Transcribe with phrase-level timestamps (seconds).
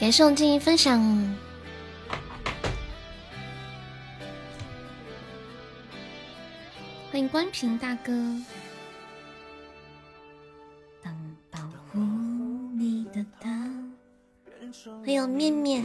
[0.00, 0.98] 感谢我静怡分享，
[7.12, 8.10] 欢迎关平大哥。
[11.02, 11.14] 当
[11.50, 11.60] 保
[11.92, 11.98] 护
[12.78, 13.50] 你的他，
[15.04, 15.84] 还有面面，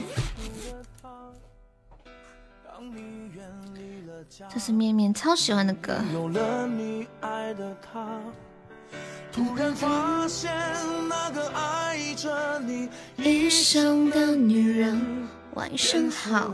[4.49, 5.99] 这是面面超喜欢的歌。
[9.33, 10.49] 突然发现
[11.09, 11.74] 那个爱
[12.25, 14.99] 着你一生的女人，
[15.53, 16.51] 晚上好。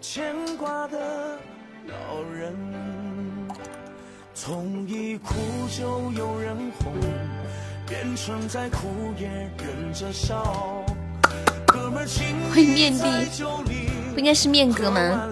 [0.00, 1.36] 牵挂的
[1.88, 2.54] 老人，
[4.32, 5.34] 从一哭
[5.76, 6.92] 就有人哄，
[7.88, 9.26] 变成在哭也
[9.58, 10.84] 忍着笑。
[12.54, 13.04] 会面的，
[14.14, 15.28] 不应该是面哥吗？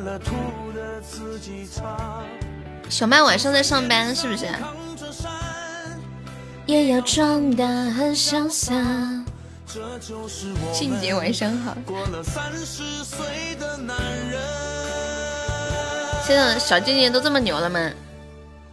[2.88, 4.46] 小麦晚上在上班，是不是？
[6.66, 8.74] 也要装大很潇洒。
[10.72, 11.76] 静姐晚上好。
[16.26, 17.90] 现在小静姐都这么牛了吗？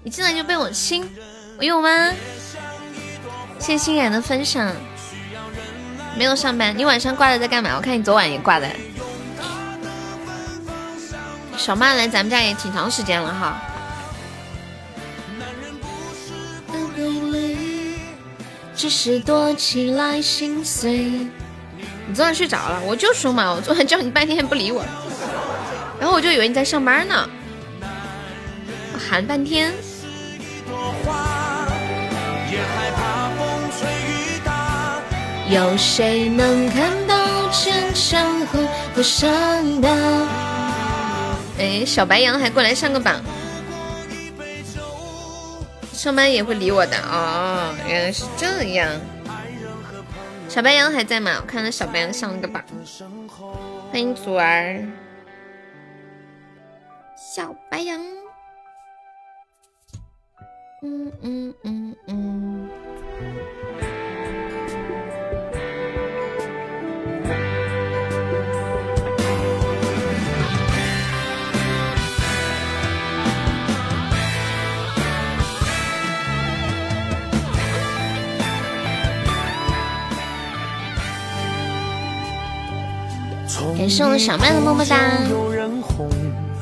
[0.03, 1.09] 你进来就被我亲，
[1.57, 2.11] 我有吗？
[3.59, 4.71] 谢谢欣然的分享。
[6.15, 7.75] 没有上班，你晚上挂着在干嘛？
[7.75, 8.69] 我看你昨晚也挂的。
[11.57, 13.61] 小曼来咱们家也挺长时间了哈。
[18.81, 21.01] 只是躲起来心碎。
[22.07, 24.83] 你昨晚睡着了，我就说嘛，我昨晚叫你半天不理我，
[25.99, 27.29] 然后我就以为你在上班呢，
[28.91, 29.71] 我喊半天。
[35.47, 38.59] 有谁能看到坚强后
[38.95, 39.89] 的伤疤？
[41.59, 43.21] 哎，小白羊还过来上个榜。
[46.01, 48.99] 上班也会理我的哦，原来是这样。
[50.49, 51.37] 小白羊还在吗？
[51.39, 52.63] 我看到小白羊上了个榜。
[53.91, 54.83] 欢迎祖儿，
[57.15, 58.01] 小白羊。
[60.81, 62.50] 嗯嗯嗯嗯。
[83.77, 84.97] 感谢我小曼的么么哒，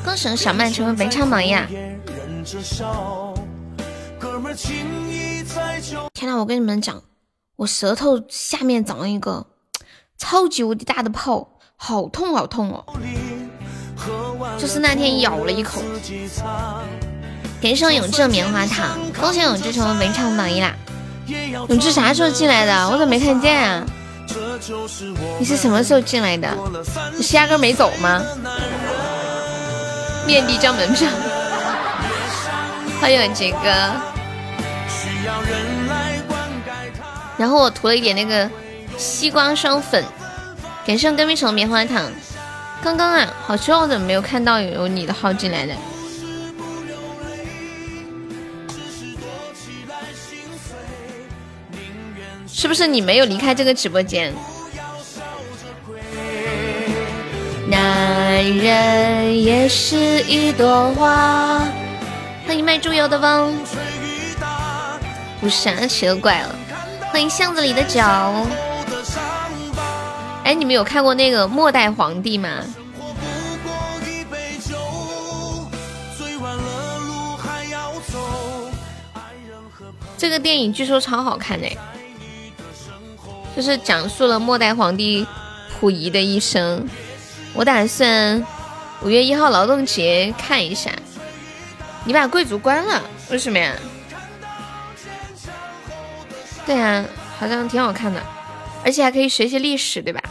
[0.04, 1.48] 恭喜小曼成为本场榜一！
[6.14, 7.02] 天呐，我跟你们讲，
[7.56, 9.46] 我舌头下面长了一个
[10.18, 12.84] 超级无敌大的泡，好痛好痛哦！
[14.58, 15.82] 就是那天咬了一口。
[17.60, 20.74] 感谢永志棉花糖，恭喜永志成为本场榜一啦！
[21.68, 22.88] 永志啥时候进来的？
[22.88, 23.86] 我怎么没看见啊？
[25.38, 26.48] 你是什么时候进来的？
[27.16, 28.22] 你是压根没走吗？
[30.26, 31.08] 面壁交门票，
[33.00, 33.68] 欢迎杰哥。
[37.36, 38.48] 然后我涂了一点那个
[38.98, 40.04] 西瓜霜粉，
[40.86, 42.10] 感谢隔壁城棉花糖。
[42.82, 45.74] 刚刚啊，好奇，我怎么没有看到有你的号进来的？
[52.60, 54.34] 是不是你没有离开这个直播间？
[57.66, 61.66] 男人也是一朵花。
[62.46, 63.58] 欢迎卖猪油的翁，
[65.40, 66.54] 不是啊，奇了怪了。
[67.10, 68.46] 欢迎巷子里的脚。
[70.44, 72.62] 哎，你们有看过那个《末代皇帝》吗？
[80.18, 81.74] 这个电影据说超好看哎。
[83.56, 85.26] 就是讲述了末代皇帝
[85.68, 86.86] 溥仪的一生，
[87.52, 88.44] 我打算
[89.02, 90.90] 五月一号劳动节看一下。
[92.04, 93.74] 你把贵族关了，为什么呀？
[96.64, 97.04] 对啊，
[97.38, 98.22] 好像挺好看的，
[98.84, 100.22] 而且还可以学习历史，对吧？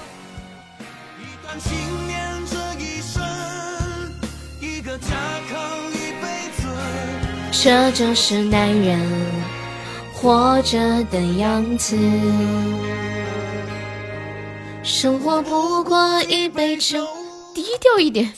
[7.52, 9.00] 这就是男人
[10.14, 11.98] 活着的样子。
[14.84, 17.06] 生活不过一杯酒，
[17.54, 18.32] 低调一点。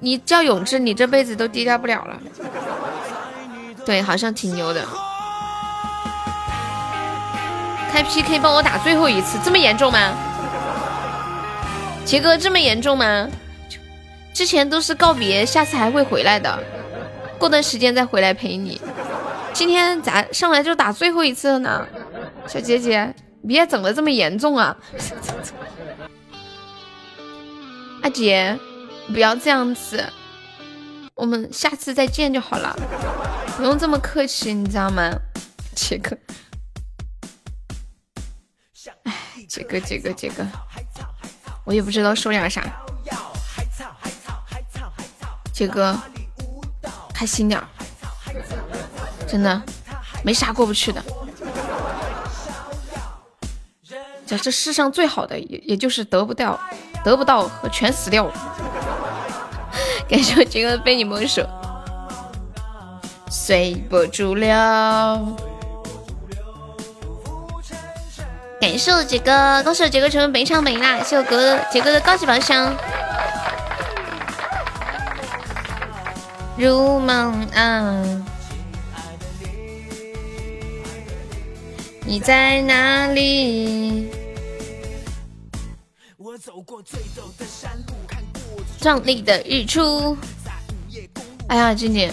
[0.00, 2.18] 你叫永志，你这辈子都低调不了了。
[3.84, 4.86] 对，好像挺牛的。
[7.92, 10.14] 开 PK 帮我打最后一次，这么严重吗？
[12.04, 13.28] 杰哥这么严重吗？
[14.32, 16.62] 之前都是告别，下次还会回来的，
[17.38, 18.80] 过段时间再回来陪你。
[19.52, 21.86] 今天咋上来就打最后一次了呢？
[22.46, 23.12] 小姐姐。
[23.46, 24.76] 别整的这么严重啊！
[28.02, 28.58] 阿杰，
[29.08, 30.02] 不要这样子，
[31.14, 32.74] 我们下次再见就好了，
[33.56, 35.10] 不用这么客气，你知道吗？
[35.74, 36.16] 杰哥，
[39.04, 39.14] 哎，
[39.48, 40.46] 杰哥，杰哥，杰哥，
[41.64, 42.64] 我也不知道说点啥。
[45.52, 45.94] 杰哥，
[47.12, 47.62] 开心点，
[49.28, 49.62] 真的
[50.24, 51.04] 没啥过不去的。
[54.38, 56.58] 这世上最好的也也就是得不到，
[57.04, 58.30] 得不到和全死掉。
[60.08, 61.46] 感谢我杰哥被你蒙手，
[63.30, 64.48] 随波逐流。
[68.60, 70.98] 感谢我杰哥，恭喜我杰哥成为本场本啦！
[70.98, 72.76] 谢谢我哥杰哥的高级宝箱。
[76.58, 78.02] 如梦啊，
[82.04, 84.10] 你在哪里？
[88.80, 90.16] 壮丽的日出。
[91.48, 92.12] 哎呀，静静，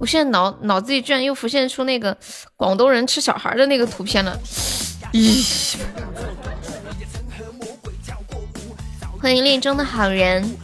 [0.00, 2.16] 我现在脑脑子里居然又浮现出那个
[2.56, 4.38] 广东人吃小孩的那个图片了。
[5.12, 5.76] 咦！
[9.20, 10.56] 欢迎恋中的好人。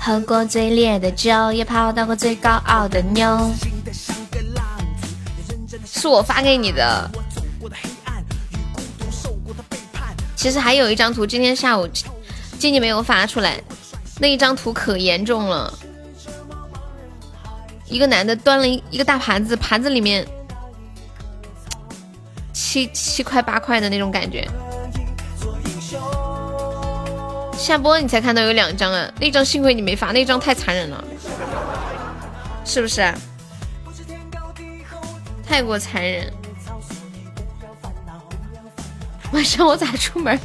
[0.00, 3.50] 喝过最烈的酒，也泡到过最高傲的妞。
[5.86, 7.10] 是我发给你的。
[10.44, 11.88] 其实还有一张图，今天下午
[12.58, 13.58] 静静没有发出来，
[14.20, 15.72] 那一张图可严重了。
[17.86, 20.22] 一个男的端了一一个大盘子，盘子里面
[22.52, 24.46] 七七块八块的那种感觉。
[27.56, 31.02] 下播你才看到有两张啊，那张幸亏你没发，那张太残忍了，
[32.66, 33.14] 是不是？
[35.48, 36.30] 太过残忍。
[39.34, 40.38] 晚上我咋出门？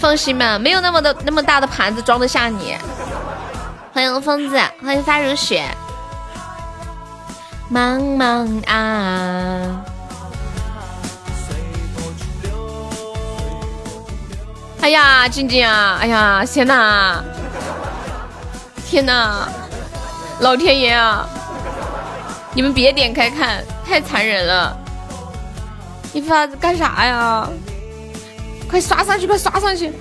[0.00, 2.76] 放心吧，没有那么的那么大的盘子装得下你。
[3.92, 5.64] 欢迎疯子，欢迎发如雪。
[7.72, 9.84] 茫茫啊。
[14.80, 15.96] 哎呀，静静啊！
[16.00, 17.24] 哎呀，天哪！
[18.86, 19.48] 天哪！
[20.40, 21.26] 老天爷啊！
[22.52, 24.76] 你们别点开看，太残忍了！
[26.14, 27.48] 你发干啥呀？
[28.70, 29.92] 快刷上去，快刷上去！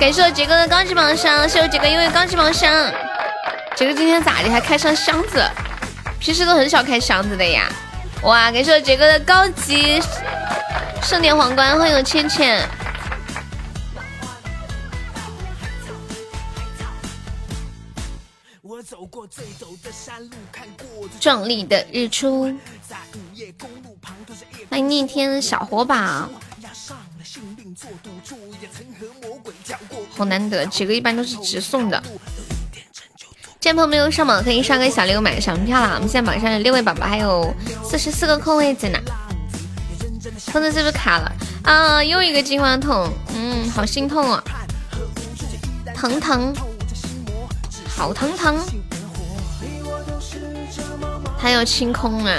[0.00, 2.68] 感谢我杰哥的高级盲箱，谢我杰哥因为高级盲箱。
[3.76, 4.50] 杰哥今天咋的？
[4.50, 5.40] 还开上箱子？
[6.18, 7.68] 平时都很少开箱子的呀！
[8.22, 8.50] 哇！
[8.50, 10.02] 感谢我杰哥的高级
[11.02, 12.60] 盛典皇冠，欢迎我倩倩。
[21.18, 22.54] 壮丽的日出，
[24.70, 26.28] 欢迎逆天小火把，
[30.16, 32.00] 好难得，几个一般都是直送的。
[33.58, 35.94] 见朋友没有上榜可以上个小六买上票了。
[35.96, 37.52] 我们现在榜上有六位宝宝，还有
[37.82, 38.98] 四十四个空位子呢。
[40.52, 41.32] 疯子是不是卡了
[41.64, 42.04] 啊？
[42.04, 44.44] 又一个金话筒，嗯，好心痛啊，
[45.94, 46.54] 疼疼。
[47.90, 48.56] 好疼疼，
[51.38, 52.36] 还有清空啊！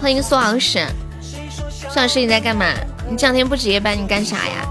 [0.00, 0.84] 欢迎苏老师，
[1.62, 2.66] 苏老师你在干嘛？
[3.08, 4.68] 你这两天不值夜班，你干啥呀？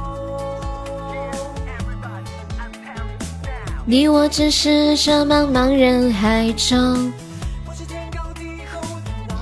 [3.86, 7.12] 你我只是这茫茫人海中。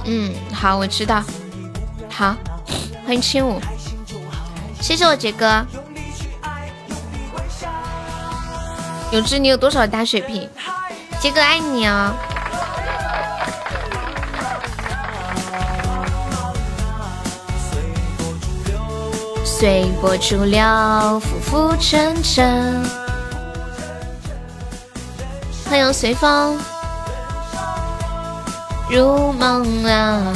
[0.05, 1.23] 嗯，好，我知道。
[2.09, 2.35] 好，
[3.05, 3.59] 欢迎轻舞，
[4.79, 5.65] 谢谢我杰哥。
[9.11, 10.47] 永志，你有多少大血瓶？
[11.19, 12.13] 杰哥爱你啊！
[19.43, 22.83] 随波逐流，浮浮沉沉。
[25.67, 26.59] 欢迎随风
[28.89, 30.33] 入梦啊！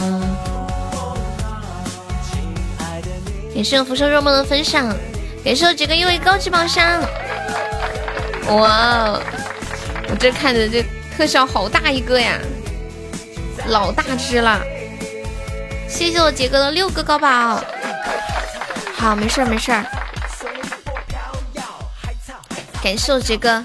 [3.53, 4.88] 感谢我浮生若梦的分享，
[5.45, 7.00] 感谢我杰哥一位高级宝箱。
[8.50, 8.69] 哇，
[9.09, 9.21] 哦
[10.20, 10.84] 这看着这
[11.16, 12.38] 特效好大一个呀，
[13.68, 14.62] 老大只了！
[15.88, 17.64] 谢谢我杰哥的六个高宝，
[18.94, 19.86] 好，没事儿没事儿。
[22.84, 23.64] 感谢我杰哥，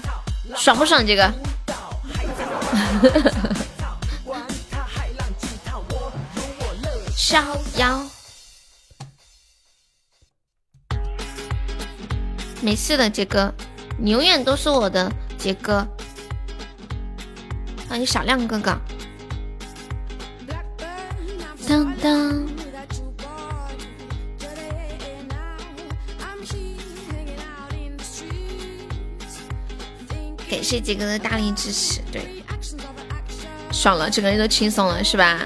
[0.55, 1.05] 爽不爽？
[1.05, 1.29] 杰哥？
[7.17, 7.41] 逍
[7.75, 8.01] 遥，
[12.61, 13.53] 没事的，杰哥。
[13.97, 15.85] 你永远都是我的杰哥，
[17.87, 18.77] 欢迎小亮哥哥。
[21.67, 22.45] 当当。
[30.47, 32.43] 感谢杰哥的大力支持，对，
[33.71, 35.39] 爽了，整个人都轻松了，是吧？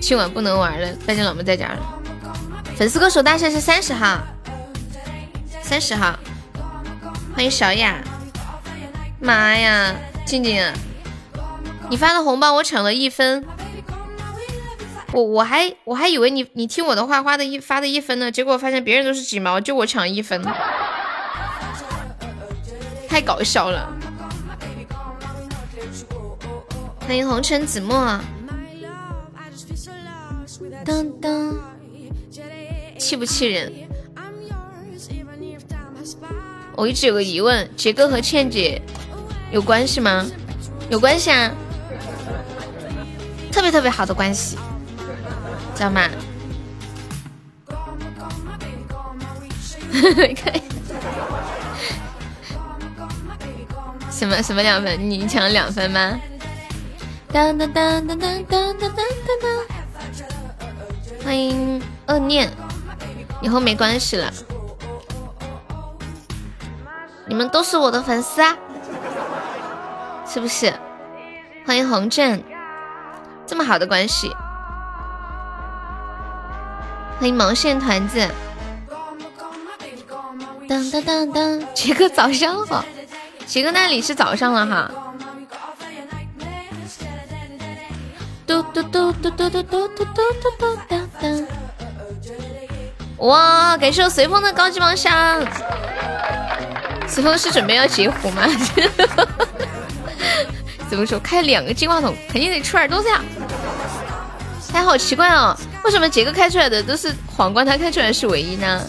[0.00, 1.98] 今晚不能玩了，大家老婆在家了。
[2.76, 4.20] 粉丝歌手大赛是三十号，
[5.62, 6.18] 三十号，
[7.34, 8.02] 欢迎小雅。
[9.20, 10.72] 妈呀，静静，
[11.90, 13.44] 你发的红包我抢了一分，
[15.12, 20.42] 我我还我还以为你你听我的话花的一发的一分呢，结果发现别人都是几毛，就我抢一分。
[23.08, 23.92] 太搞笑了！
[27.00, 28.18] 欢迎红尘子墨，
[30.84, 31.56] 当当，
[32.96, 33.72] 气不气人？
[36.76, 38.80] 我一直有个疑问，杰哥和倩姐
[39.50, 40.24] 有关系吗？
[40.88, 41.50] 有关系啊，
[43.52, 44.56] 特别特别好的关系，
[45.74, 46.08] 知道吗？
[54.10, 55.10] 什么什么两分？
[55.10, 56.18] 你抢了两分吗？
[57.32, 58.96] 当当当当当当当当
[59.42, 59.64] 当！
[61.24, 62.50] 欢迎恶念，
[63.40, 64.32] 以后没关系了。
[67.26, 68.56] 你们都是我的粉丝啊，
[70.32, 70.72] 是不是？
[71.66, 72.40] 欢迎红镇，
[73.48, 74.30] 这么好的关系。
[77.18, 78.28] 欢迎毛线团子。
[80.68, 82.84] 当当当当，杰哥早上好。
[83.44, 84.88] 杰哥那里是早上了哈。
[88.46, 91.46] 嘟嘟嘟嘟嘟嘟嘟嘟嘟嘟嘟嘟。
[93.26, 95.44] 哇，感谢我随风的高级榜上。
[97.08, 98.42] 随风是准备要截胡吗？
[100.90, 101.20] 怎么说？
[101.20, 103.22] 开两个金话筒，肯定得出耳朵呀。
[104.72, 108.84] 哎，好奇怪哦，为什么杰哥开出来的都是皇冠，他开出来是唯一呢？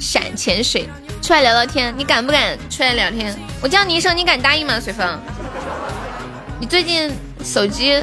[0.00, 0.88] 闪潜水。
[1.22, 3.38] 出来聊聊天，你敢不敢出来聊天？
[3.60, 4.80] 我叫你一声，你敢答应吗？
[4.80, 5.06] 随风，
[6.58, 7.12] 你最近
[7.44, 8.02] 手机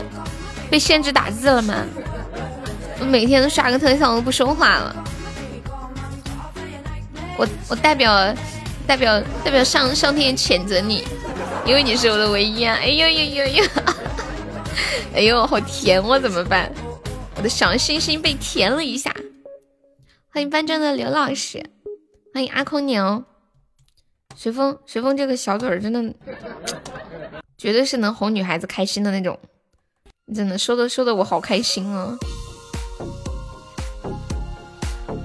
[0.69, 1.75] 被限制打字了吗？
[2.99, 4.95] 我每天都刷个特效，我都不说话了。
[7.37, 8.33] 我我代表
[8.85, 11.07] 代表代表上上天谴责你，
[11.67, 12.77] 因为你是我的唯一啊！
[12.81, 13.63] 哎呦呦呦呦！
[15.13, 16.71] 哎呦，好甜，我怎么办？
[17.35, 19.13] 我的小心心被甜了一下。
[20.31, 21.61] 欢迎班长的刘老师。
[22.33, 23.21] 欢迎阿空牛，
[24.33, 26.01] 随风随风这个小嘴儿真的，
[27.57, 29.37] 绝对是能哄女孩子开心的那种，
[30.33, 32.17] 真的说的说的我好开心啊！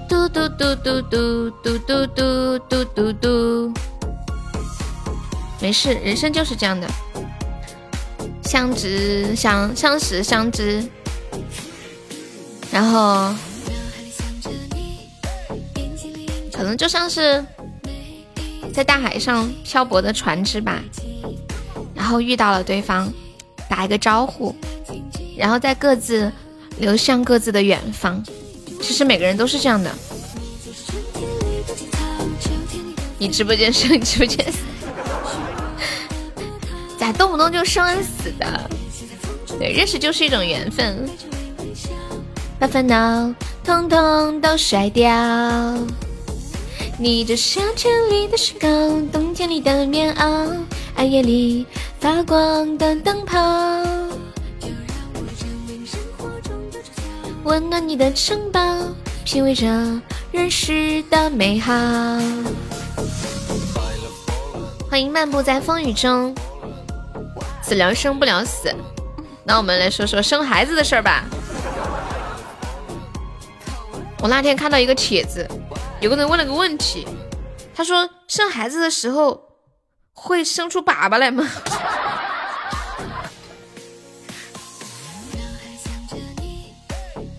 [0.09, 3.73] 嘟嘟嘟嘟嘟嘟嘟嘟嘟嘟嘟，
[5.63, 6.85] 没事，人生就是这样的，
[8.43, 10.83] 相知相相识相知，
[12.69, 13.33] 然后。
[16.51, 17.43] 可能就像是
[18.73, 20.81] 在大海上漂泊的船只吧，
[21.95, 23.11] 然后遇到了对方，
[23.67, 24.55] 打一个招呼，
[25.37, 26.31] 然后再各自
[26.77, 28.23] 流向各自的远方。
[28.81, 29.91] 其实每个人都是这样的。
[33.17, 33.87] 你直播间是？
[33.97, 34.45] 你， 直播间，
[37.03, 38.69] 咋动不动就生死的？
[39.59, 41.05] 对，认识就是一种缘分，
[42.57, 43.29] 把烦恼
[43.61, 45.11] 统统都甩掉。
[46.97, 48.69] 你就像千里的雪糕，
[49.11, 50.49] 冬天里的棉袄，
[50.95, 51.65] 暗夜里
[51.99, 53.37] 发光的灯泡，
[57.43, 58.61] 温暖你的城堡，
[59.25, 59.65] 品味着
[60.31, 61.73] 人世的美好。
[64.89, 66.33] 欢迎漫步在风雨中，
[67.73, 68.71] 死聊生不聊死，
[69.43, 71.23] 那我们来说说生孩子的事儿吧。
[74.19, 75.49] 我那天看到一个帖子。
[75.99, 77.07] 有个人问了个问题，
[77.73, 79.41] 他说：“生孩子的时候
[80.13, 81.49] 会生出粑粑来吗？”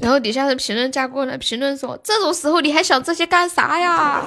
[0.03, 4.21] 然后底下的评论加过来评论说：“这种时候你还想这些干啥呀？”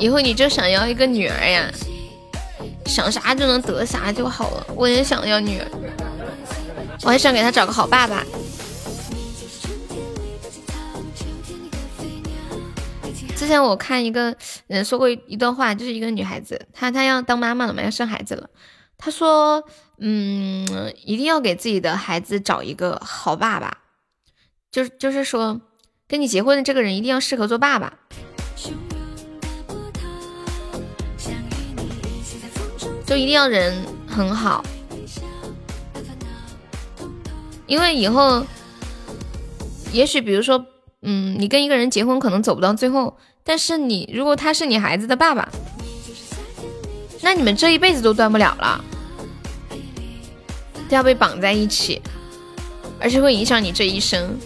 [0.00, 1.70] 以后你就想要一个女儿呀，
[2.86, 4.66] 想啥就能得啥就好了。
[4.74, 5.66] 我也想要女儿。
[7.02, 8.24] 我还想给她找个好爸爸。
[13.36, 14.34] 之前我看一个
[14.66, 18.48] 人说过一段话，就是一个女孩子，她她要当妈妈了嘛，要生孩子了。
[18.96, 19.64] 她说，
[19.98, 23.78] 嗯，一定要给自己的孩子找一个好爸爸，
[24.70, 25.60] 就是就是说，
[26.06, 27.98] 跟你结婚的这个人一定要适合做爸爸。
[33.10, 33.74] 就一定要人
[34.06, 34.64] 很好，
[37.66, 38.46] 因为以后，
[39.90, 40.64] 也许比如说，
[41.02, 45.48] 嗯，你跟一个人结婚可能走不到最后，但是你如果他是你孩子的爸爸，
[47.20, 48.84] 那你们这一辈子都断不了了，
[50.88, 52.00] 都要被绑在一起，
[53.00, 54.38] 而且会影响你这一生。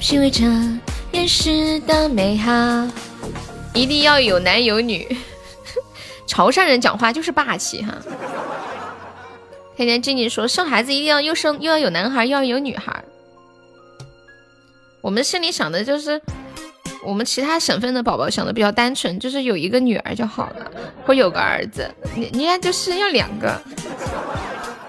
[0.00, 0.44] 品味着
[1.12, 2.50] 原始的美好，
[3.74, 5.06] 一定要有男有女。
[6.26, 7.94] 潮汕人讲话就是霸气哈。
[9.76, 13.04] 天天静静说，生孩子一定要又生又要有男孩又要有女孩。
[15.00, 16.20] 我们心里想的就是，
[17.04, 20.70] 我们其他省份的宝宝想的比较单纯，就是有一个女儿就好了，
[21.04, 21.92] 或有个儿子。
[22.14, 23.60] 你你看，就是要两个。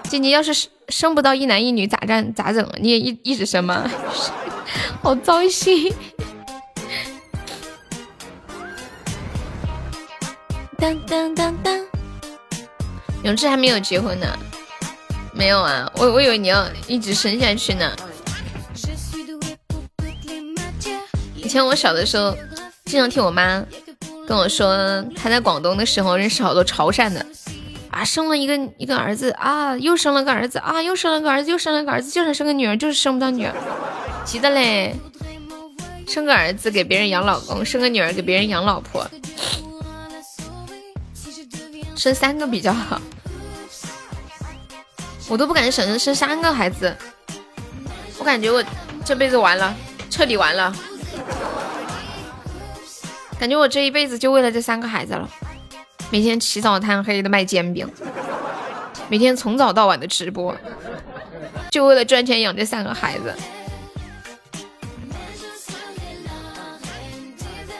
[0.04, 2.32] 静静要是生不到一男一女咋办？
[2.32, 2.72] 咋整啊？
[2.80, 3.90] 你也一一直生吗？
[5.02, 5.92] 好糟心。
[10.78, 11.74] 当当当当，
[13.24, 14.26] 永志还没有结婚呢，
[15.32, 17.90] 没有啊，我我以为你要一直生下去呢。
[21.34, 22.36] 以前我小的时候，
[22.84, 23.64] 经常听我妈
[24.26, 27.24] 跟我说，她在广东的时候认识好多潮汕的，
[27.90, 33.54] 啊，生了一个一个儿子啊，又生了个儿子啊，又生了个儿子，又生了个儿子，就想生个女儿，就是生不到女儿。
[34.24, 34.94] 急的嘞，
[36.06, 39.08] 生个儿子给别人养老公，生个女儿给别人养老婆，
[41.96, 43.00] 生三个比较好。
[45.28, 46.96] 我都不敢想着生三个孩子，
[48.18, 48.62] 我感觉我
[49.04, 49.74] 这辈子完了，
[50.08, 50.72] 彻底完了。
[53.38, 55.28] 感觉我这一辈子就为了这三个孩子了，
[56.10, 57.90] 每天起早贪黑的卖煎饼，
[59.08, 60.56] 每天从早到晚的直播，
[61.70, 63.34] 就为了赚钱养这三个孩子。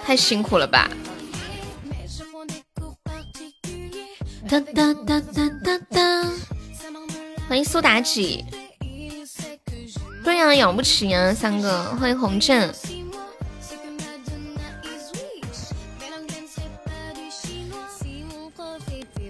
[0.05, 0.91] 太辛苦了吧！
[4.49, 6.25] 哒哒哒哒哒哒，
[7.49, 8.45] 欢迎苏妲己。
[10.23, 11.85] 对呀，养不起呀，三个。
[11.97, 12.73] 欢迎红镇。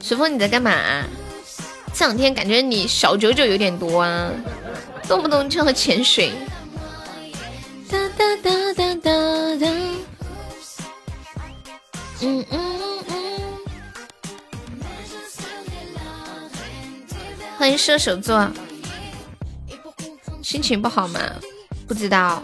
[0.02, 1.04] 随风，你在干嘛？
[1.94, 4.30] 这两天感觉你小九九有点多啊，
[5.08, 6.32] 动不动就要潜水。
[7.88, 9.66] 哒哒哒哒哒哒。
[12.20, 12.80] 嗯嗯，
[17.58, 18.50] 欢迎射手座，
[20.42, 21.20] 心情不好吗？
[21.88, 22.42] 不知道，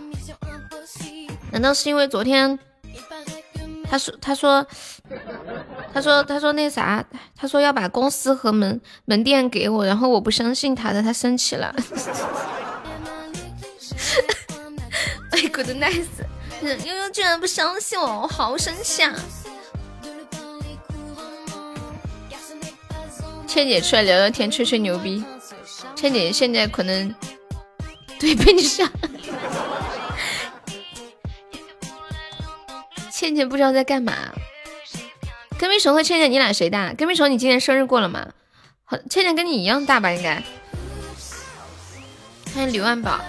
[1.51, 2.59] 难道是因为昨天
[3.89, 4.67] 他说他说
[5.93, 7.05] 他说他说那啥，
[7.37, 11.75] 他说要把公司和门门店给我，然后我不相信他的，他生气了。
[15.31, 16.07] 哎，good nice，
[16.63, 19.15] 悠悠居然不相信我，我好生气啊！
[23.53, 25.23] 倩姐出来聊聊天，吹吹牛逼。
[25.95, 27.15] 倩姐现在可能
[28.19, 28.91] 对被你杀。
[33.11, 34.15] 倩倩不知道在干嘛。
[35.59, 36.95] 跟屁虫和倩倩，你俩谁大？
[36.95, 38.27] 跟屁虫，你今年生日过了吗？
[39.11, 40.11] 倩倩跟你一样大吧？
[40.11, 40.43] 应该。
[42.55, 43.21] 欢迎刘万宝，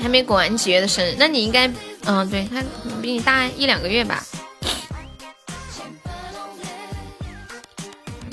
[0.00, 1.16] 还没过完几月的生日？
[1.18, 1.68] 那你应该，
[2.04, 2.62] 嗯，对他
[3.02, 4.24] 比你大一两个月吧。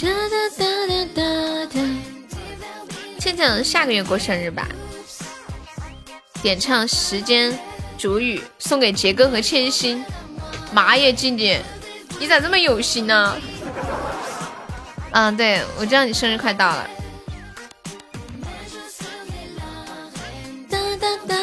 [0.01, 1.79] 哒哒哒哒哒哒，
[3.19, 4.67] 倩倩下个月过生日吧？
[6.41, 7.55] 点唱《时间
[7.99, 10.03] 煮雨》送给杰哥和千心。
[10.73, 11.61] 妈耶，静静，
[12.19, 13.37] 你咋这么有心呢？
[15.11, 16.89] 嗯，对，我知道你生日快到了。
[20.67, 21.35] 哒哒哒，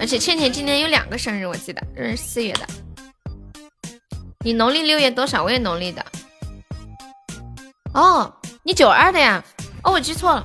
[0.00, 2.66] 而且倩倩今年有两个生日，我记得，是四月的。
[4.40, 5.44] 你农历六月多少？
[5.44, 6.04] 我也农历的。
[7.94, 8.32] 哦，
[8.64, 9.42] 你九二的呀？
[9.84, 10.44] 哦，我记错了。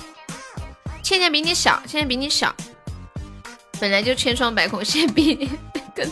[1.01, 2.55] 倩倩比你小，倩倩比你小。
[3.79, 5.49] 本来就千疮百孔，现在比
[5.95, 6.07] 更。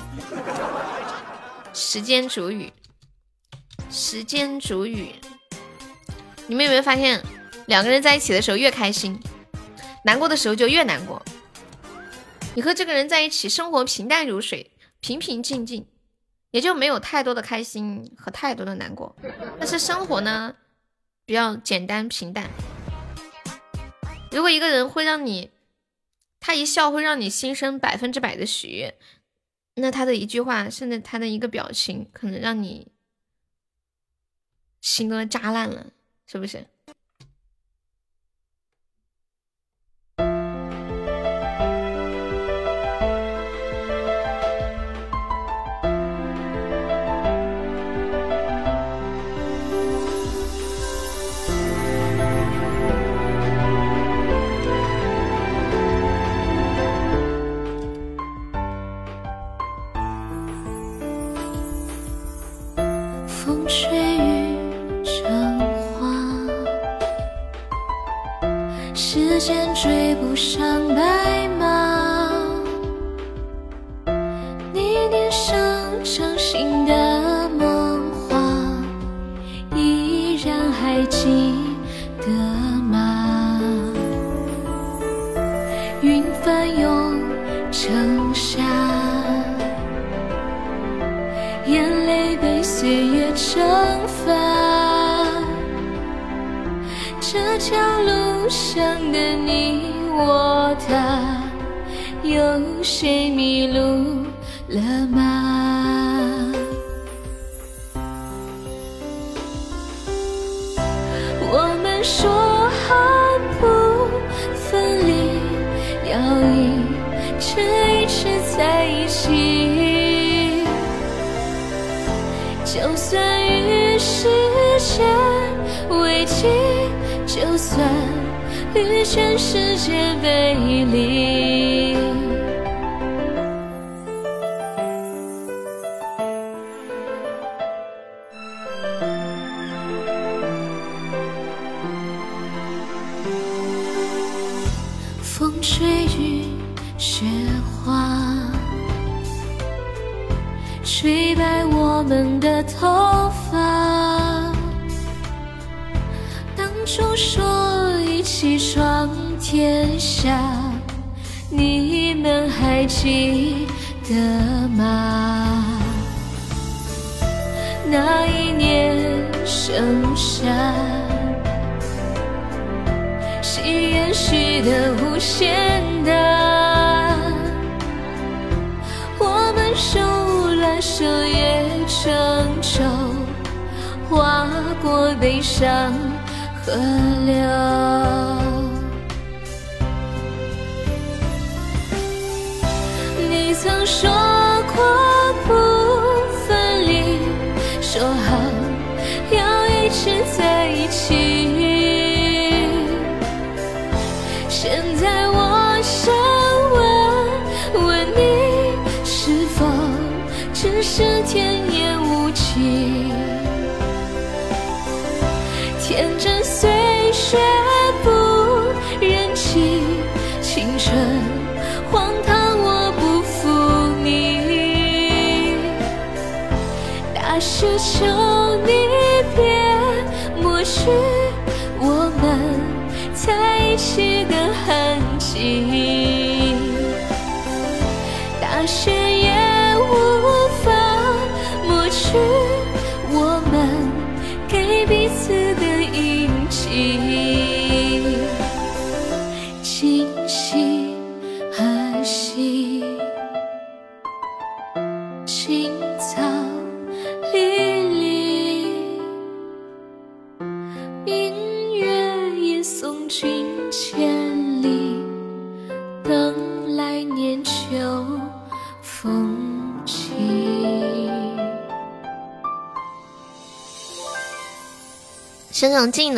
[1.74, 2.74] 时间煮雨，
[3.92, 5.14] 时间煮雨。
[6.48, 7.24] 你们有没有发现，
[7.68, 9.22] 两个人在一起的时候越开心，
[10.04, 11.22] 难过的时候就越难过。
[12.56, 14.72] 你和这个人在一起，生活平淡如水，
[15.02, 15.86] 平平静静，
[16.50, 19.16] 也就没有太多的开心和太多的难过。
[19.60, 20.56] 但是生活呢？
[21.28, 22.50] 比较简单平淡。
[24.32, 25.52] 如果一个人会让你，
[26.40, 28.98] 他一笑会让你心生百分之百的喜悦，
[29.76, 32.88] 那他的一句话，甚至他的一个表情，可能让你
[34.80, 35.92] 心都扎烂了，
[36.26, 36.66] 是不是？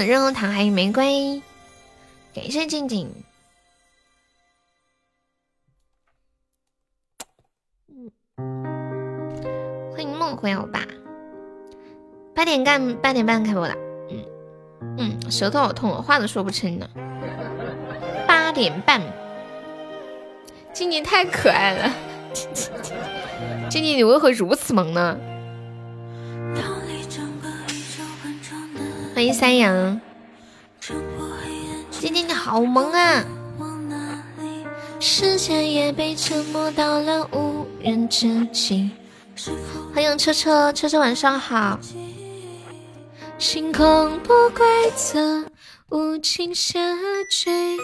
[0.10, 1.40] 上静的润喉糖还有玫瑰，
[2.34, 3.14] 感谢静静。
[9.94, 10.82] 欢迎梦回欧巴，
[12.34, 13.76] 八点干八点半开播的，
[14.10, 14.26] 嗯
[14.98, 16.90] 嗯，舌头好痛，话都说不清了。
[18.26, 19.00] 八点半，
[20.74, 21.94] 静静太可爱了，
[23.70, 25.16] 静静你为何如此萌呢？
[29.20, 30.00] 欢迎三阳，
[31.92, 33.22] 静静你好萌啊！
[34.98, 38.92] 时间也被沉默到了无人知己。
[39.94, 41.78] 欢迎车车，车车晚上好。
[43.38, 45.46] 星空不规则，
[45.90, 46.80] 无情下
[47.44, 47.76] 坠。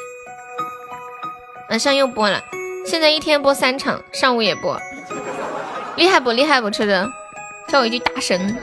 [1.69, 2.41] 晚上又播了，
[2.85, 4.79] 现在一天播三场，上午也播，
[5.97, 6.71] 厉害不厉害不？
[6.71, 7.11] 车车，
[7.67, 8.57] 叫我一句大神。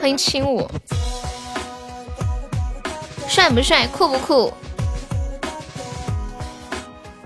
[0.00, 0.66] 欢迎轻舞，
[3.30, 3.86] 帅不帅？
[3.86, 4.52] 酷不酷？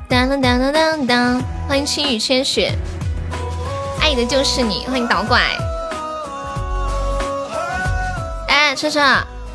[0.07, 1.43] 当当当当当当！
[1.67, 2.77] 欢迎青雨千雪，
[4.03, 4.85] 爱的就是你。
[4.87, 5.41] 欢迎导拐。
[8.49, 9.01] 哎，车车，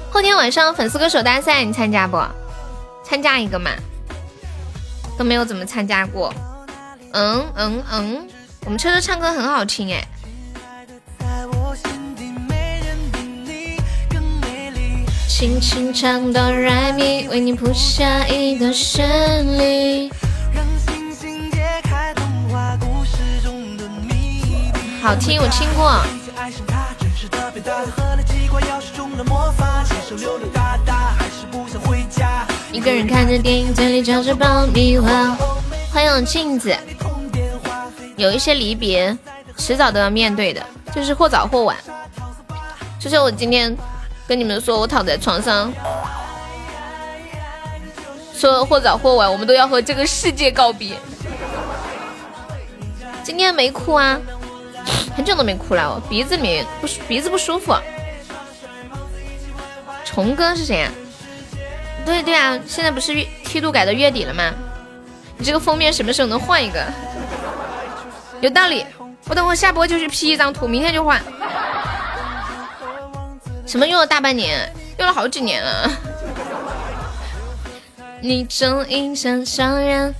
[0.09, 2.19] 后天晚上粉丝歌手大赛你参加不？
[3.03, 3.69] 参加一个嘛，
[5.19, 6.33] 都没有怎么参加过。
[7.13, 8.27] 嗯嗯嗯，
[8.65, 10.03] 我们车车唱歌很好听哎。
[15.29, 19.07] 轻轻唱哆来咪，为你谱下一段旋
[19.59, 20.09] 律。
[25.01, 26.03] 好听，我听过。
[32.73, 35.37] 一个人看着电影，嘴里嚼着爆米花。
[35.93, 36.75] 欢迎镜子。
[38.17, 39.15] 有一些离别，
[39.55, 40.61] 迟早都要面对的，
[40.93, 41.77] 就是或早或晚。
[42.99, 43.77] 就像我今天
[44.29, 45.73] 跟你们说，我躺在床上，
[48.31, 50.95] 说或早或晚，我们都要和这个世界告别。
[53.23, 54.19] 今天没哭啊。
[55.15, 57.75] 很久都没哭了，鼻子里面不鼻子不舒服。
[60.05, 60.91] 虫哥是谁呀？
[62.05, 64.53] 对对啊，现在不是梯度改到月底了吗？
[65.37, 66.85] 你这个封面什么时候能换一个？
[68.41, 68.85] 有道理，
[69.25, 71.19] 我等会下播就去 P 一张图，明天就换。
[73.69, 74.67] 什么用了大半年？
[74.97, 75.91] 用了好几年了。
[78.19, 80.15] 你正印象上人，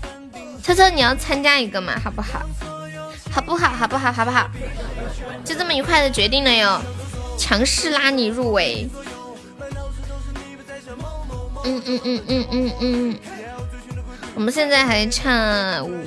[0.64, 2.46] 车车你要参加一个嘛，好不好？
[3.32, 3.70] 好不好？
[3.70, 4.12] 好不好？
[4.14, 4.48] 好不好？
[5.44, 6.80] 就这么愉快的决定了哟，
[7.40, 8.88] 强势拉你入围。
[11.64, 13.20] 嗯嗯嗯嗯嗯嗯，
[14.36, 16.06] 我们现在还差五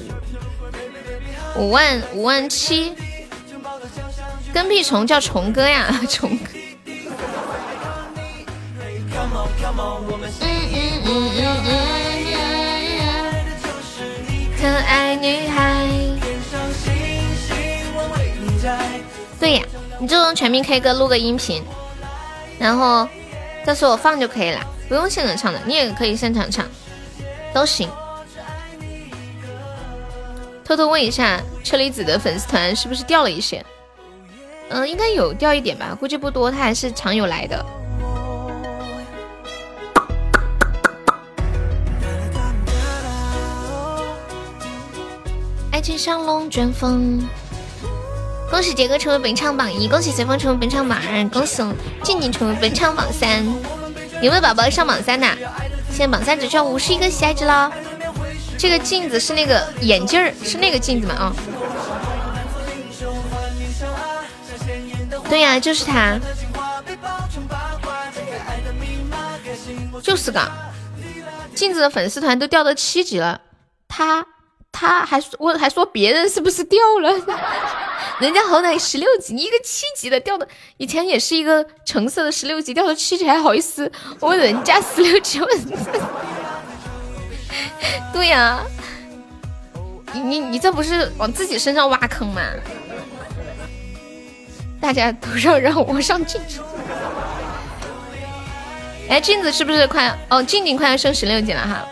[1.57, 2.93] 五万五万七。
[4.55, 6.52] 跟屁虫叫虫哥呀， 虫哥。
[9.15, 9.21] 嗯
[10.41, 11.71] 嗯嗯嗯嗯，
[14.59, 15.87] 可爱女孩。
[19.39, 19.63] 对呀，
[19.99, 21.63] 你就用全民 K 歌录个音频，
[22.59, 23.07] 然后
[23.67, 26.67] 到时候我放就可以了，不用现场唱的，你也可以现场唱，
[27.53, 27.91] 都行。
[30.65, 33.63] 偷偷问一下，车厘子的粉丝团是不是掉了一些？
[34.71, 37.63] 嗯，应该有掉一点吧，估计不多，他还是常有来的。
[45.73, 47.27] 爱情像龙卷风。
[48.51, 51.65] 恭喜杰哥成为本场榜一，恭喜随风成为本场榜二，恭喜
[52.05, 53.43] 静静成为本场榜三。
[54.21, 55.27] 有没有宝宝上榜三的？
[55.89, 57.73] 现在榜三只需要五十一个喜爱值了。
[58.59, 61.15] 这个镜子是那个眼镜儿，是那个镜子吗？
[61.15, 61.33] 啊，
[65.31, 66.19] 对呀，就是他，
[70.03, 70.47] 就是个
[71.55, 73.41] 镜子的粉丝团都掉到七级了，
[73.89, 74.25] 他
[74.73, 77.13] 他还说我还说别人是不是掉了？
[78.19, 80.47] 人家好歹十六级，你一个七级的掉的，
[80.79, 85.49] 以前也是一个橙色的十六级，掉到七级还好意思问人家十六级问？
[88.13, 88.61] 对呀，
[90.13, 92.41] 你你你这不是往自己身上挖坑吗？
[94.81, 96.61] 大家都让让我上镜子。
[99.09, 100.13] 哎，镜子是不是快？
[100.29, 101.87] 哦，静静快要升十六级了哈，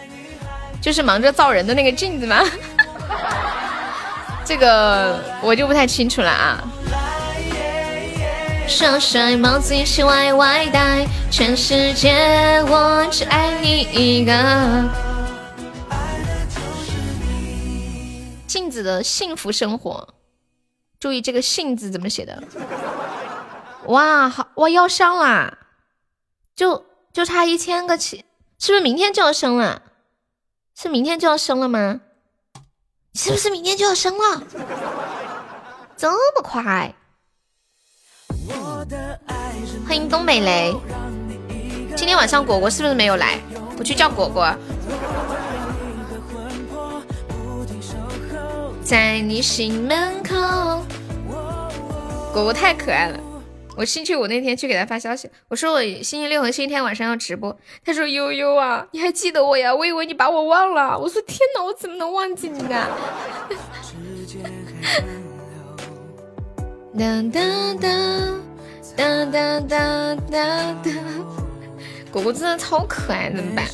[0.81, 2.43] 就是忙着造人的那个镜子吗？
[4.51, 6.61] 这个我就不太清楚了啊。
[8.67, 14.33] 双帅帽子一起歪歪戴，全世界我只爱你一个。
[18.49, 20.09] 镜子的幸福生活，
[20.99, 22.43] 注意这个“幸”字怎么写的？
[23.87, 25.59] 哇，好哇，要上啦！
[26.57, 28.25] 就就差一千个起，
[28.59, 29.83] 是不是明天就要升了？
[30.75, 32.01] 是明天就要升了吗？
[33.15, 34.43] 是不是明天就要生了？
[35.97, 36.95] 这么快？
[39.87, 40.75] 欢迎东北雷。
[41.97, 43.39] 今天晚上果果是不是没有来？
[43.79, 44.55] 我去叫果果。
[48.85, 50.85] 在你心门口。
[52.33, 53.19] 果果太可爱了。
[53.81, 57.59] 我星期五那天去给他发消息，我说我星期六和星期天晚上要直播。
[57.83, 59.75] 他说悠悠啊，你还记得我呀？
[59.75, 60.99] 我以为你把我忘了。
[60.99, 62.87] 我说天哪，我怎么能忘记你呢？
[66.99, 67.41] 哒哒
[67.81, 67.89] 哒
[68.99, 70.91] 哒哒哒哒哒，
[72.13, 73.65] 果果真的超可爱，怎么办？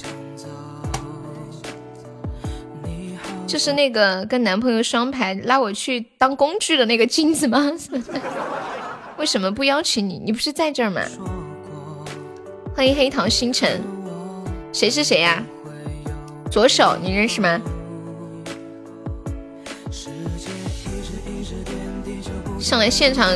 [3.45, 7.73] 就是那个跟男朋友双排拉我去当工具的那个镜子吗？
[9.18, 10.18] 为什么不邀请你？
[10.18, 11.00] 你不是在这儿吗？
[12.74, 13.81] 欢迎黑桃星辰，
[14.72, 15.42] 谁是谁呀？
[16.50, 17.61] 左手你认识吗？
[22.61, 23.33] 上来现场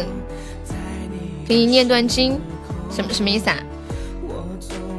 [1.46, 2.38] 给你念段经，
[2.90, 3.56] 什么什么意思啊？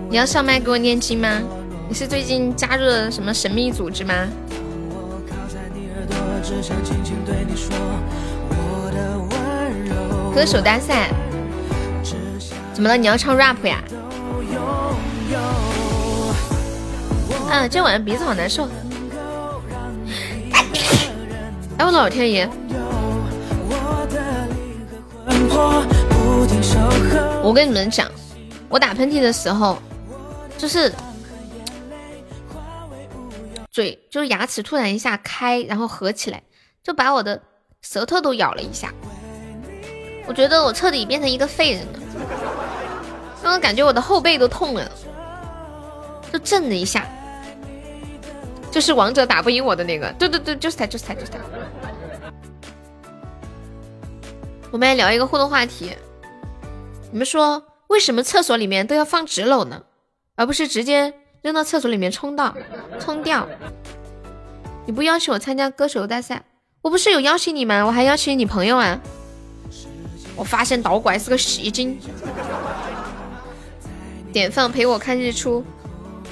[0.10, 1.42] 你要上麦给我念经吗？
[1.88, 4.28] 你是最近加入了什么神秘组织吗？
[10.34, 11.10] 歌手大赛，
[12.74, 12.96] 怎么了？
[12.96, 13.84] 你要唱 rap 呀？
[17.50, 18.68] 啊，今天晚上鼻子好难受。
[21.78, 22.50] 哎，我老天爷！
[27.44, 28.10] 我跟你们讲，
[28.70, 29.78] 我打喷嚏的时候，
[30.58, 30.92] 就是
[33.70, 36.42] 嘴，就是牙齿突然一下开，然后合起来，
[36.82, 37.42] 就把我的
[37.82, 38.94] 舌头都咬了一下。
[40.32, 42.00] 我觉得我彻底变成一个废人了。
[43.44, 44.90] 刚刚感觉我的后背都痛了，
[46.32, 47.06] 就震了一下。
[48.72, 51.38] 就是王者打不赢我的那个，对对对，就是他，就是他，就是他。
[54.72, 55.92] 我们来聊一个互动话题，
[57.12, 59.84] 你们说为什么厕所里面都要放纸篓呢，
[60.38, 62.56] 而不是直接扔到厕所里面冲到
[63.02, 63.46] 冲掉？
[64.86, 66.42] 你不邀请我参加歌手大赛，
[66.82, 67.84] 我不是有邀请你吗？
[67.86, 68.98] 我还邀请你朋友啊。
[70.36, 72.00] 我发现导拐是个戏精。
[74.34, 75.64] 点放陪我看日出，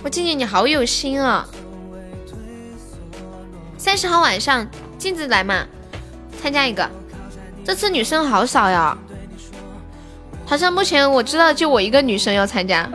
[0.03, 1.45] 我静静你好有心啊。
[3.77, 5.65] 三十号晚上，镜子来嘛，
[6.41, 6.89] 参加一个。
[7.65, 8.97] 这次女生好少呀，
[10.45, 12.89] 好像目前我知道就我一个女生要参加，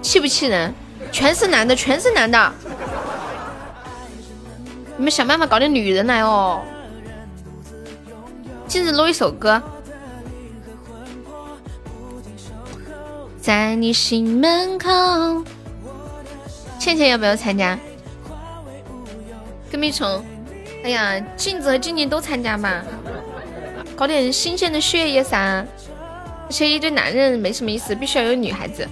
[0.00, 0.74] 气不气人？
[1.12, 2.52] 全是男的，全是男的，
[4.96, 6.62] 你们想办法搞点女人来哦。
[8.72, 9.62] 镜子录一首歌，
[13.38, 14.88] 在你心门口。
[16.78, 17.78] 倩倩要不要参加？
[19.70, 20.24] 跟蜜虫！
[20.84, 22.82] 哎呀，镜子和静静都参加吧，
[23.94, 25.66] 搞点新鲜的血液噻。
[26.46, 28.88] 而且一堆男人没什么意思，必须要有女孩子。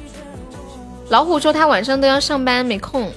[1.08, 3.10] 老虎说他晚上都要上班，没空。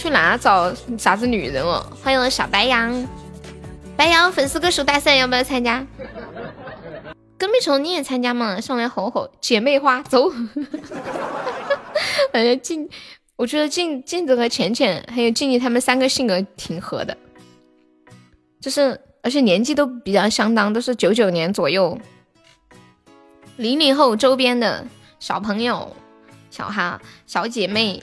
[0.00, 1.84] 去哪找啥子女人哦？
[2.02, 3.06] 欢迎小白羊，
[3.98, 5.86] 白羊粉丝歌手大赛要不要参加？
[7.36, 8.58] 跟屁虫你也参加吗？
[8.58, 10.30] 上来吼吼，姐妹花走。
[12.32, 12.88] 感觉静，
[13.36, 17.14] 我觉得镜镜子和浅浅还有静静他们三个性格挺合的，
[18.58, 21.98] 就是而且年纪都比较相当，都是九九年左右。
[23.58, 24.82] 零零后周边的
[25.18, 25.94] 小朋友、
[26.50, 28.02] 小哈、小姐妹，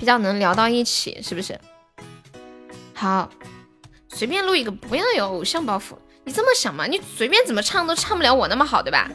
[0.00, 1.60] 比较能聊到一起，是不是？
[2.94, 3.28] 好，
[4.08, 5.92] 随便录一个，不要有偶像包袱。
[6.24, 6.86] 你这么想嘛？
[6.86, 9.10] 你随便怎么唱都唱不了我那么好，对吧？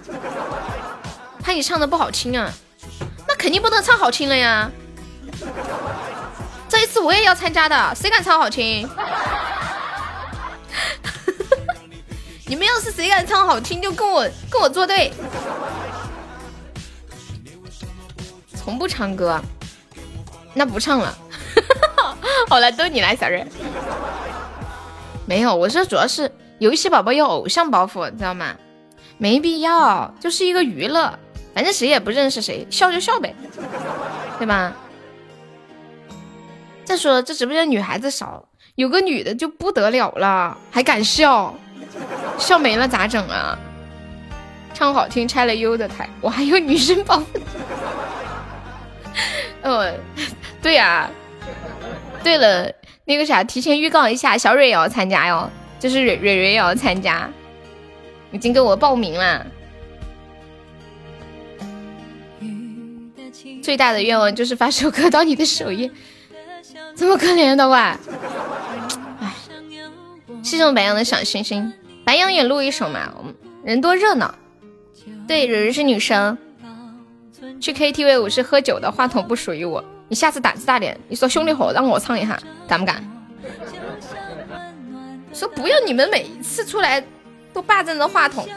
[1.41, 2.51] 怕你唱的不好听啊？
[3.27, 4.69] 那肯定不能唱好听了呀！
[6.69, 8.87] 这一次我也要参加的，谁敢唱好听？
[12.45, 14.21] 你们要是谁敢唱好听，就跟我
[14.51, 15.11] 跟我作对。
[18.55, 19.41] 从不唱歌，
[20.55, 21.15] 那不唱了。
[22.49, 23.45] 好了，都你来，小瑞。
[25.27, 26.31] 没有，我说主要是。
[26.57, 28.55] 游戏宝宝有偶像包袱，知道吗？
[29.17, 31.13] 没必要，就是一个娱乐，
[31.53, 33.35] 反正谁也不认识谁，笑就笑呗，
[34.39, 34.71] 对吧？
[36.85, 41.53] 再说这直播间女孩子少，有个女的就不得了了，还敢笑，
[42.37, 43.59] 笑没了咋整啊？
[44.73, 47.25] 唱好听拆了优的台，我还有女生包袱。
[49.65, 49.91] 哦，
[50.61, 51.09] 对呀，
[52.23, 52.71] 对了，
[53.03, 55.49] 那个啥，提前预告一下，小蕊也要参加哟。
[55.77, 57.29] 就是蕊蕊蕊也要参加，
[58.31, 59.45] 已经给我报名了。
[63.61, 65.91] 最大的愿望就是发首歌到你的首页，
[66.95, 67.97] 这么可怜的哇！
[69.19, 69.33] 哎，
[70.41, 71.71] 谢谢我白羊的小星星，
[72.03, 73.13] 白羊也录一首嘛，
[73.63, 74.33] 人多热闹。
[75.27, 76.37] 对，蕊蕊是女生，
[77.59, 79.83] 去 KTV 我是喝酒的，话筒不属于我。
[80.07, 83.03] 你下次胆子大点，你说兄弟伙让我唱一下，敢不敢？
[85.33, 87.03] 说不要你们每一次出来
[87.51, 88.47] 都霸占着话筒，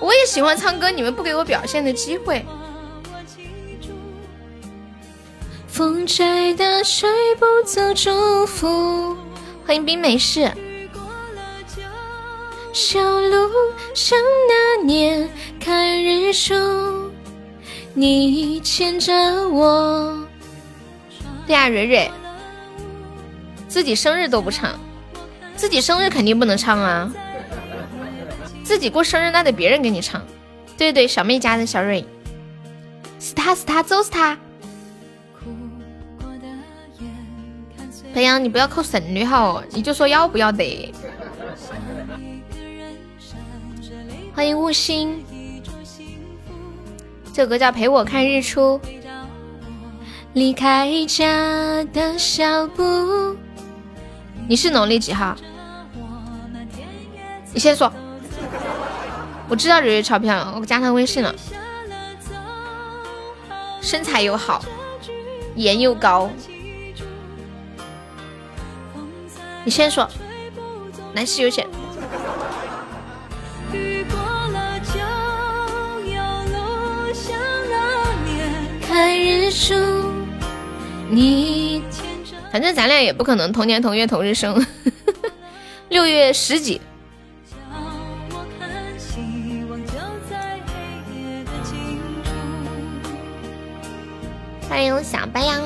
[0.00, 2.44] 我也喜欢唱歌，你们不给我表现的机会。
[5.68, 9.16] 风吹大吹不走祝福，
[9.66, 10.50] 欢迎冰美式。
[12.72, 13.50] 小路
[13.94, 14.18] 上
[14.48, 15.28] 那年
[15.60, 17.11] 看日出，
[17.94, 19.12] 你牵着
[19.48, 20.26] 我。
[21.46, 22.10] 对呀，蕊蕊，
[23.68, 24.78] 自己生日都不唱。
[25.54, 27.12] 自己生日肯定不能唱啊！
[28.64, 30.22] 自己过生日那得别人给你唱。
[30.76, 32.04] 对对小妹家的小蕊，
[33.20, 34.36] 是他是他就是他。
[38.14, 40.92] 培养你不要扣省略号，你就说要不要得。
[44.34, 45.22] 欢迎悟星，
[47.32, 48.78] 这首歌叫《陪我看日出》。
[50.34, 53.36] 离开家的小步，
[54.46, 55.34] 你是农历几号？
[57.52, 57.90] 你先说，
[59.48, 61.34] 我知道蕊蕊超漂亮，我加她微信了。
[63.80, 64.62] 身材又好，
[65.54, 66.30] 颜又高。
[69.64, 70.06] 你先说，
[71.14, 71.66] 男士优先。
[78.92, 79.74] 看日出，
[81.08, 81.82] 你
[82.52, 84.62] 反正咱俩也不可能同年同月同日生。
[85.88, 86.78] 六月十几。
[94.68, 95.62] 欢迎小白羊，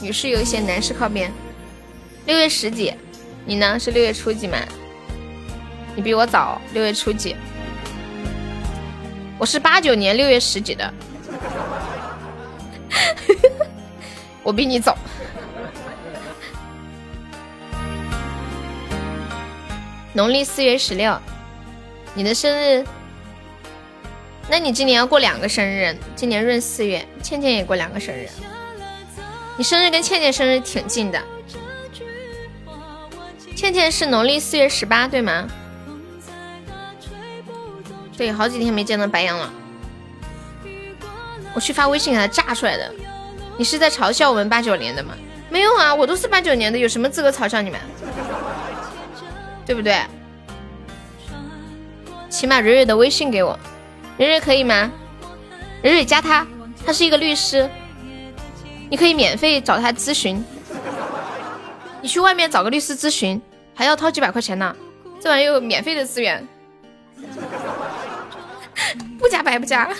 [0.00, 1.32] 女士优先，男士靠边。
[2.24, 2.94] 六月十几，
[3.44, 3.76] 你呢？
[3.80, 4.58] 是六月初几吗？
[5.96, 7.34] 你比我早，六月初几？
[9.40, 10.92] 我是八九年六月十几的，
[14.44, 14.94] 我比你早。
[20.12, 21.18] 农历四月十六，
[22.12, 22.84] 你的生日？
[24.46, 28.28] 那你今年要过两个生日，今年闰四月，倩倩也过两个生日。
[29.56, 31.18] 你生日跟倩倩生日挺近的，
[33.56, 35.48] 倩倩是农历四月十八，对吗？
[38.20, 39.50] 对，好几天没见到白羊了。
[41.54, 42.92] 我去发微信给他炸出来的。
[43.56, 45.14] 你是在嘲笑我们八九年的吗？
[45.48, 47.80] 没有啊，我都是八九年的，有什么资格嘲笑你们？
[49.64, 50.02] 对不对？
[52.28, 53.58] 起码蕊蕊的微信给我，
[54.18, 54.92] 蕊蕊可以吗？
[55.80, 56.46] 蕊蕊加他，
[56.84, 57.70] 他是一个律师，
[58.90, 60.44] 你可以免费找他咨询。
[62.02, 63.40] 你去外面找个律师咨询，
[63.74, 64.76] 还要掏几百块钱呢。
[65.18, 66.46] 这玩意儿有免费的资源。
[69.18, 69.88] 不加白不加。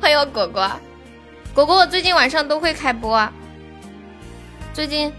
[0.00, 0.70] 欢迎我果果，
[1.54, 3.28] 果果，我最近晚上都会开播。
[4.72, 5.12] 最近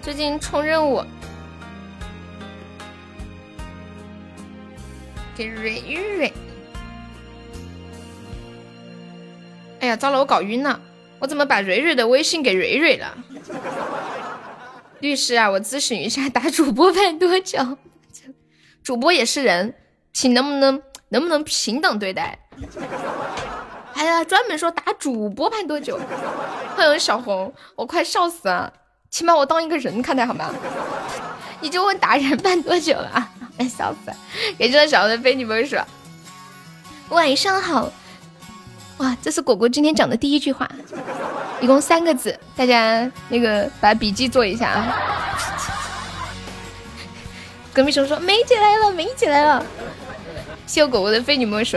[0.00, 1.04] 最近冲任务，
[5.36, 5.80] 给蕊
[6.18, 6.32] 蕊。
[9.80, 10.80] 哎呀，糟了，我搞晕了，
[11.18, 13.18] 我怎么把蕊蕊的微信给蕊蕊了？
[15.00, 17.76] 律师啊，我咨询一下，打主播判多久？
[18.84, 19.74] 主播也是人，
[20.12, 22.38] 请能不能能不能平等对待？
[23.94, 25.98] 哎呀，专门说打主播判多久？
[26.76, 28.70] 欢迎小红，我快笑死了！
[29.08, 30.52] 请把我当一个人看待好吗？
[31.60, 33.30] 你就问打人判多久了？
[33.56, 34.12] 哎，笑死！
[34.58, 35.80] 给这个小的飞你们说。
[37.08, 37.90] 晚上好，
[38.98, 40.68] 哇，这是果果今天讲的第一句话，
[41.62, 44.94] 一共三个字，大家那个把笔记做一下啊。
[47.74, 49.66] 隔壁熊说没起来了，没起来了。
[50.64, 51.76] 谢果果的非你莫属。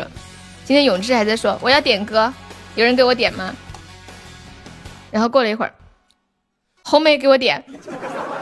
[0.64, 2.32] 今天永志还在说我要点歌，
[2.76, 3.52] 有人给我点吗？
[5.10, 5.74] 然后过了一会儿，
[6.84, 7.64] 红梅给我点，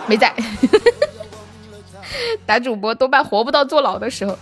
[0.06, 0.34] 没在。
[2.46, 4.38] 打主播多半活不到坐牢的时候。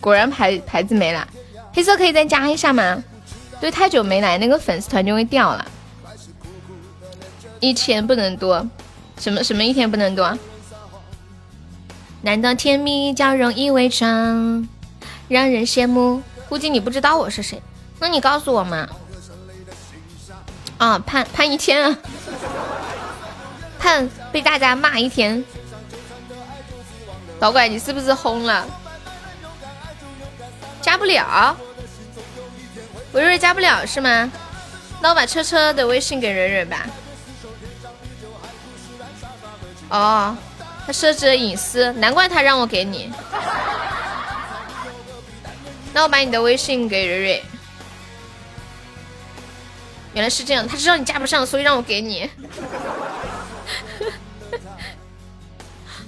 [0.00, 1.26] 果然牌牌子没了。
[1.72, 3.02] 黑色可以再加一下吗？
[3.60, 5.66] 对，太久没来，那个粉丝团就会掉了。
[7.60, 8.64] 一天不能多，
[9.18, 10.38] 什么什么一天不能多？
[12.22, 14.68] 难道甜蜜叫容易伪装，
[15.28, 16.22] 让人羡慕？
[16.48, 17.62] 估计你不知道我是谁，
[18.00, 18.88] 那你告诉我嘛。
[20.78, 21.98] 啊，盼盼一天啊，
[23.78, 25.44] 盼被大家骂一天。
[27.38, 28.66] 老拐，你是不是轰了？
[30.82, 31.56] 加不了，
[33.12, 34.32] 蕊蕊加不了是吗？
[35.00, 36.86] 那我把车车的微信给蕊蕊吧。
[39.90, 40.36] 哦。
[40.88, 43.12] 他设置了隐私，难怪他让我给你。
[45.92, 47.44] 那我把你的微信给蕊蕊。
[50.14, 52.30] 原来是这样，他知道你加不上，所以让我给你。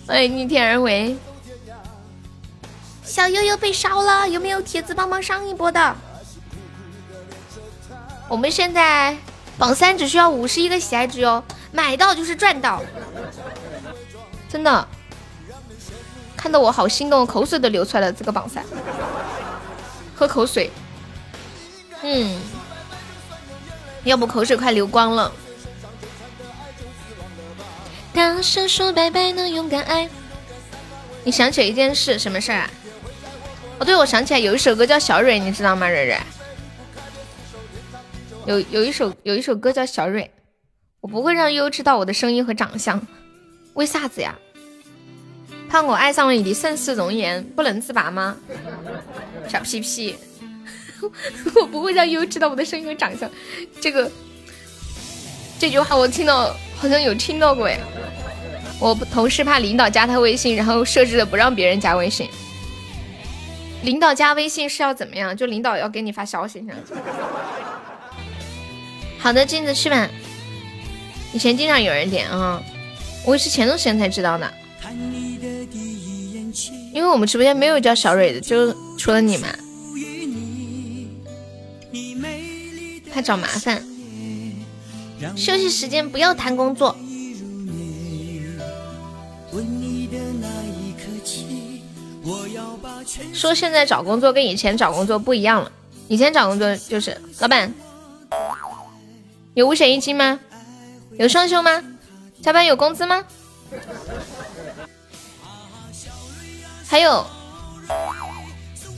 [0.06, 1.14] 哎逆天而为。
[3.04, 5.94] 小悠悠被烧了，有没有铁子帮忙上一波的？
[8.28, 9.14] 我们现在
[9.58, 12.82] 榜三只需要五十一个喜爱值哟，买到就是赚到。
[14.50, 14.88] 真的，
[16.36, 18.12] 看得我好心动，口水都流出来了。
[18.12, 18.64] 这个榜三，
[20.14, 20.70] 喝口水。
[22.02, 22.40] 嗯，
[24.02, 25.30] 要不口水快流光了。
[28.12, 30.08] 大声说拜拜，能勇敢爱。
[31.22, 32.70] 你想起一件事，什么事儿啊？
[33.78, 35.86] 哦，对，我想起来有一首歌叫小蕊，你知道吗？
[35.88, 36.20] 蕊蕊，
[38.46, 40.28] 有有一首有一首歌叫小蕊。
[41.00, 43.00] 我不会让悠知道我的声音和长相。
[43.80, 44.36] 为啥子呀？
[45.70, 48.36] 怕我爱上了你的盛世容颜，不能自拔吗？
[49.48, 50.16] 小屁屁，
[51.56, 53.30] 我不会让悠悠知道我的声音和长相。
[53.80, 54.12] 这个
[55.58, 57.80] 这句话我听到好像有听到过哎。
[58.78, 62.28] 我同事怕领导加他微信，然后设置了不让别人加微信。
[63.82, 65.34] 领导加微信是要怎么样？
[65.34, 66.76] 就领导要给你发消息是吧？
[69.18, 70.06] 好的，镜子去吧。
[71.32, 72.62] 以前经常有人点啊，
[73.26, 74.52] 我也是前段时间才知道的。
[76.92, 79.48] 因为我们直播间没有叫小蕊的，就除了你们。
[83.12, 83.82] 怕找麻烦。
[85.36, 86.96] 休息时间不要谈工作。
[93.32, 95.70] 说现在找工作跟以前找工作不一样了。
[96.08, 97.72] 以前找工作就是老板，
[99.54, 100.40] 有五险一金吗？
[101.18, 101.82] 有双休吗？
[102.42, 103.24] 加班有工资吗？
[106.88, 107.24] 还有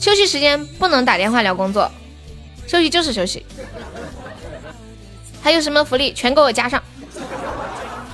[0.01, 1.91] 休息时间不能打电话聊工作，
[2.67, 3.45] 休息就是休息。
[5.43, 6.83] 还有什么福利全给我加上，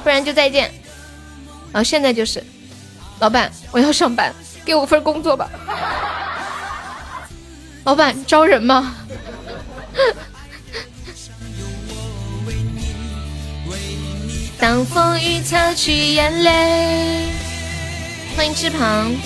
[0.02, 0.72] 不然就再见。
[1.72, 2.42] 然后现在就是，
[3.20, 5.50] 老板我要上班，给我份工作吧。
[7.84, 8.96] 老板招人吗？
[14.60, 17.28] 当风雨擦去眼泪，
[18.36, 19.16] 欢迎志鹏。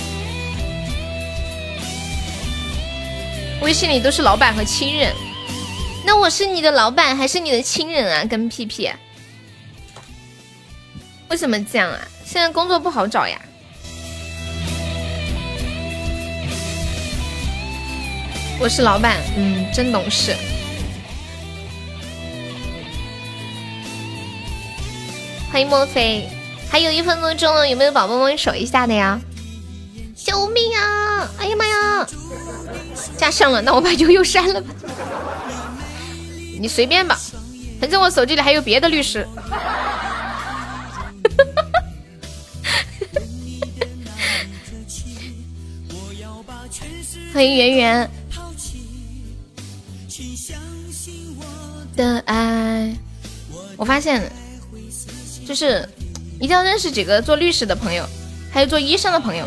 [3.62, 5.14] 微信里都是老板和亲人，
[6.04, 8.24] 那我是你的老板还是你的亲人啊？
[8.24, 8.90] 跟屁屁？
[11.28, 11.98] 为什么这样啊？
[12.26, 13.40] 现在工作不好找呀。
[18.60, 20.36] 我是老板，嗯，真懂事。
[25.52, 26.26] 欢迎墨菲，
[26.70, 29.20] 还有一分多钟了，有没有宝宝帮我守一下的呀？
[30.16, 31.28] 救命啊！
[31.36, 32.06] 哎呀妈呀！
[33.18, 34.74] 加上了，那我把悠悠删了吧。
[36.58, 37.20] 你随便吧，
[37.78, 39.28] 反正我手机里还有别的律师。
[47.34, 48.10] 欢迎圆圆。
[51.94, 52.96] 的爱，
[53.76, 54.32] 我发现，
[55.52, 55.86] 就是
[56.40, 58.08] 一定要认识几个做律师的朋友，
[58.50, 59.44] 还有做医生的朋友，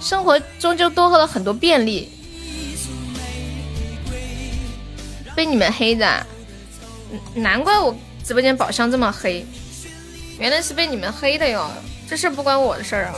[0.00, 2.08] 生活中就多喝了很多便利。
[5.36, 6.26] 被你们黑的，
[7.34, 9.44] 难怪我直播间宝箱这么黑，
[10.38, 11.70] 原来是被你们黑的哟，
[12.08, 13.14] 这事不关我的事儿啊。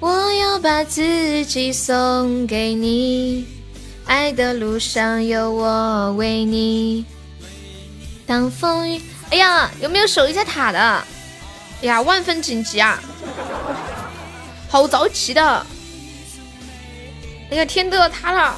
[0.00, 3.46] 我要把自己送给你。
[4.06, 7.04] 爱的路上有我为你。
[8.28, 9.00] 当风雨，
[9.30, 10.78] 哎呀，有没有守一下塔的？
[10.78, 13.00] 哎呀，万分紧急啊！
[14.68, 15.66] 好着急的。
[17.50, 18.54] 哎呀，天都要塌了。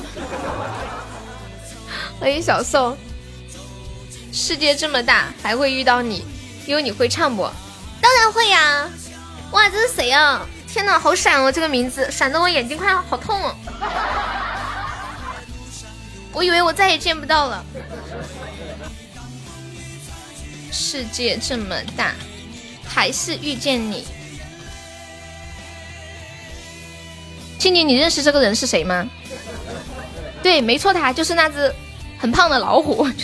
[2.18, 2.98] 欢迎小宋。
[4.32, 6.26] 世界这么大，还会遇到你。
[6.66, 7.48] 因为你会唱不？
[8.00, 8.90] 当然会呀。
[9.52, 10.44] 哇，这是谁啊？
[10.66, 13.54] 天哪，好闪哦，这个名字闪得我眼睛快好痛哦。
[16.32, 17.64] 我以为我再也见不到了。
[20.72, 22.14] 世界这么大，
[22.84, 24.06] 还是遇见你。
[27.58, 29.06] 青青，你认识这个人是谁吗？
[30.42, 31.70] 对，没错，他就是那只
[32.18, 33.06] 很胖的老虎。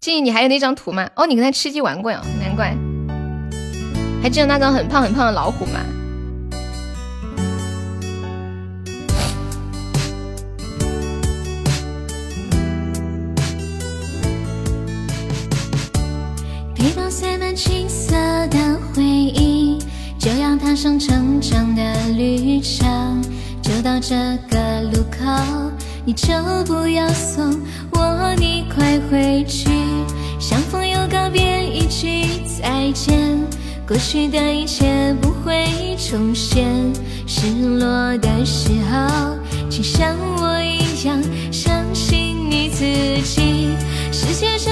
[0.00, 1.08] 静静，你还有那张图吗？
[1.16, 2.76] 哦，你跟他吃鸡玩过呀，难怪。
[4.22, 5.80] 还记得那张很胖很胖的老虎吗？
[20.82, 23.22] 上成长的旅程。
[23.62, 24.16] 就到这
[24.50, 25.70] 个路口，
[26.04, 26.34] 你就
[26.66, 27.56] 不要送
[27.92, 29.70] 我，你快回去。
[30.40, 32.26] 相逢又告别，一句
[32.60, 33.14] 再见。
[33.86, 36.66] 过去的一切不会重现，
[37.28, 37.46] 失
[37.78, 39.36] 落的时候，
[39.70, 41.22] 请像我一样
[41.52, 42.84] 相信你自
[43.22, 43.68] 己。
[44.10, 44.71] 世界这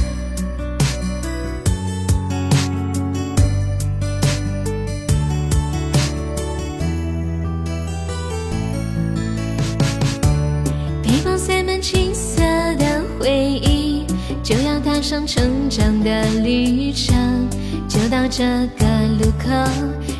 [11.43, 12.39] 塞满青涩
[12.75, 13.31] 的回
[13.63, 14.05] 忆
[14.43, 17.49] 就要踏上成长的旅程
[17.89, 18.43] 就到这
[18.77, 18.85] 个
[19.17, 19.49] 路口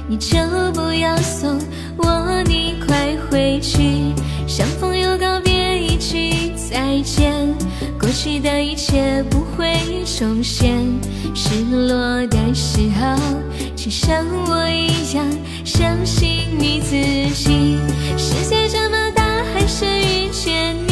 [0.09, 0.39] 你就
[0.73, 1.59] 不要送
[1.97, 4.13] 我你快回去。
[4.47, 7.31] 相逢又告别一句再见
[7.99, 10.75] 过去的一切不会重现
[11.35, 13.15] 失落的时候
[13.75, 15.23] 请像我一样
[15.63, 16.95] 相信你自
[17.35, 17.77] 己。
[18.17, 20.90] 世界这么大还是遇见你。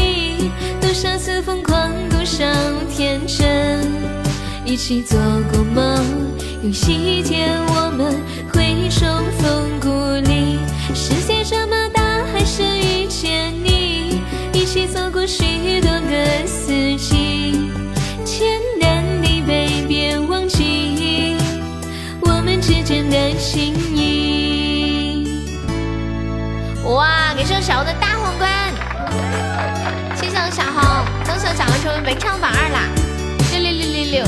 [1.01, 2.43] 多少次疯狂，多少
[2.93, 3.89] 天真，
[4.65, 5.17] 一起做
[5.49, 6.05] 过梦，
[6.61, 8.21] 有一天我们
[8.51, 9.87] 会重逢故
[10.29, 10.59] 里。
[10.93, 14.21] 世界这么大，还是遇见你，
[14.51, 17.71] 一起走过许多个四季。
[18.25, 21.37] 天南地北，别忘记
[22.19, 25.45] 我们之间的情谊。
[26.83, 28.18] 哇，给这小的大，
[30.59, 32.79] 小红，恭喜我小红成为本场榜二啦！
[33.49, 34.25] 六六六六六。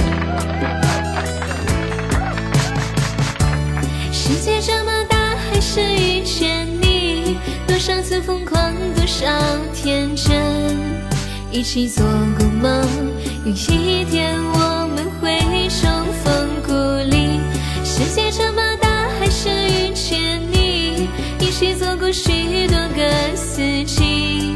[4.13, 5.17] 世界这么大，
[5.51, 9.27] 还是遇见你，多少次疯狂，多少
[9.73, 10.33] 天真，
[11.51, 12.05] 一起做
[12.39, 12.87] 过梦，
[13.43, 15.91] 有一天我们会重
[16.23, 16.71] 逢故
[17.09, 17.41] 里。
[17.83, 18.87] 世界这么大，
[19.19, 21.09] 还是遇见你，
[21.41, 24.55] 一起走过许多个四季。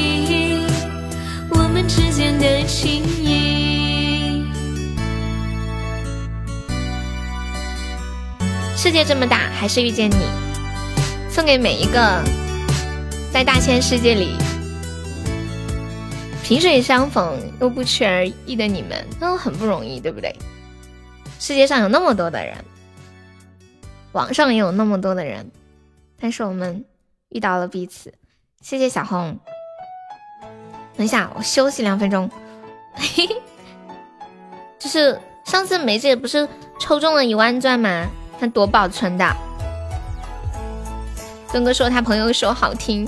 [1.93, 4.45] 之间的情谊。
[8.77, 10.25] 世界这么大，还是遇见你，
[11.29, 12.23] 送给每一个
[13.29, 14.37] 在大千世界里
[16.41, 20.33] 萍水相逢又不期而遇的你们，都很不容易，对不对？
[21.39, 22.55] 世界上有那么多的人，
[24.13, 25.51] 网上也有那么多的人，
[26.17, 26.85] 但是我们
[27.27, 28.13] 遇到了彼此。
[28.61, 29.37] 谢谢小红。
[30.97, 32.29] 等一下，我休息两分钟。
[32.93, 33.41] 嘿嘿，
[34.77, 36.47] 就是上次梅姐不是
[36.79, 38.07] 抽中了一万钻吗？
[38.39, 39.35] 她多保存的。
[41.51, 43.07] 东哥说他朋友说好听，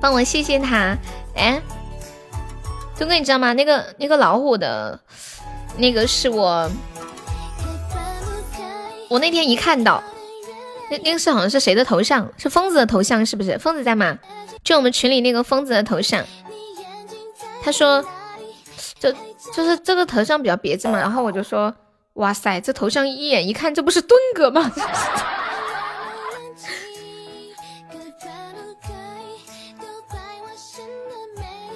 [0.00, 0.96] 帮我谢谢他。
[1.36, 1.62] 哎，
[2.98, 3.52] 东哥你知道吗？
[3.52, 4.98] 那个那个老虎的，
[5.76, 6.68] 那个是我，
[9.08, 10.02] 我那天一看到，
[10.90, 12.28] 那那个是好像是谁的头像？
[12.36, 13.56] 是疯子的头像是不是？
[13.58, 14.18] 疯子在吗？
[14.64, 16.24] 就我们群里那个疯子的头像。
[17.62, 18.04] 他说，
[18.98, 19.12] 就
[19.54, 21.74] 就是这个头像比较别致嘛，然后我就说，
[22.14, 24.72] 哇塞，这头像一眼一看，这不是墩哥吗？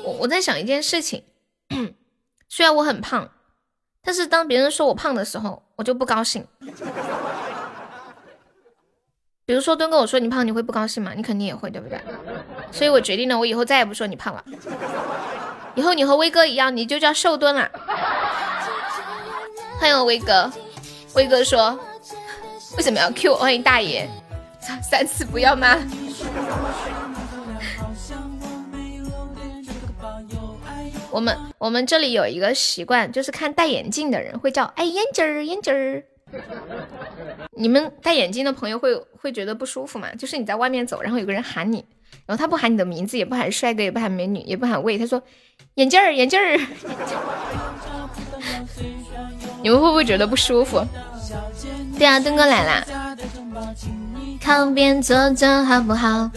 [0.04, 1.22] 我我在想一件事情，
[2.48, 3.30] 虽然我很胖，
[4.02, 6.46] 但是当别人说我胖的时候，我就不高兴。
[9.46, 11.12] 比如说墩哥，我说你胖，你会不高兴吗？
[11.14, 12.00] 你肯定也会，对不对？
[12.70, 14.44] 所以我决定了，我以后再也不说你胖了。
[15.74, 17.70] 以后你和威哥一样，你就叫瘦墩了。
[19.80, 20.50] 欢迎威哥，
[21.14, 21.78] 威哥说
[22.76, 23.34] 为什么要 Q？
[23.34, 24.08] 欢迎大爷，
[24.82, 25.78] 三次不要吗？
[31.10, 36.02] 我们我们这里有一个习惯，就是看戴眼镜的人会叫哎眼镜儿眼镜儿。
[37.52, 40.12] 你们戴眼镜的朋友会会觉得不舒服吗？
[40.14, 41.84] 就是你在外面走，然后有个人喊你，
[42.26, 45.22] 然后他不喊你的名字，也不喊帅哥，也不喊美女，也不喊喂，他说
[45.74, 46.60] 眼镜儿眼镜儿。
[49.62, 50.84] 你们会不会觉得不舒服？
[51.98, 52.84] 对啊，墩哥来啦，
[54.42, 56.30] 靠边坐坐好不好？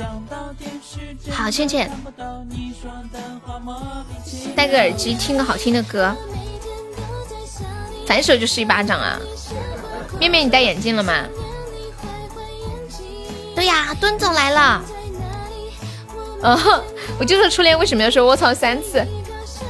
[1.31, 1.91] 好，倩倩，
[4.55, 6.15] 戴个耳机听个好听的歌，
[8.05, 9.19] 反手就是一巴掌啊！
[10.19, 11.25] 面面，你戴眼镜了吗？
[13.55, 14.81] 对呀，墩总来了。
[16.41, 16.83] 哦，
[17.19, 19.03] 我就说初恋为什么要说卧槽三次？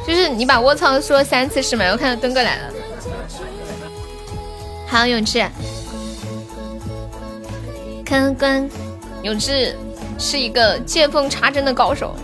[0.05, 1.85] 就是你把卧槽说三次是吗？
[1.91, 2.73] 我看到墩哥来了。
[4.87, 5.45] 好，永志，
[8.05, 8.69] 客官，
[9.21, 9.77] 永志
[10.17, 12.15] 是一个见缝插针的高手。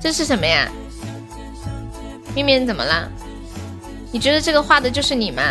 [0.00, 0.68] 这是什么呀？
[2.34, 3.08] 面面怎么啦？
[4.12, 5.42] 你觉得这个画的就是你吗？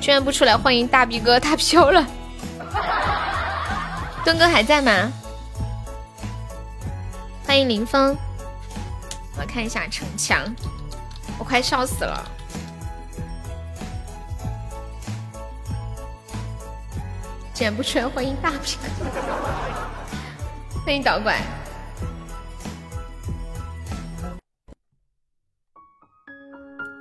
[0.00, 2.06] 居然不出来欢迎大逼哥，他飘了。
[4.24, 5.12] 墩哥还在吗？
[7.46, 8.16] 欢迎林峰，
[9.38, 10.44] 我看一下城墙。
[11.38, 12.30] 我快笑死了。
[17.54, 18.78] 剪不出来，欢迎大屏，
[20.84, 21.36] 欢迎导管。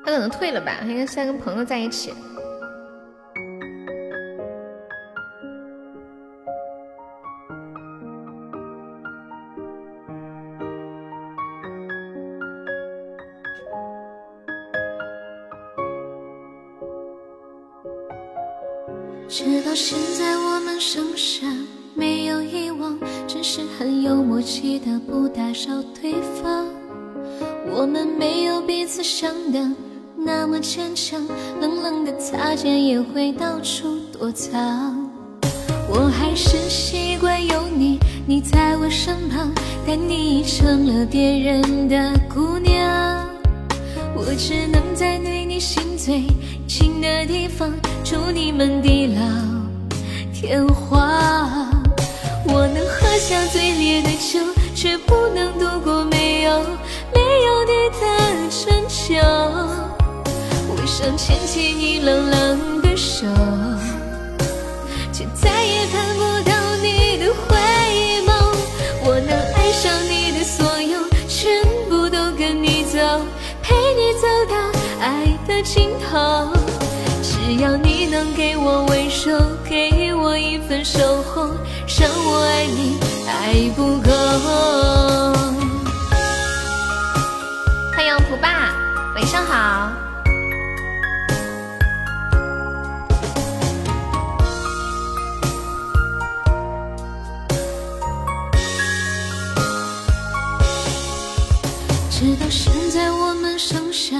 [0.03, 2.13] 他可能退了吧，他应该是在跟朋友在一起。
[19.29, 21.45] 直到现在，我们剩下
[21.93, 26.65] 没有遗忘，只是很有默契的不打扰对方。
[27.71, 29.71] 我们没有彼此想的
[30.17, 31.23] 那么坚强，
[31.61, 35.07] 冷冷的擦肩也会到处躲藏。
[35.87, 39.53] 我还是习惯有你，你在我身旁，
[39.85, 43.29] 但你已成了别人的姑娘。
[44.15, 46.23] 我只能在对你心醉
[46.69, 47.73] 近的地方。
[48.03, 49.21] 祝你们地老
[50.31, 51.67] 天荒。
[52.45, 54.39] 我能喝下最烈的酒，
[54.75, 56.59] 却不能度过没有
[57.13, 58.05] 没有你的
[58.51, 59.15] 春秋。
[60.69, 63.25] 我想牵起你冷冷的手，
[65.11, 66.53] 却再也盼不到
[66.83, 67.57] 你的回
[68.27, 68.29] 眸。
[69.03, 69.91] 我能爱上
[75.59, 76.53] 的尽头。
[77.21, 79.37] 只要你能给我温柔，
[79.69, 81.47] 给我一份守候，
[81.99, 82.97] 让我爱你
[83.27, 84.09] 爱不够。
[87.93, 88.73] 欢迎蒲爸，
[89.15, 89.91] 晚上好。
[102.09, 104.15] 直到现在，我们剩下。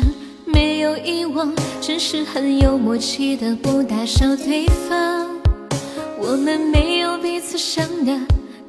[0.60, 5.26] 没有遗忘，只是很有默契的不打扰对方。
[6.20, 8.12] 我们没有彼此想的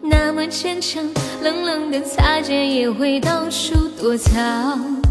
[0.00, 1.02] 那么坚强，
[1.42, 5.02] 冷冷的擦肩也会到处躲藏。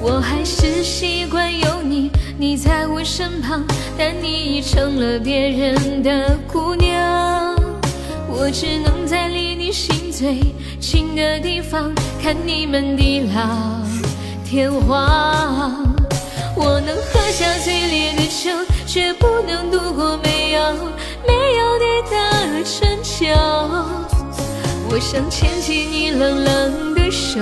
[0.00, 3.62] 我还是习惯有你，你在我身旁，
[3.98, 7.54] 但你已成了别人的姑娘。
[8.26, 10.40] 我只能在离你心最
[10.80, 11.92] 近的地方，
[12.22, 13.84] 看你们地老
[14.46, 15.94] 天荒。
[16.58, 18.50] 我能喝下最烈的酒，
[18.86, 20.72] 却不能度过没有
[21.26, 23.26] 没有你的春秋。
[24.88, 27.40] 我想牵起你冷冷的手，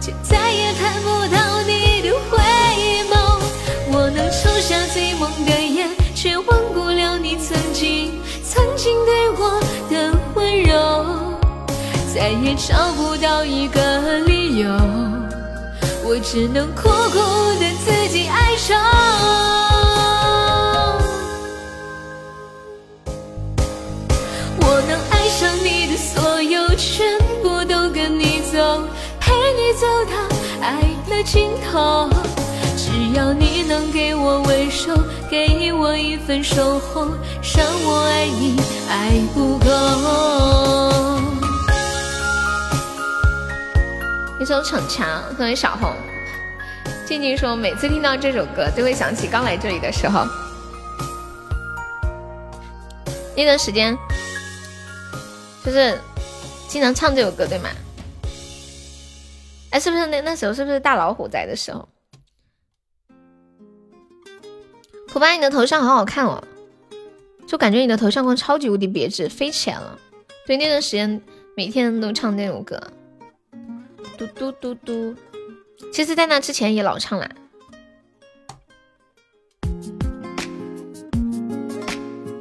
[0.00, 2.36] 却再也看不到你的回
[3.08, 3.40] 眸。
[3.92, 11.06] 我能抽下最猛的烟，却忘不了你曾经曾经对我的温柔。
[12.12, 15.19] 再也找不到一个理由。
[16.12, 17.18] 我只能苦苦
[17.60, 18.74] 的自己哀愁。
[24.58, 28.82] 我能爱上你的所有，全部都跟你走，
[29.20, 30.16] 陪你走到
[30.60, 32.10] 爱的尽头。
[32.76, 34.96] 只要你能给我温柔，
[35.30, 37.06] 给我一份守候，
[37.54, 39.70] 让我爱你爱不够。
[44.40, 45.92] 一首《逞强》，作为小红。
[47.04, 50.24] 静静说，每次听到这首歌，就会想起刚来这里的时候。
[53.36, 53.94] 那段时间，
[55.62, 56.00] 就是
[56.68, 57.68] 经常唱这首歌，对吗？
[59.72, 61.86] 哎，是不是那那时候是不是大老虎在的时候？
[65.08, 66.42] 普巴，你的头像好好看哦，
[67.46, 69.98] 就感觉你的头像光超级无敌别致，飞起来了。
[70.46, 71.20] 对，那段时间
[71.54, 72.80] 每天都唱这首歌。
[74.20, 75.16] 嘟嘟嘟嘟，
[75.90, 77.26] 其实，在那之前也老唱了。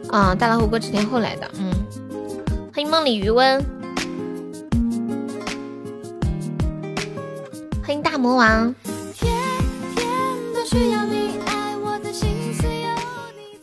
[0.10, 1.72] 啊，大老虎过几天后来的，嗯。
[2.74, 3.64] 欢迎梦里余温，
[7.82, 8.76] 欢迎大魔王。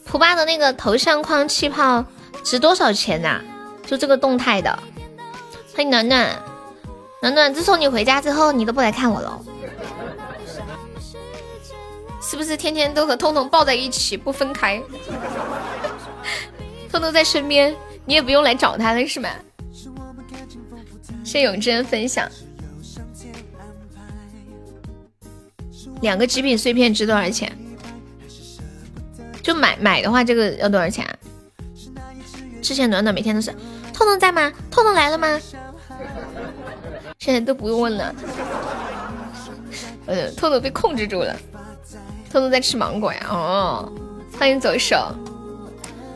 [0.06, 2.02] 蒲巴的那个头像框气泡
[2.42, 3.42] 值多少钱呐？
[3.86, 4.78] 就这个动态的。
[5.74, 6.45] 欢迎暖暖。
[7.26, 9.40] 暖暖，自从你回家之后，你都不来看我了，
[12.22, 14.80] 是不是天天都和痛痛抱在一起不分开？
[16.88, 17.74] 痛痛在身边，
[18.04, 19.28] 你也不用来找他了是吗？
[21.24, 22.30] 谢永贞分享，
[26.00, 27.52] 两个极品碎片值多少钱？
[29.42, 31.04] 就买买的话，这个要多少钱？
[32.62, 33.50] 之前暖暖每天都是，
[33.92, 34.52] 痛痛在吗？
[34.70, 35.40] 痛痛来了吗？
[37.26, 38.14] 现在都不用问了。
[40.06, 41.34] 呃，偷偷被控制住了，
[42.30, 43.26] 偷偷在吃芒果呀。
[43.28, 43.92] 哦，
[44.38, 44.96] 欢迎走手，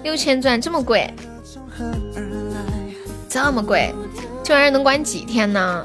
[0.05, 1.13] 六千钻这么贵，
[3.29, 3.93] 这么贵，
[4.45, 5.85] 这玩意儿能管几天呢？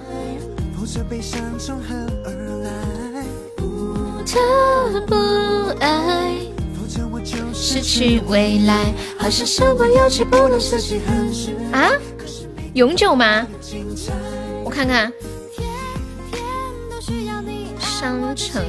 [4.28, 5.15] 他不
[5.80, 6.36] 爱，
[7.51, 11.01] 失去未来，好像什么有气不能失去。
[11.71, 11.89] 啊？
[12.76, 13.47] 永久吗？
[14.76, 15.13] 我看看。
[17.80, 18.61] 商城。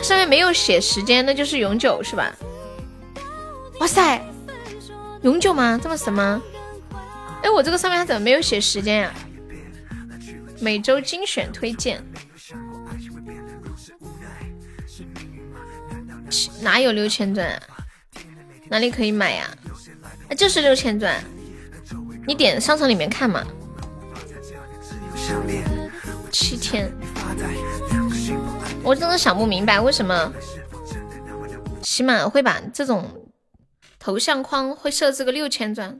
[0.00, 2.32] 上面没有写时间，那就是永久是吧？
[3.80, 4.24] 哇塞，
[5.22, 5.80] 永久吗？
[5.82, 6.40] 这么神吗？
[7.42, 9.12] 哎，我这个上面它怎么没有写时间呀？
[10.60, 12.00] 每周精选推荐，
[16.60, 17.60] 哪有六千钻啊？
[18.68, 19.48] 哪里可以买呀？
[20.30, 21.22] 啊，就是六千钻，
[22.26, 23.44] 你点商场里面看嘛。
[26.30, 26.92] 七天。
[28.82, 30.32] 我真的想不明白，为什么
[31.82, 33.30] 起码会把这种
[33.98, 35.98] 头像框会设置个六千钻？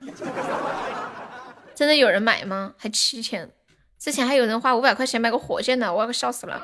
[1.74, 2.74] 真的有人买吗？
[2.76, 3.50] 还七千？
[3.98, 6.60] 之前还有人花五百块钱买个火箭的，我要笑死了！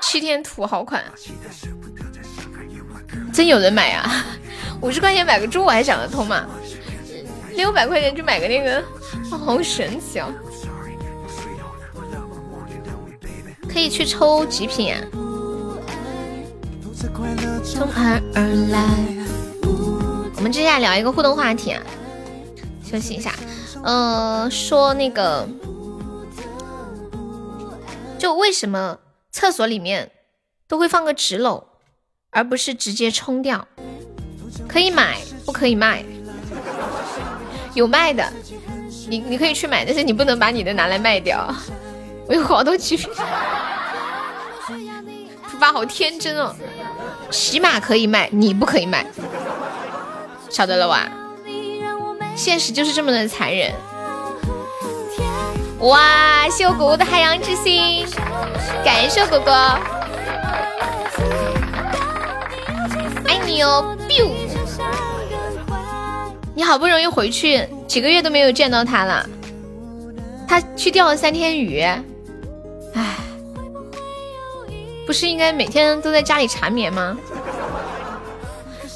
[0.00, 1.02] 七天土豪款，
[3.38, 4.26] 真有人买啊！
[4.82, 6.44] 五十块钱买个猪我还想得通嘛？
[7.54, 8.82] 六百块钱去买个那个，
[9.30, 10.28] 好神奇啊！
[13.72, 14.98] 可以去抽极品啊！
[17.64, 18.84] 从爱而来。
[20.34, 21.80] 我们接下来聊一个互动话题啊，
[22.84, 23.32] 休息一下。
[23.84, 25.48] 呃，说那个，
[28.18, 28.98] 就为什么
[29.30, 30.10] 厕所里面
[30.66, 31.62] 都会放个纸篓，
[32.30, 33.66] 而不是直接冲掉？
[34.68, 36.04] 可以买，不可以卖？
[37.74, 38.32] 有卖的，
[39.08, 41.54] 你你可以去买，但是你不能把你的拿来卖掉。
[42.26, 43.08] 我有好多极品。
[45.50, 46.54] 猪八好天真哦，
[47.30, 49.06] 起码可以卖，你不可以卖，
[50.50, 51.08] 晓得了吧？
[52.36, 53.72] 现实就是这么的残忍。
[55.80, 58.06] 哇，谢我果果的海洋之心，
[58.84, 59.52] 感谢果果，
[63.28, 64.30] 爱你哦，biu。
[66.54, 69.28] 你好不容易回去，几个月都没有见到他了，
[70.48, 71.80] 他去钓了三天鱼。
[72.94, 73.16] 唉，
[75.06, 77.16] 不是应该每天都在家里缠绵吗？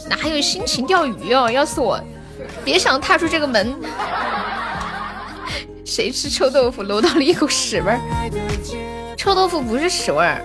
[0.08, 1.50] 哪还有心情钓鱼哦？
[1.50, 2.00] 要是我，
[2.64, 3.76] 别想踏出这个门。
[5.84, 8.00] 谁吃臭豆腐搂到了一股屎味儿？
[9.14, 10.42] 臭豆腐不是屎味儿，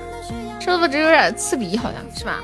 [0.60, 2.40] 臭豆腐只有点刺鼻，好像是吧？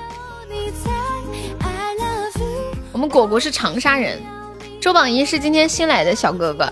[2.94, 4.22] 我们果果是长沙人，
[4.80, 6.72] 周榜一是今天新来的小哥哥。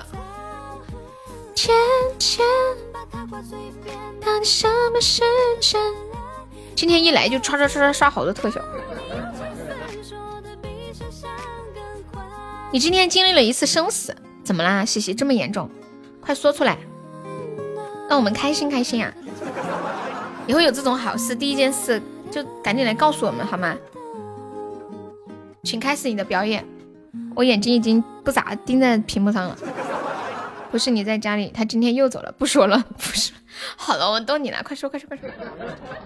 [1.55, 1.75] 天
[2.19, 2.45] 天。
[6.75, 8.61] 今天一来就刷刷刷刷刷好多特效。
[12.71, 14.85] 你今天经历了一次生死，怎么啦？
[14.85, 15.69] 西西这么严重，
[16.21, 16.77] 快说出来，
[18.07, 19.11] 让我们开心开心啊！
[20.47, 22.01] 以后有这种好事，第一件事
[22.31, 23.75] 就赶紧来告诉我们好吗？
[25.63, 26.65] 请开始你的表演，
[27.35, 29.57] 我眼睛已经不咋盯在屏幕上了。
[30.71, 33.31] 不是你在家里，他今天又走了，不说了，不是。
[33.77, 35.29] 好了，我逗你了，快说，快说，快说，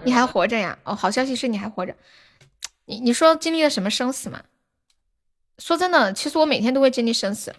[0.04, 0.76] 你还活着呀？
[0.84, 1.94] 哦，好消息是你还活着。
[2.84, 4.42] 你你说经历了什么生死吗？
[5.58, 7.54] 说真的，其实我每天都会经历生死。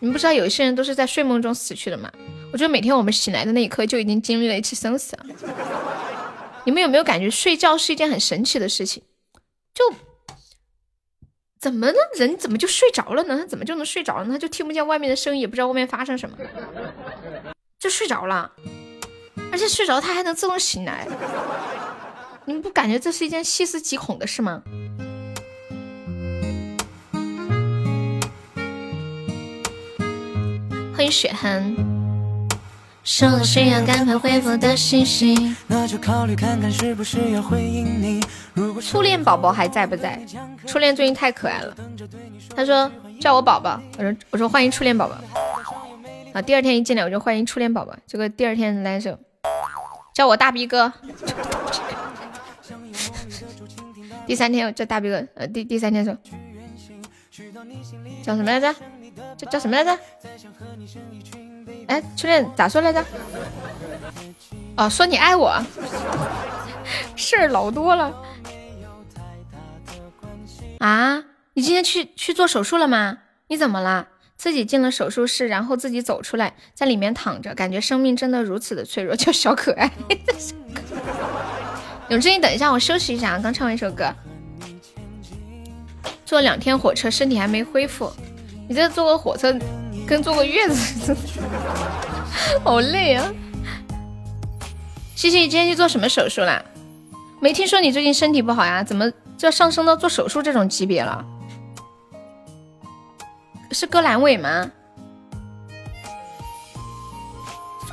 [0.00, 2.10] 你们不知道有一些人都是在睡梦中死去的吗？
[2.52, 5.18] 我觉得每天我们醒来的那一刻就已经经历了一次生死。
[6.64, 9.02] 你们有没有感觉睡觉是一件很神奇的事情？
[9.78, 9.96] 就。
[11.60, 11.98] 怎么呢？
[12.16, 13.36] 人怎么就睡着了呢？
[13.36, 14.24] 他怎么就能睡着了？
[14.26, 16.36] 他就听不见外面的声音，也不知道外面发生什么，
[17.78, 18.52] 就睡着了。
[19.50, 21.08] 而且睡着他还能自动醒来，
[22.44, 24.62] 你们不感觉这是一件细思极恐的事吗？
[30.94, 31.97] 欢迎雪涵。
[33.08, 35.56] 收了需要赶快回复的信息。
[35.66, 38.20] 那就考虑看看是不是要回应你
[38.82, 40.20] 初恋宝宝还在不在？
[40.66, 41.74] 初恋最近太可爱了，
[42.54, 45.14] 他说叫我宝宝，我说我说欢迎初恋宝宝。
[46.34, 49.18] 啊，第二天一进来我就欢迎初恋宝宝，结果第二天来首
[50.14, 50.92] 叫我大逼哥。
[54.26, 56.14] 第三天我叫大逼哥，呃第第三天说
[58.22, 58.74] 叫什么来着？
[59.38, 59.98] 叫叫什么来着？
[61.88, 63.04] 哎，初恋咋说来着？
[64.76, 65.60] 哦，说你爱我。
[67.16, 68.14] 事儿老多了。
[70.78, 71.24] 啊，
[71.54, 73.18] 你今天去去做手术了吗？
[73.48, 74.06] 你怎么了？
[74.36, 79.90] 自己进了手术室，然后自己走出来，在里面躺着，感觉生命真的如此的脆弱，叫小可爱。
[82.08, 84.14] 永志，你等一下，我休息一下啊，刚唱完一首歌。
[86.24, 88.12] 坐两天火车，身体还没恢复。
[88.68, 89.52] 你这坐个火车
[90.08, 91.20] 跟坐个月子似的，
[92.64, 93.30] 好累啊！
[95.14, 96.62] 西西，你今天去做什么手术啦？
[97.40, 98.82] 没听说你最近身体不好呀？
[98.82, 101.24] 怎么就要上升到做手术这种级别了？
[103.70, 104.70] 是割阑尾吗？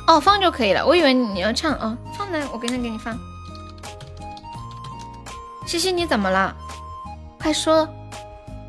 [0.06, 0.86] 哦，放就可以了。
[0.86, 3.14] 我以为你要唱哦，放呢，我跟着给你放。
[5.66, 6.56] 西西，你怎么了？
[7.38, 7.86] 快说。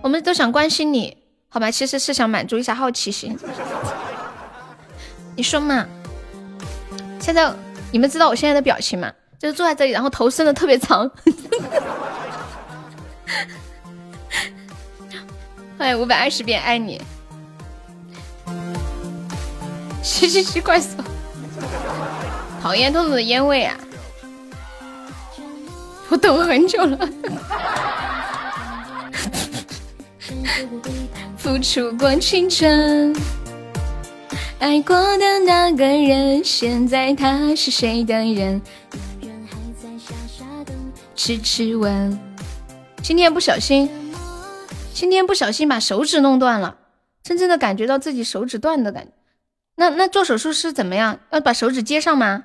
[0.03, 1.16] 我们都想关心你，
[1.49, 1.71] 好吧？
[1.71, 3.37] 其实是想满足一下好奇心。
[5.35, 5.85] 你说嘛？
[7.19, 7.51] 现在
[7.91, 9.11] 你们知道我现在的表情吗？
[9.39, 11.09] 就是坐在这里，然后头伸的特别长。
[15.77, 17.01] 欢迎五百二十遍爱你。
[20.03, 20.89] 吸吸吸，怪兽！
[22.61, 23.77] 讨厌兔子的烟味啊！
[26.09, 27.09] 我等了很久了。
[31.47, 33.15] 付出过青春，
[34.59, 38.61] 爱过的那个人，现在他是谁的人？
[41.15, 42.19] 痴痴问。
[43.01, 43.89] 今天不小心，
[44.93, 46.79] 今天不小心把手指弄断了，
[47.23, 49.13] 真正的感觉到自己手指断的感觉。
[49.77, 51.17] 那那做手术是怎么样？
[51.31, 52.43] 要把手指接上吗？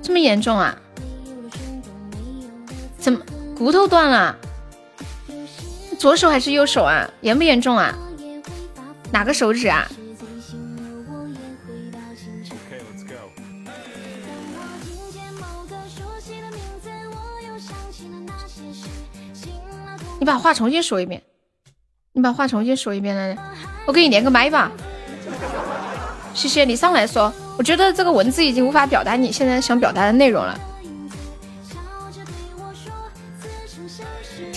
[0.00, 0.78] 这么严重啊？
[2.96, 3.18] 怎么
[3.58, 4.38] 骨头断了？
[6.02, 7.08] 左手还是右手啊？
[7.20, 7.94] 严不严重啊？
[9.12, 9.86] 哪个手指啊？
[20.18, 21.22] 你把话重新说一遍。
[22.10, 23.38] 你把话重新说一遍来，
[23.86, 24.72] 我给你连个麦吧。
[26.34, 30.58] 谢谢你上来说，我觉得这个文字已经无法表达你现在想表达的内容了。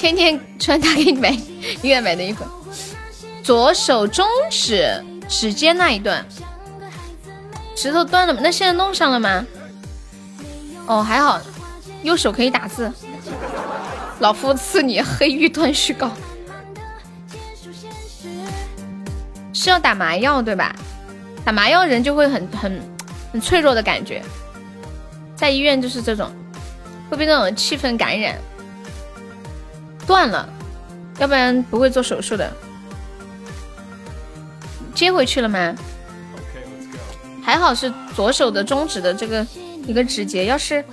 [0.05, 1.31] 天天穿他给你买
[1.81, 2.45] 医院买的衣服，
[3.41, 6.23] 左手中指指尖那一段，
[7.75, 8.39] 石头断了吗？
[8.43, 9.43] 那现在弄上了吗？
[10.85, 11.41] 哦，还好，
[12.03, 12.91] 右手可以打字。
[14.19, 16.11] 老夫赐你黑玉断续膏，
[19.53, 20.75] 是要打麻药对吧？
[21.43, 22.81] 打麻药人就会很很
[23.33, 24.21] 很脆弱的感觉，
[25.35, 26.31] 在医院就是这种，
[27.09, 28.37] 会被那种气氛感染。
[30.05, 30.47] 断了，
[31.19, 32.51] 要不然不会做手术的。
[34.93, 35.75] 接回去了吗？
[37.43, 39.45] 还好是左手的中指的这个
[39.85, 40.83] 一个指节，要是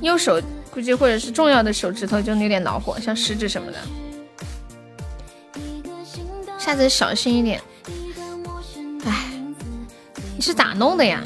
[0.00, 3.78] 右手估计或者是重要的手指头就有点恼火，像食指什么的。
[6.58, 7.60] 下次小心一点。
[9.04, 9.30] 哎，
[10.36, 11.22] 你是咋弄的呀？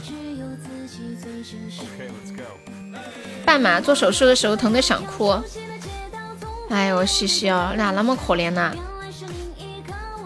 [3.45, 5.37] 半麻做手术的时候疼的想哭。
[6.73, 8.73] 哎呦，西西哦，咋那么可怜呐？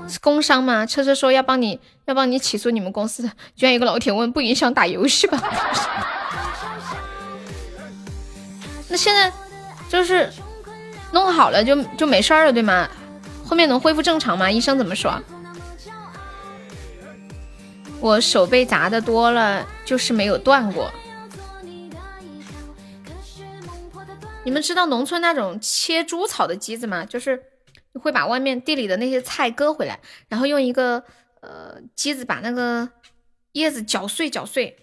[0.09, 0.87] 是工伤吗？
[0.87, 3.29] 车车说要帮你，要帮你起诉你们公司。
[3.57, 5.43] 居然有个老铁问，不影响打游戏吧？
[8.89, 9.33] 那现在
[9.89, 10.33] 就是
[11.13, 12.89] 弄好了就就没事儿了，对吗？
[13.45, 14.49] 后面能恢复正常吗？
[14.49, 15.21] 医生怎么说？
[17.99, 20.93] 我手被砸的多了，就是没有断过。
[24.47, 27.05] 你们知道农村那种切猪草的机子吗？
[27.05, 27.43] 就是
[27.95, 31.03] 会把外面地里的那些菜割回来，然后用一个
[31.41, 32.89] 呃机子把那个
[33.53, 34.77] 叶子搅碎搅碎，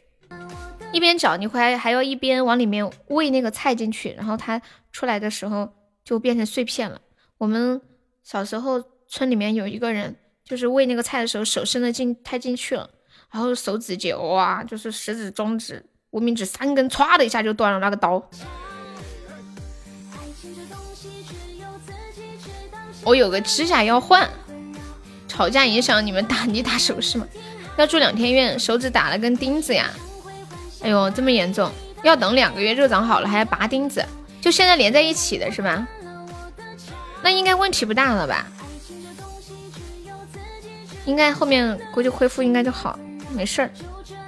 [0.91, 4.61] 一边搅你还还要一边往里面喂那个菜进去，然后它
[4.91, 6.99] 出来的时候就变成碎片了。
[7.37, 7.79] 我们
[8.21, 12.89] 小时候村里面有一个人，就是喂那个菜的时候手伸的进太进去了，
[13.31, 18.29] 然后手指节哇，就是食指、中指、无名指三根，歘的一下就断了那个刀。
[23.03, 24.29] 我有个指甲要换，
[25.27, 27.27] 吵架影响你们打你打手势吗？
[27.75, 29.89] 要住两天院，手指打了根钉子呀！
[30.81, 31.71] 哎呦，这么严重，
[32.03, 34.05] 要等两个月肉长好了还要拔钉子，
[34.39, 35.87] 就现在连在一起的是吧？
[37.21, 38.45] 那应该问题不大了吧？
[41.05, 42.97] 应该后面估计恢复应该就好，
[43.31, 43.69] 没事儿，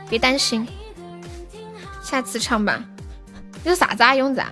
[0.09, 0.67] 别担心。
[2.03, 2.83] 下次唱吧，
[3.63, 4.43] 有啥子啊，勇子？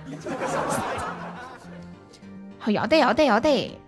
[2.64, 3.78] 好，要得要得要得。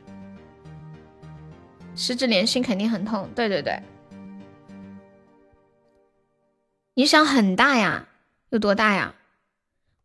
[1.94, 3.82] 十指连心肯定很痛，对对对，
[6.96, 8.06] 影响很大呀，
[8.50, 9.14] 有多大呀？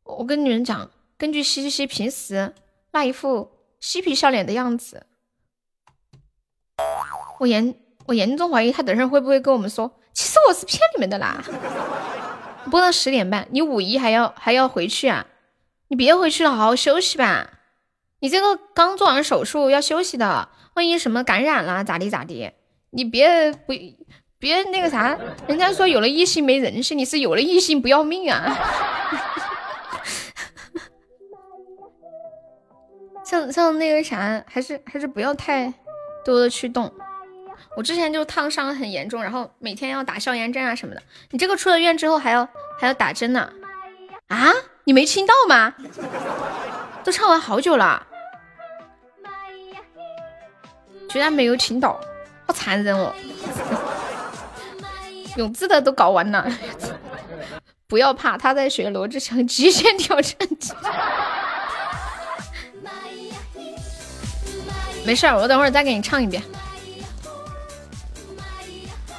[0.04, 2.54] 我跟你们讲，根据西西平时
[2.92, 3.52] 那一副
[3.82, 5.06] 嬉皮笑脸的样子，
[7.40, 11.44] 我严我严重怀疑他等会会不会跟我们说，其实我是骗你们的啦。
[12.72, 15.28] 播到十点半，你五一还要还要回去啊？
[15.90, 17.58] 你别回去了，好好休息吧。
[18.22, 22.52] 你这个刚做完手术要休息的，万一什么感染了咋地咋地？
[22.92, 23.74] 你别不
[24.38, 25.18] 别那个啥，
[25.48, 28.56] 人家说有了异性没人性，你是有了异性不要命啊？
[33.26, 35.74] 像像那个啥，还是还是不要太
[36.24, 36.94] 多的去动。
[37.76, 41.02] 我之前就烫伤很严重，然后每天要打消炎针啊什么的。
[41.32, 42.48] 你这个出了院之后还要
[42.78, 43.52] 还要打针呢？
[44.28, 44.54] 啊？
[44.84, 45.74] 你没听到吗？
[47.04, 48.06] 都唱完好久了。
[51.12, 52.00] 居然没有听到，
[52.48, 53.14] 好残忍哦！
[55.36, 56.50] 永志的都搞完了，
[57.88, 60.36] 不要怕，他在学罗志祥极限挑战。
[65.04, 66.42] 没事儿，我等会儿再给你唱一遍。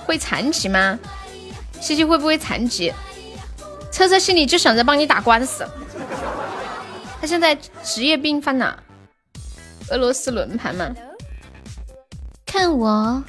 [0.06, 0.98] 会残疾吗？
[1.80, 2.92] 西西会不会残疾？
[3.90, 5.66] 车车心里就想着帮你打官司，
[7.20, 8.82] 他现在职业病犯了，
[9.90, 10.90] 俄罗斯轮盘嘛。
[12.52, 13.24] 看我，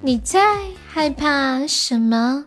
[0.00, 0.56] 你在
[0.88, 2.46] 害怕什么？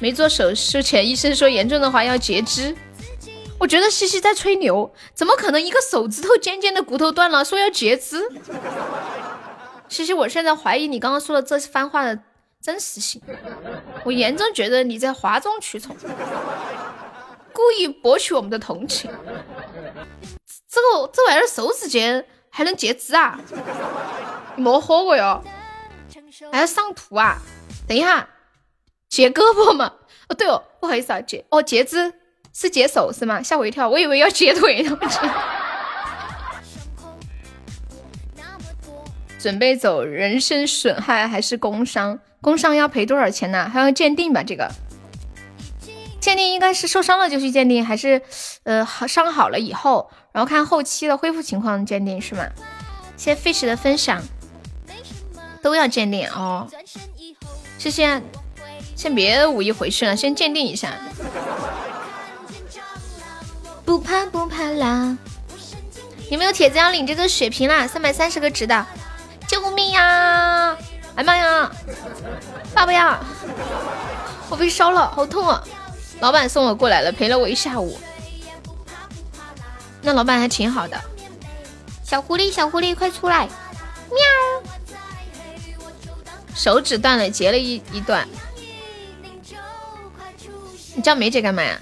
[0.00, 2.74] 没做手术前，医生说严重的话要截肢。
[3.60, 8.20] 我觉得西西在吹牛，怎么可能一个手指头尖尖的骨头断了，说要截肢？
[9.88, 12.18] 西西，我现在怀疑你刚刚说的这番话的
[12.60, 13.22] 真实性，
[14.04, 15.94] 我严重觉得你在哗众取宠，
[17.52, 19.08] 故意博取我们的同情。
[20.68, 22.26] 这个这玩意儿手指尖。
[22.50, 23.38] 还能截肢啊？
[24.56, 25.42] 没喝过哟，
[26.52, 27.38] 还要上图啊？
[27.88, 28.28] 等一下，
[29.08, 29.92] 截胳膊嘛？
[30.28, 32.12] 哦对哦，不好意思啊，截哦截肢
[32.52, 33.42] 是截手是吗？
[33.42, 34.98] 吓我一跳，我以为要截腿呢。
[39.38, 42.18] 准备走人身损害还是工伤？
[42.42, 43.68] 工伤要赔多少钱呢？
[43.68, 44.42] 还要鉴定吧？
[44.42, 44.70] 这个
[46.20, 48.20] 鉴定应该是受伤了就去鉴定，还是
[48.64, 50.10] 呃伤好了以后？
[50.32, 52.44] 然后看后期的恢复情况鉴定是吗？
[53.16, 54.22] 谢谢 fish 的分享，
[55.62, 56.68] 都要鉴定哦。
[57.78, 58.22] 谢谢，
[58.94, 60.94] 先别五一回去了，先鉴定一下。
[63.84, 65.18] 不怕不怕啦！
[66.30, 67.86] 有没有铁子要领这个血瓶啦？
[67.88, 68.86] 三百三十个值的，
[69.48, 70.76] 救命呀！
[71.16, 71.68] 哎妈呀！
[72.72, 73.18] 爸爸呀！
[74.48, 75.60] 我被烧了，好痛啊！
[76.20, 77.98] 老板送我过来了，陪了我一下午。
[80.02, 81.00] 那老板还挺好的，
[82.02, 83.46] 小狐狸，小狐狸，快出来！
[84.08, 84.18] 喵，
[86.54, 88.26] 手指断了，截了一一段。
[90.94, 91.80] 你叫梅姐干嘛呀？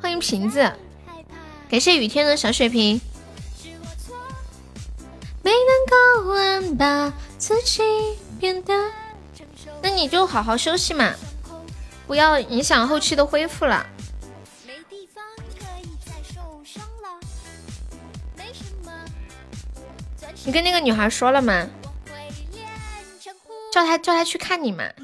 [0.00, 0.72] 欢迎瓶子，
[1.70, 3.00] 感谢雨天的小水瓶。
[5.44, 7.82] 没能够完把自己
[8.38, 8.74] 变得，
[9.80, 11.14] 那你就好好休息嘛，
[12.06, 13.86] 不要影响后期的恢复了。
[20.44, 21.66] 你跟那个女孩说了吗？
[23.72, 24.84] 叫她叫她去看你嘛。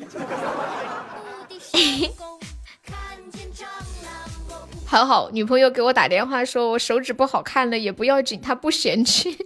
[4.85, 9.39] 好好，女朋友给我打电话说我手指不好看了也不要紧，她不嫌弃。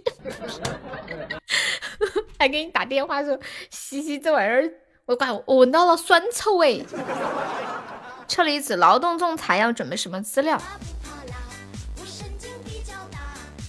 [2.39, 3.37] 还给你打电话说，
[3.69, 4.71] 西西这玩意儿，
[5.05, 6.85] 我管我闻到了酸臭味。
[8.27, 10.61] 车厘子，劳动仲裁要准备什么资料？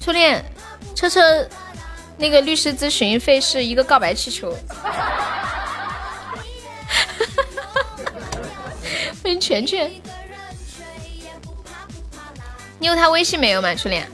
[0.00, 0.44] 初恋，
[0.94, 1.48] 车车。
[2.16, 4.56] 那个律师咨询费是一个告白气球。
[9.22, 9.90] 欢迎全全，
[12.78, 13.74] 你有他微信没有吗？
[13.74, 14.06] 初恋，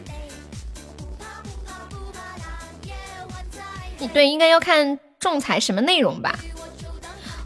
[3.99, 6.39] 你对应该要看仲裁什么内容吧？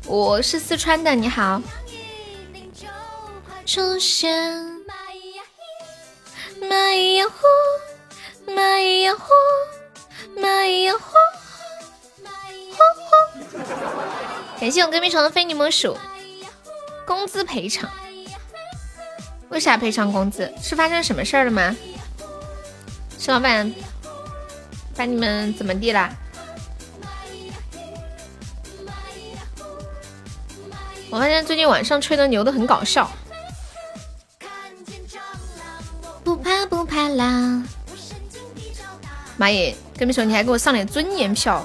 [0.07, 1.63] 我是四川的，你好。
[3.65, 4.31] 出现，
[6.69, 9.33] 蚂蚁呀呼，蚂蚁呀呼。
[10.37, 10.99] 蚂蚁呀呼
[12.71, 14.61] 呼呼！
[14.61, 15.97] 感谢我隔壁床的非你莫属。
[17.07, 17.91] 工资赔偿？
[19.51, 20.53] 为啥赔偿工资？
[20.61, 21.75] 是发生什么事儿了吗？
[23.19, 23.73] 是老板
[24.97, 26.11] 把你们怎么地啦？
[31.11, 33.11] 我发现最近晚上吹的牛都很搞笑。
[36.25, 37.63] 不怕不怕啦！
[39.39, 39.77] 蚂蚁。
[39.97, 41.65] 跟你说，你还给我上点尊严票，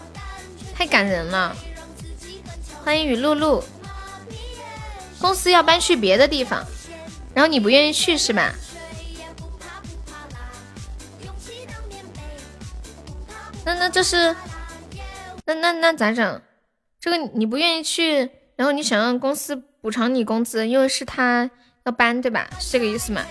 [0.76, 1.56] 太感人了！
[2.84, 3.64] 欢迎雨露露，
[5.20, 6.64] 公司要搬去别的地方，
[7.34, 8.54] 然后你不愿意去是吧？
[13.66, 14.36] 那那这是，
[15.46, 16.42] 那那那咋整？
[17.00, 21.50] 这个你不愿意去，然后你想让公司补偿你工资，因为是他
[21.84, 22.50] 要搬对吧？
[22.60, 23.26] 是这个意思吗？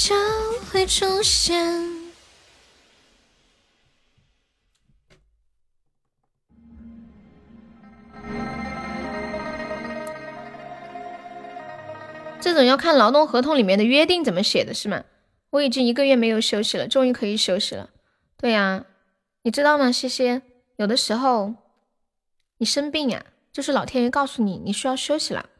[0.00, 0.16] 就
[0.72, 1.62] 会出现。
[12.40, 15.04] 这种要看劳动合同里面的约定怎么写的，是吗？
[15.50, 17.90] 我已经一个月没有休息了，终于可以休息了。
[18.38, 18.86] 对呀，
[19.42, 20.40] 你知道吗，西西？
[20.76, 21.54] 有的时候
[22.56, 25.50] 你生病呀，就是老天爷告诉你你需要休息了，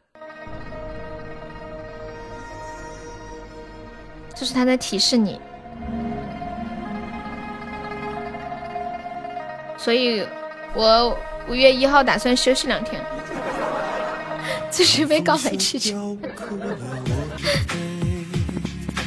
[4.41, 5.39] 就是他在提示你。
[9.77, 10.25] 所以，
[10.73, 11.15] 我
[11.47, 12.99] 五月一号打算休息两天。
[14.71, 16.17] 这是被告白气球，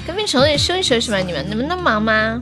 [0.06, 1.18] 跟冰虫也休一休是吧？
[1.18, 2.40] 你们你们那么忙吗？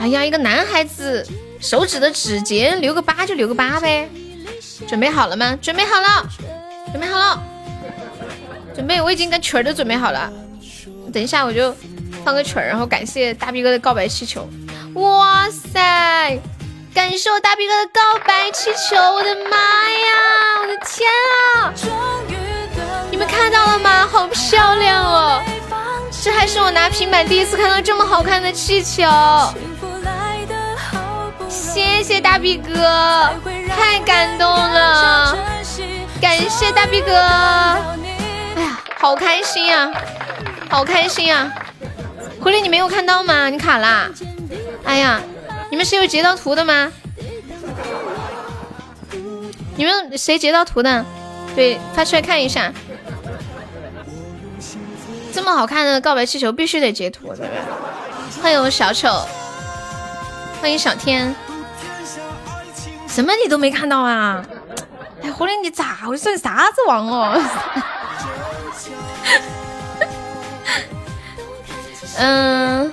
[0.00, 1.24] 哎呀，一个男孩子
[1.60, 4.08] 手指的指节留个疤就留个疤呗。
[4.88, 5.56] 准备好了吗？
[5.62, 6.28] 准备好了，
[6.90, 7.40] 准备好了，
[8.74, 10.30] 准备我已经跟曲儿都准备好了。
[11.12, 11.74] 等一下我就
[12.24, 14.48] 放个曲儿，然后感谢大 B 哥的告白气球。
[14.94, 16.38] 哇塞！
[16.94, 21.10] 感谢我大 B 哥的告白气球，我的妈呀，我的天
[21.56, 21.72] 啊！
[23.10, 24.06] 你们看到了吗？
[24.06, 25.42] 好漂亮哦！
[26.22, 29.02] 这还是我拿平板第一次看到这么好看的气球。
[31.48, 33.30] 谢谢大 B 哥，
[33.68, 35.36] 太感动了！
[36.20, 37.10] 感谢大 B 哥，
[39.02, 39.90] 好开心呀，
[40.70, 41.52] 好开心呀！
[42.40, 43.50] 狐狸，你没有看到吗？
[43.50, 44.08] 你卡啦？
[44.84, 45.20] 哎呀！
[45.72, 46.92] 你们是有截到图的吗？
[49.74, 51.04] 你们谁截到图的？
[51.56, 52.72] 对，发出来看一下。
[55.32, 57.44] 这么好看的告白气球必须得截图，的
[58.40, 59.26] 欢迎我小丑，
[60.60, 61.34] 欢迎小天。
[63.08, 64.44] 什么你都没看到啊？
[65.24, 66.38] 哎，狐狸你咋回事？
[66.38, 67.42] 啥子王哦？
[72.18, 72.92] 嗯。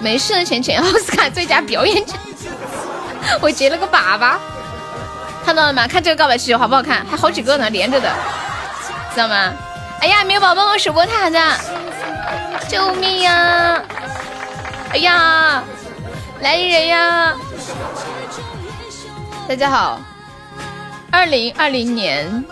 [0.00, 2.16] 没事的，浅浅， 奥斯卡最佳表演奖，
[3.40, 4.36] 我截了个粑粑，
[5.44, 5.88] 看到了吗？
[5.88, 7.04] 看这个告白气球好不好看？
[7.06, 8.12] 还好几个呢，连着的，
[9.12, 9.52] 知道吗？
[10.00, 11.40] 哎呀，没有宝宝我守波塔的，
[12.68, 13.82] 救命呀！
[14.90, 15.64] 哎呀，
[16.40, 17.34] 来人呀！
[19.48, 20.00] 大家好，
[21.10, 22.44] 二零二零年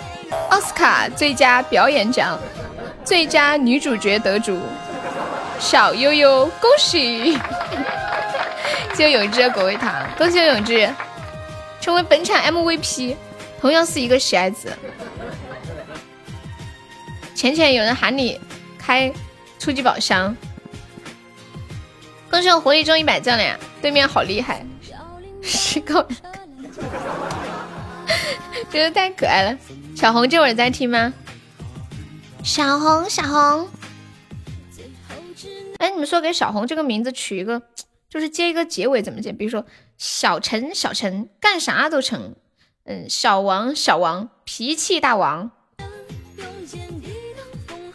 [0.50, 2.38] 奥斯卡最佳表演奖
[3.04, 4.58] 最佳女主角得主。
[5.58, 7.38] 小悠悠，恭喜！
[8.92, 10.88] 谢谢永志的果味糖，恭喜永志
[11.80, 13.16] 成为本场 MVP，
[13.60, 14.72] 同样是一个喜爱子。
[17.34, 18.40] 浅浅，有人喊你
[18.78, 19.12] 开
[19.58, 20.36] 初级宝箱，
[22.30, 23.56] 恭喜我活力中一百赞了呀！
[23.80, 24.64] 对面好厉害，
[25.42, 26.06] 是够，
[28.70, 29.58] 真的太可爱了。
[29.96, 31.12] 小红这会儿在听吗？
[32.42, 33.68] 小红，小红。
[35.78, 37.62] 哎，你们说给小红这个名字取一个，
[38.08, 39.32] 就是接一个结尾怎么接？
[39.32, 39.64] 比如说
[39.98, 42.34] 小陈，小陈干啥都成。
[42.84, 45.50] 嗯，小王，小王脾气大王。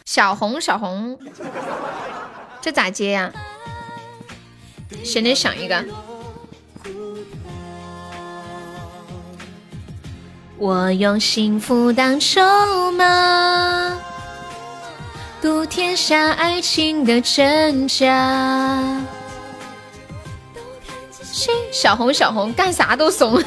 [0.05, 1.19] 小红，小红，
[2.59, 3.31] 这咋接呀？
[5.03, 5.85] 谁能想一个。
[10.59, 12.41] 我用幸福当筹
[12.91, 13.97] 码。
[15.41, 19.01] 赌天下爱情的真假。
[21.71, 23.41] 小红，小红干啥都怂。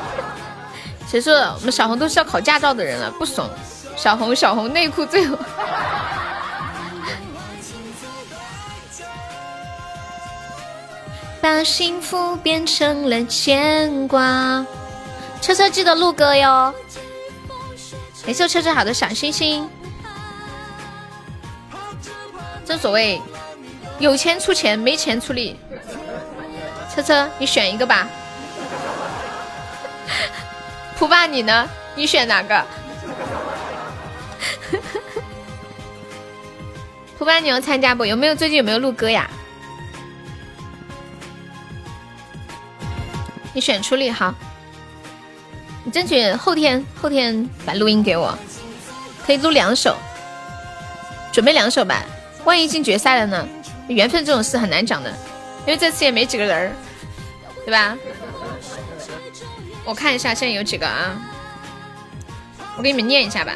[1.06, 3.10] 谁说我们小红都是要考驾照的人了？
[3.18, 3.46] 不怂。
[3.94, 5.36] 小红，小红内裤最后。
[11.42, 14.64] 把幸福变成了牵挂。
[15.44, 16.74] 车车记得录歌哟。
[18.24, 19.68] 感谢车车好的小心心。
[22.64, 23.20] 正所谓，
[23.98, 25.60] 有钱出钱，没钱出力。
[26.94, 28.08] 车车，你选一个吧。
[30.96, 31.68] 普爸，你呢？
[31.94, 32.64] 你选哪个？
[37.18, 38.06] 普爸，你要参加不？
[38.06, 39.28] 有没有最近有没有录歌呀？
[43.52, 44.34] 你选出力好，
[45.84, 48.36] 你争取后天后天把录音给我，
[49.26, 49.96] 可以录两首，
[51.30, 52.04] 准备两首吧。
[52.44, 53.48] 万一进决赛了呢？
[53.88, 55.14] 缘分这种事很难讲的。
[55.66, 56.72] 因为这次也没几个人儿，
[57.64, 57.96] 对吧？
[59.84, 61.18] 我看一下现在有几个啊，
[62.76, 63.54] 我给你们念一下吧。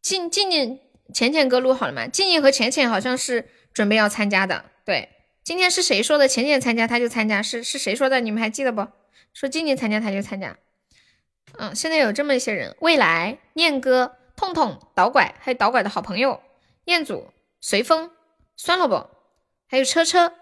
[0.00, 0.78] 静静静，
[1.14, 2.06] 浅浅哥录好了吗？
[2.06, 4.64] 静静和浅浅好像是准备要参加的。
[4.84, 5.10] 对，
[5.44, 6.26] 今天是谁说的？
[6.26, 8.20] 浅浅参加他就参加，是是谁说的？
[8.20, 8.86] 你们还记得不？
[9.32, 10.56] 说静静参加他就参加。
[11.58, 16.40] 嗯，现在有这么一些人：未来、念哥、痛痛、导拐，还有导拐的好朋友
[16.84, 18.10] 彦祖、随风、
[18.56, 19.10] 酸萝卜，
[19.68, 20.32] 还有车车，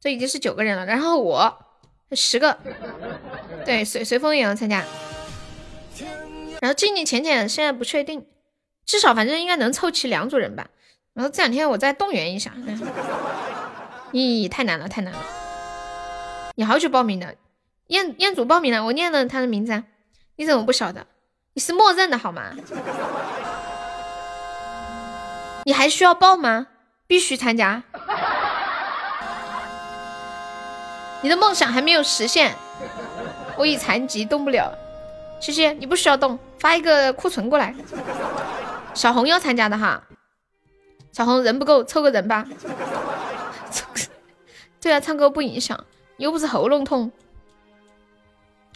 [0.00, 0.84] 这已经是九个人了。
[0.86, 1.58] 然后我
[2.12, 2.58] 十个，
[3.64, 4.84] 对，随随风也要参加。
[6.60, 8.26] 然后静静、浅浅现在不确定。
[8.86, 10.68] 至少反正应该能凑齐两组人吧，
[11.14, 12.52] 然后这两天我再动员一下。
[14.10, 15.20] 咦， 太难了，太难了！
[16.56, 17.36] 你好久报名的？
[17.90, 19.82] 彦彦祖报名了，我念了他的名字。
[20.36, 21.04] 你怎么不晓得？
[21.54, 22.52] 你是默认的好吗？
[25.66, 26.68] 你还需要报吗？
[27.08, 27.82] 必须参加。
[31.22, 32.54] 你的梦想还没有实现，
[33.58, 34.72] 我已残疾，动不了。
[35.40, 37.74] 谢谢你不需要动，发一个库存过来。
[38.94, 40.00] 小红要参加的哈，
[41.10, 42.46] 小红人不够，凑个人吧。
[44.80, 45.84] 对啊，唱歌不影响，
[46.18, 47.10] 又不是喉咙痛。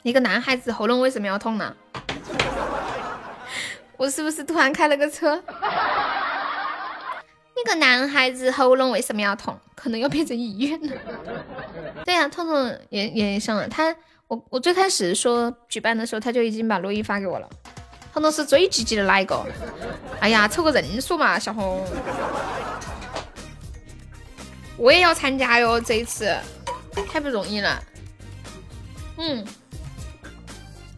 [0.05, 1.75] 一个男孩子喉咙为什么要痛呢？
[3.97, 5.43] 我是不是突然开了个车？
[7.57, 9.59] 那个男孩子喉咙为什么要痛？
[9.75, 10.95] 可能要变成医院了。
[12.05, 13.67] 对呀，痛痛也也上了。
[13.67, 13.97] 他，
[14.29, 17.49] 我我最开始说举办的时候，他就已经把录音发给我了。
[18.13, 19.43] 痛痛是最积极的那一个？
[20.21, 21.83] 哎呀，凑个人数嘛，小红，
[24.77, 26.37] 我也要参加哟，这一次
[27.11, 27.83] 太不容易了。
[29.17, 29.47] 嗯，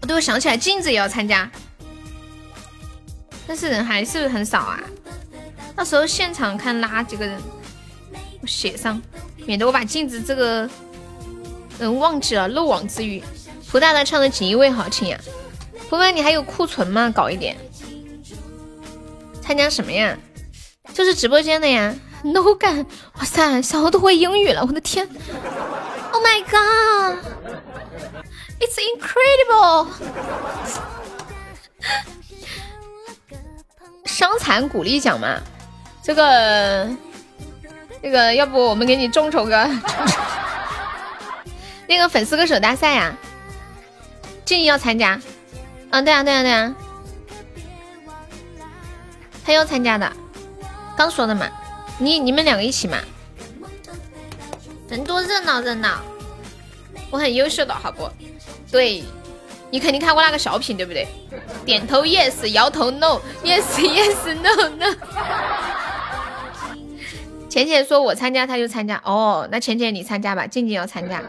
[0.06, 1.50] 都想起来，镜子也要参加，
[3.46, 4.80] 但是人还是很少啊。
[5.74, 7.40] 到时候现场看哪几个人，
[8.40, 9.00] 我写上，
[9.46, 10.68] 免得我把镜子这个
[11.78, 13.22] 人忘记了，漏网之鱼。
[13.68, 15.18] 蒲大大唱的锦衣卫好听呀。
[15.90, 17.10] 朋友，你还有库存吗？
[17.14, 17.56] 搞一点。
[19.42, 20.16] 参加什么呀？
[20.94, 21.94] 就是直播间的呀。
[22.24, 22.86] No 干，
[23.18, 25.06] 哇塞，小猴都会英语了，我的天
[26.10, 27.18] ！Oh my god！
[28.58, 29.88] It's incredible！
[34.04, 35.38] 伤残鼓励奖嘛，
[36.02, 36.88] 这个，
[38.02, 39.68] 这个，要不我们给你众筹个
[41.86, 43.14] 那个粉丝歌手大赛呀？
[44.44, 45.20] 建议要参加。
[45.90, 46.74] 嗯，对啊，对啊，对啊，
[49.44, 50.10] 他要参加的，
[50.96, 51.46] 刚说的嘛，
[51.98, 52.98] 你你们两个一起嘛，
[54.88, 56.00] 人多热闹热闹，
[57.10, 58.10] 我很优秀的好不？
[58.70, 59.04] 对，
[59.70, 61.06] 你肯定看过那个小品对不对？
[61.64, 64.94] 点头 yes，摇头 no，yes yes no no。
[67.48, 71.22] 浅浅说我参加他就参加，哦，那浅浅你参加吧，静静要参加，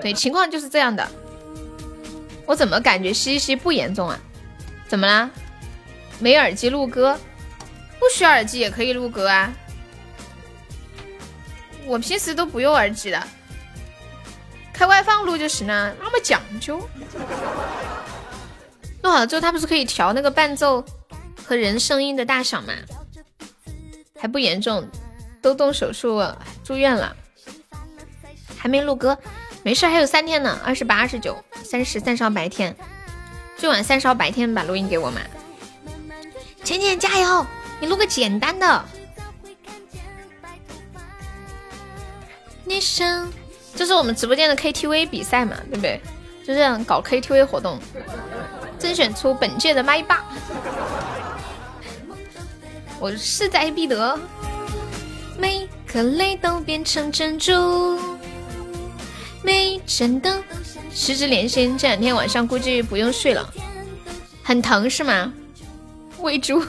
[0.00, 1.06] 对，情况就是这样的。
[2.46, 4.18] 我怎么感觉西西不严重啊？
[4.88, 5.30] 怎么啦？
[6.18, 7.18] 没耳机录歌，
[7.98, 9.52] 不需要耳机也可以录歌啊。
[11.86, 13.22] 我平时都不用耳机的，
[14.80, 16.78] 开外放录就行了，那么讲究。
[19.02, 20.82] 录好了之后，它不是可以调那个伴奏
[21.44, 22.72] 和人声音的大小吗？
[24.18, 24.88] 还不严重，
[25.42, 27.14] 都动手术了住院了，
[28.56, 29.18] 还没录歌。
[29.62, 32.74] 没事，还有三天呢，二十八、二十九、三十，三十号白天，
[33.58, 35.20] 最晚三十号白天把录音给我嘛。
[36.64, 37.46] 浅浅加油，
[37.80, 38.82] 你录个简单的。
[42.64, 43.30] 你生，
[43.74, 46.00] 这是我们直播间的 KTV 比赛嘛，对不对？
[46.46, 47.78] 就这样搞 KTV 活动，
[48.78, 50.24] 甄选出本届的麦霸。
[52.98, 54.18] 我势在必得，
[55.38, 57.98] 每颗泪都变成珍珠。
[59.42, 60.42] 每盏灯，
[60.92, 63.48] 十指连心，这两天晚上估计不用睡了，
[64.42, 65.32] 很疼是吗？
[66.18, 66.62] 喂猪。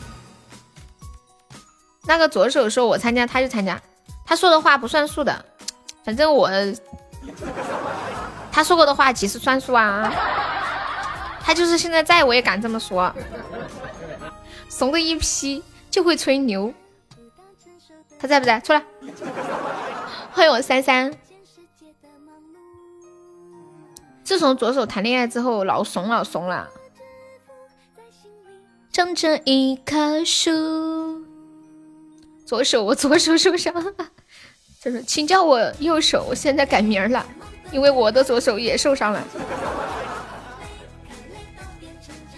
[2.06, 3.78] 那个左手说我参加他就参加，
[4.24, 5.44] 他说的话不算数的，
[6.06, 6.48] 反正我
[8.52, 10.08] 他说过的话几时算数啊？
[11.42, 13.12] 他就是现在在我也敢这么说，
[14.68, 16.72] 怂的一批就会吹牛。
[18.20, 18.60] 他在不在？
[18.60, 18.84] 出来，
[20.30, 21.12] 欢迎我三三。
[24.22, 26.68] 自从左手谈恋爱之后，老怂老怂了。
[28.92, 30.50] 长着一棵树，
[32.46, 33.92] 左手我左手受伤了，
[35.06, 36.24] 请叫我右手。
[36.28, 37.24] 我现在改名了，
[37.72, 39.22] 因为我的左手也受伤了。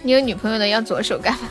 [0.01, 1.49] 你有女朋友的要左手干嘛？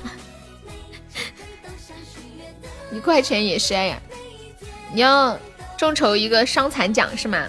[2.90, 4.00] 一块钱也是呀。
[4.92, 5.38] 你要
[5.76, 7.46] 众筹一个伤残奖是吗？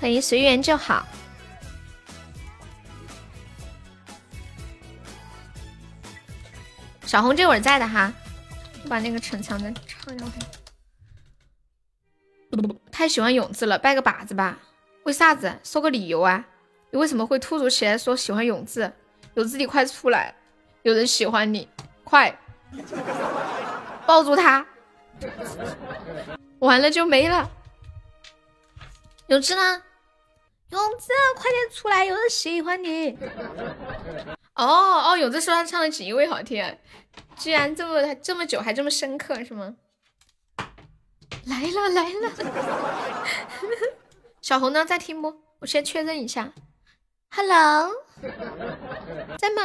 [0.00, 1.06] 欢迎随缘就好。
[7.08, 8.12] 小红这会儿在的哈，
[8.86, 10.26] 把那个逞强的唱一下。
[12.92, 14.58] 太喜欢永志了，拜个把子吧。
[15.04, 15.58] 为啥子？
[15.64, 16.44] 说个理由啊！
[16.90, 18.92] 你为什么会突如其来说喜欢永志？
[19.36, 20.34] 永志，你快出来！
[20.82, 21.66] 有人喜欢你，
[22.04, 22.38] 快
[24.04, 24.66] 抱住他！
[26.58, 27.50] 完了就没了。
[29.28, 29.82] 永志呢？
[30.68, 31.06] 永志，
[31.36, 32.04] 快点出来！
[32.04, 33.18] 有人喜欢你。
[34.58, 34.64] 哦
[35.10, 36.76] 哦，永志说他唱的几位好听，
[37.36, 39.76] 居然这么这么久还这么深刻是吗？
[41.46, 42.32] 来了来了，
[44.42, 45.32] 小红呢在听不？
[45.60, 46.52] 我先确认一下。
[47.30, 47.92] Hello，
[49.38, 49.62] 在吗？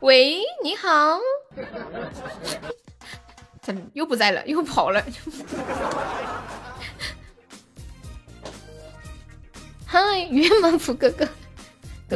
[0.00, 1.18] 喂，你好。
[3.60, 4.46] 怎么又不在了？
[4.46, 5.04] 又跑了？
[9.84, 11.26] 嗨，约吗，福哥哥？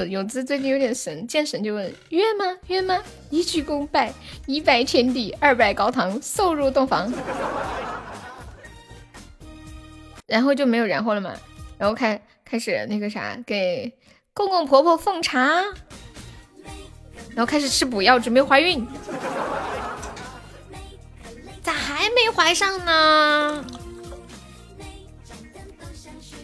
[0.08, 2.44] 永志最近有点神，见神就问约吗？
[2.68, 3.02] 约吗？
[3.30, 4.12] 一鞠躬拜，
[4.46, 7.12] 一拜天地，二拜高堂，送入洞房。
[10.26, 11.34] 然后就没有然后了嘛？
[11.78, 13.92] 然后开开始那个啥，给
[14.32, 15.40] 公公婆婆奉茶，
[17.30, 18.86] 然后开始吃补药，准备怀孕。
[21.62, 23.64] 咋还没怀上呢？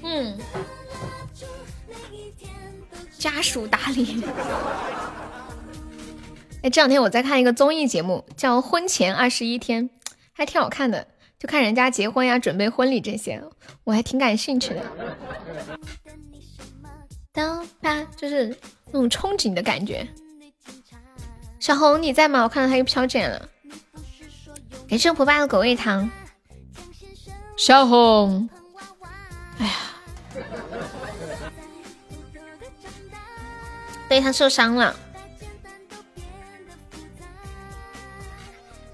[0.03, 0.39] 嗯。
[3.25, 4.23] 家属打理。
[6.61, 9.89] 哎，这两天我在看一个综艺节目，叫《婚前二十一天》，
[10.35, 13.43] 还挺好看的，就看人家结婚呀、准备婚礼这些，
[13.85, 14.83] 我还挺感兴趣的。
[17.33, 18.55] 当吧，就是
[18.91, 20.07] 那种憧憬的感觉。
[21.59, 22.43] 小红你在吗？
[22.43, 23.49] 我看到他又飘进来了。
[24.87, 26.11] 感谢蒲爸的狗味糖。
[27.57, 28.51] 小红，
[29.59, 29.73] 哎呀。
[34.15, 34.95] 对他受伤了，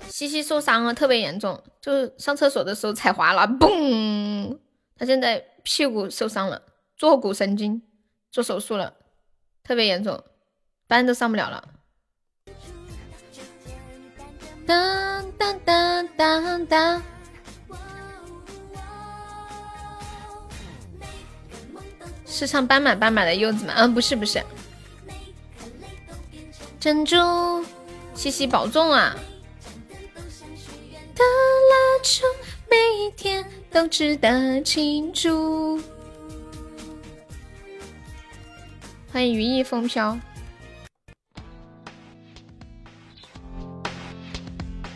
[0.09, 4.59] 西西受伤了，特别严重，就上厕所的时候踩滑了，嘣！
[4.97, 6.63] 他现在屁股受伤了，
[6.97, 7.83] 坐骨神经，
[8.33, 8.95] 做手术了，
[9.63, 10.25] 特别严重，
[10.87, 11.69] 班都上不了了。
[14.67, 17.03] 当当当当当，
[22.25, 23.75] 是唱斑马斑马的柚子吗？
[23.77, 24.43] 嗯，不是不是。
[26.81, 27.15] 珍珠，
[28.15, 29.15] 西西保重啊！
[31.15, 32.23] 的蜡烛，
[32.71, 35.79] 每一天都值得庆祝。
[39.13, 40.19] 欢迎羽翼风飘。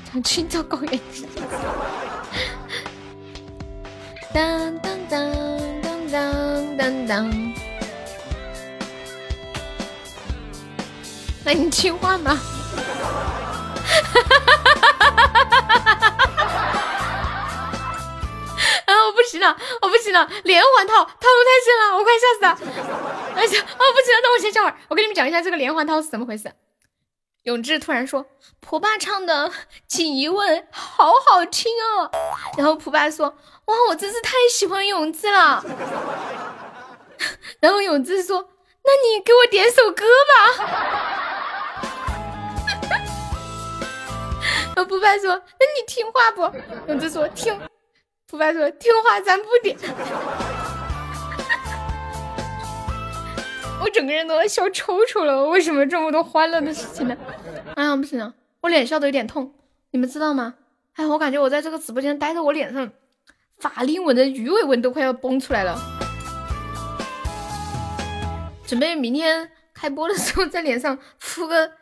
[0.07, 0.99] 唱青藏高原。
[4.33, 5.31] 当当当
[5.83, 7.55] 当当当当。
[11.45, 12.41] 那你听话吗？
[18.87, 18.93] 啊！
[19.07, 22.49] 我不行了，我不行了，连环套套路太深了，我快笑死了！
[23.37, 24.77] 哎呀，啊，不行了，那我先笑会儿。
[24.89, 26.53] 我给你们讲一下这个连环套是怎么回事。
[27.43, 28.25] 永志突然说
[28.61, 29.51] ：“蒲爸唱的
[29.87, 32.11] 《锦衣问》好好听哦。”
[32.57, 35.63] 然后蒲爸说：“哇，我真是太喜欢永志了。
[37.61, 38.49] ”然后永志说
[38.83, 40.05] ：“那你给我点首歌
[40.57, 41.21] 吧。”
[44.77, 46.43] 我不白说：“那你听话不？”
[46.89, 47.57] 永志说：“听。”
[48.27, 49.77] 不白说：“听话，咱不点。”
[53.83, 55.47] 我整个人都要笑抽抽了。
[55.49, 57.17] 为什么这么多欢乐的事情呢？
[57.77, 59.55] 哎呀，不行了，我脸笑的有点痛，
[59.91, 60.55] 你们知道吗？
[60.95, 62.91] 哎，我感觉我在这个直播间待着，我脸上
[63.59, 65.79] 法令纹的鱼尾纹都快要崩出来了。
[68.67, 71.73] 准备明天开播的时候在脸上敷个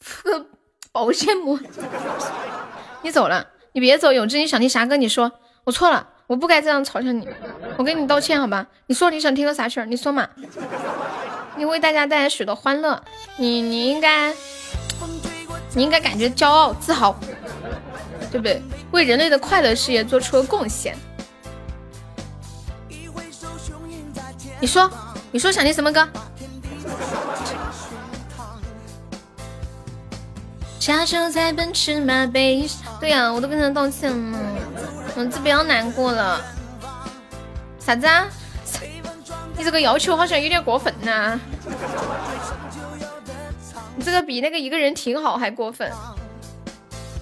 [0.00, 0.46] 敷个。
[0.98, 1.56] 保鲜膜，
[3.02, 4.96] 你走了，你别走，永志，你想听啥歌？
[4.96, 5.30] 你说，
[5.62, 7.28] 我错了，我不该这样嘲笑你，
[7.76, 8.66] 我跟你道歉，好吧？
[8.88, 9.86] 你说你想听个啥曲儿？
[9.86, 10.28] 你说嘛？
[11.54, 13.00] 你为大家带来许多欢乐，
[13.36, 14.34] 你你应该，
[15.76, 17.16] 你应该感觉骄傲自豪，
[18.32, 18.60] 对不对？
[18.90, 20.98] 为人类的快乐事业做出了贡献。
[24.58, 24.90] 你说，
[25.30, 26.08] 你说想听什么歌？
[30.88, 34.38] 驾车在奔驰马背上，对呀，我都跟他道歉了，
[35.16, 36.42] 嗯，这不要难过了。
[37.78, 38.26] 啥子啊？
[39.54, 41.38] 你这个要求好像有点过分呐。
[43.96, 45.92] 你这个比那个一个人挺好还过分。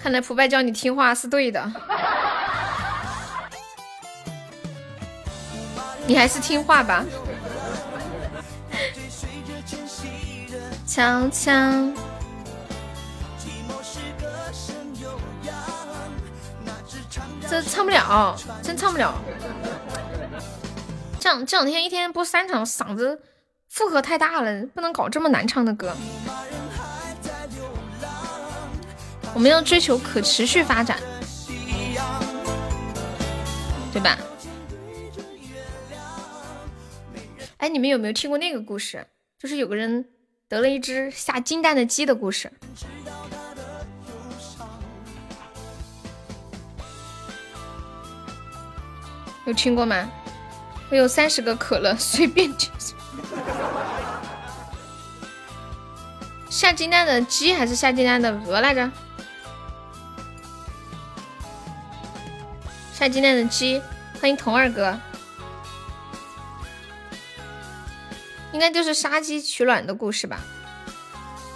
[0.00, 1.72] 看来蒲拜教你听话是对的，
[6.06, 7.04] 你还是听话吧。
[10.86, 11.52] 悄悄，
[17.48, 19.14] 这唱不了，真唱不了。
[21.20, 23.20] 这这两天一天播三场，嗓子
[23.68, 25.96] 负荷太大了，不能搞这么难唱的歌。
[29.34, 30.98] 我们要追求可持续发展，
[33.92, 34.18] 对吧？
[37.58, 39.06] 哎，你们有没有听过那个故事？
[39.38, 40.06] 就是有个人
[40.48, 42.50] 得了一只下金蛋的鸡的故事，
[49.46, 50.10] 有听过吗？
[50.90, 52.70] 我有三十个可乐， 随便吃。
[56.50, 58.90] 下金蛋的鸡还是下金蛋的鹅来着？
[62.92, 63.80] 下金蛋的鸡，
[64.20, 64.98] 欢迎童二哥，
[68.52, 70.40] 应该就是杀鸡取卵的故事吧。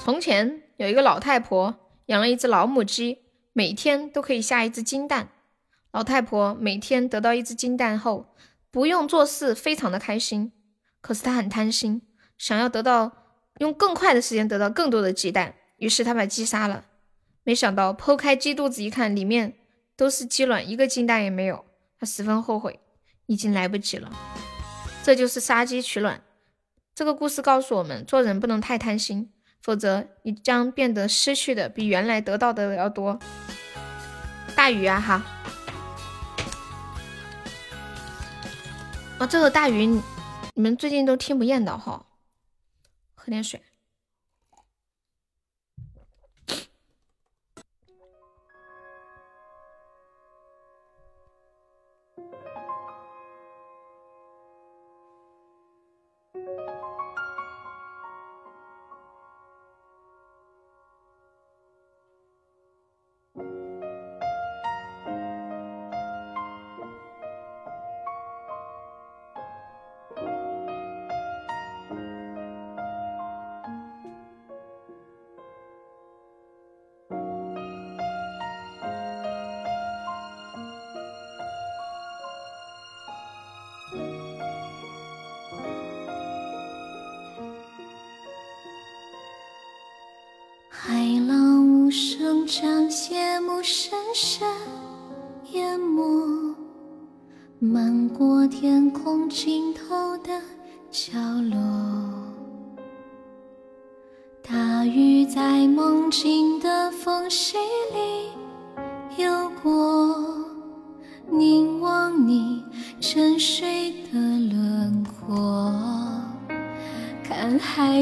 [0.04, 1.74] 从前有一个老太婆
[2.06, 3.22] 养了一只老母鸡，
[3.52, 5.28] 每天都可以下一只金蛋。
[5.92, 8.34] 老太婆每天得到一只金蛋后，
[8.70, 10.52] 不用做事，非常的开心。
[11.00, 12.02] 可是她很贪心，
[12.38, 13.12] 想要得到
[13.58, 16.84] 用更快的时间得到更多的鸡蛋，于是她把鸡杀了。
[17.42, 19.56] 没想到剖开鸡肚子一看，里面。
[19.96, 21.62] 都是鸡卵，一个金蛋也没有，
[21.98, 22.80] 她十分后悔，
[23.26, 24.10] 已经来不及了。
[25.02, 26.22] 这就是杀鸡取卵。
[26.94, 29.30] 这个故事告诉我们，做人不能太贪心，
[29.60, 33.18] 否则你将变得失去的比原来得到的要多。
[34.56, 35.22] 大鱼啊哈！
[39.20, 42.06] 啊，这个大鱼，你们最近都听不厌的哈。
[43.14, 43.60] 喝点水。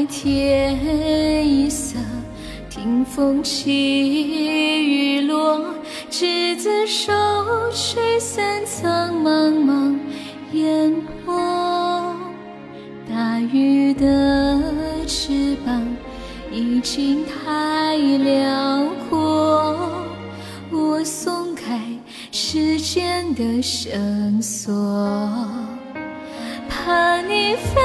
[0.09, 1.97] 天一色。
[2.69, 3.71] 听风起
[4.85, 5.73] 雨落，
[6.09, 7.11] 执子手，
[7.71, 9.97] 吹散苍茫茫
[10.53, 10.95] 烟
[11.25, 12.15] 波。
[13.09, 14.61] 大鱼的
[15.05, 15.85] 翅膀
[16.51, 19.77] 已经太辽阔，
[20.71, 21.79] 我松开
[22.31, 24.73] 时间的绳索，
[26.69, 27.81] 怕你飞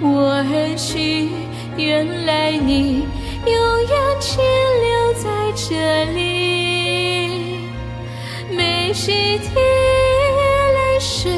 [0.00, 1.28] 我而去，
[1.76, 3.04] 原来你
[3.44, 3.90] 永远
[4.20, 4.42] 停
[4.84, 7.58] 留在这里。
[8.50, 11.32] 每几滴泪水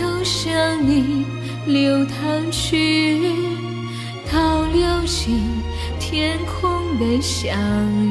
[0.00, 0.50] 都向
[0.86, 1.26] 你
[1.66, 3.20] 流淌去，
[4.30, 5.40] 倒流进
[6.00, 7.56] 天空的相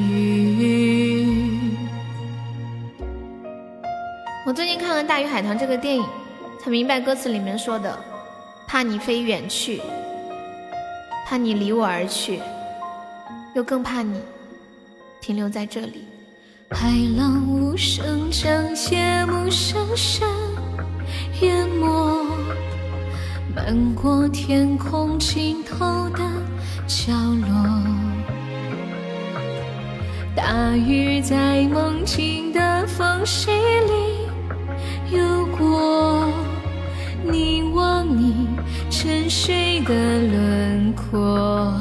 [0.10, 1.28] 遇。
[4.46, 6.06] 我最近看了《大鱼海棠》这个电影，
[6.64, 8.11] 才明白歌词里面说的。
[8.72, 9.82] 怕你飞远去，
[11.28, 12.40] 怕你离我而去，
[13.54, 14.22] 又更怕你
[15.20, 16.06] 停留在这里。
[16.70, 20.26] 海浪无声将谢幕深深
[21.42, 22.26] 淹没，
[23.54, 26.20] 漫过天空尽头的
[26.88, 27.84] 角落。
[30.34, 36.51] 大雨在梦境的缝隙里游过。
[37.24, 38.48] 凝望你
[38.90, 41.72] 沉睡的轮廓，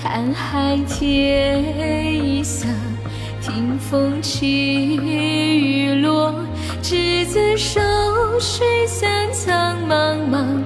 [0.00, 2.66] 看海天一色，
[3.42, 6.32] 听风起雨落，
[6.80, 7.80] 执子手，
[8.38, 10.62] 吹散苍茫茫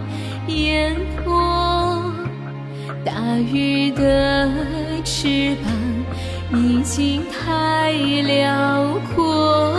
[0.48, 0.94] 烟
[1.24, 2.12] 波。
[3.04, 4.48] 大鱼的
[5.04, 9.74] 翅膀已经太辽阔，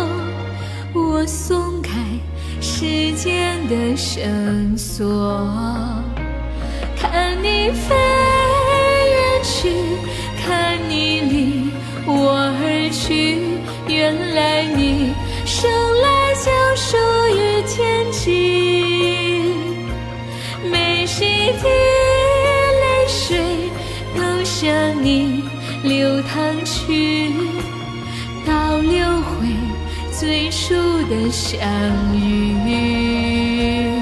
[0.93, 1.81] 我松
[2.83, 5.07] 时间的绳索，
[6.97, 9.71] 看你飞远去，
[10.43, 11.71] 看你离
[12.05, 12.11] 我
[12.59, 13.39] 而去，
[13.87, 15.13] 原来你
[15.45, 16.97] 生来就属
[17.37, 18.25] 于天际，
[20.69, 21.69] 每一滴。
[23.07, 23.37] 水
[24.15, 24.69] 都向
[25.01, 25.43] 你
[25.83, 27.31] 流淌去，
[28.45, 29.47] 倒流回
[30.13, 30.75] 最初
[31.09, 31.59] 的相
[32.15, 33.92] 遇。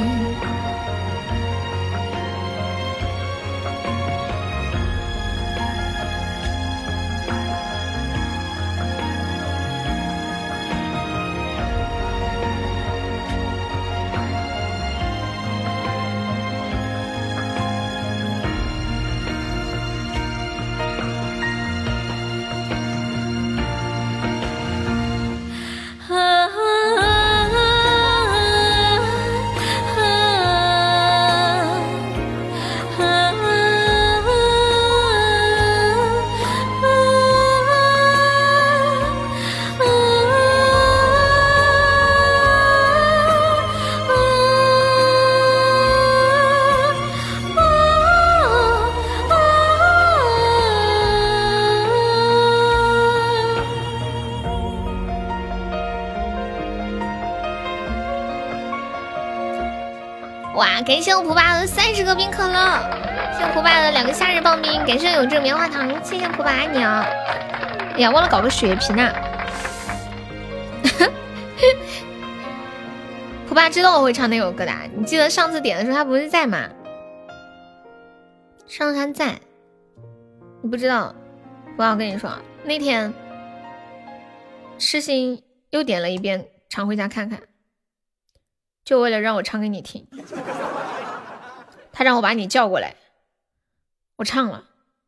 [61.02, 62.80] 谢我蒲爸的三十个冰可乐，
[63.34, 67.04] 谢谢蒲爸的两个夏日棒冰，感谢有这棉花糖，谢谢蒲爸爱你啊！
[67.96, 69.12] 哎呀，忘了搞个血瓶呢。
[73.50, 76.70] 蒲爸知道我会唱那首歌的，你记得上次点的时候他不是在吗？
[78.68, 79.40] 上次他在，
[80.62, 81.16] 你不知道？
[81.72, 82.32] 蒲爸，我跟你说，
[82.64, 83.12] 那天
[84.78, 85.42] 痴心
[85.72, 87.40] 又点了一遍《常回家看看》。
[88.84, 90.06] 就为了让我唱给你听，
[92.02, 92.96] 他让我把你叫过来，
[94.16, 94.64] 我唱了，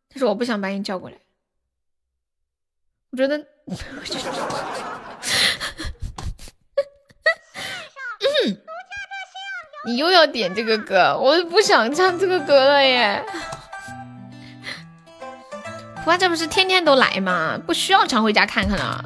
[0.10, 1.18] 但是我不想把你叫过来，
[3.10, 3.36] 我觉得，
[9.88, 13.26] 你又要点这个歌，我不想唱这个歌了耶。
[15.96, 17.60] 我爸这不是天天都来吗？
[17.66, 19.04] 不需要常回家看看了，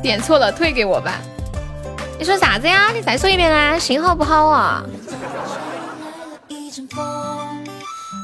[0.00, 1.20] 点错了退给我吧。
[2.20, 2.92] 你说啥子呀？
[2.92, 4.84] 你再说一遍啊，信号不好啊。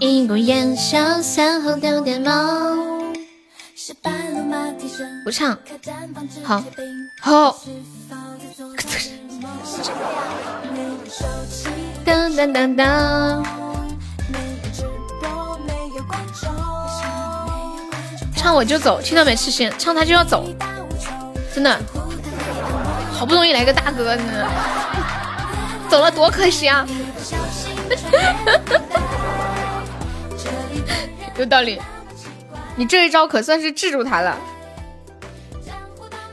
[0.01, 2.33] 一股烟消散后掉点毛。
[5.25, 5.57] 不唱，
[6.45, 6.63] 好，
[7.21, 7.59] 好。
[12.05, 13.43] 噔噔噔噔。
[18.37, 19.35] 唱我就走，听到没？
[19.35, 20.45] 痴心，唱他就要走，
[21.55, 21.81] 真的。
[23.13, 23.25] 好。
[23.25, 24.51] 不容易来个大哥呢，
[25.89, 26.85] 走了多可惜啊！
[31.39, 31.81] 有道理，
[32.77, 34.39] 你这一招可算是制住他了。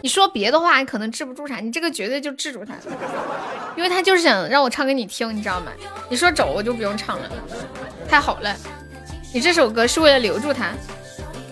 [0.02, 2.74] 你说别的话，你可能治不住他，你这个绝对就治住他，
[3.76, 5.72] 因为他就是想让我唱给你听，你知道吗？
[6.10, 7.30] 你说走，我就不用唱了，
[8.10, 8.56] 太好了，
[9.34, 10.70] 你这首歌是为了留住他，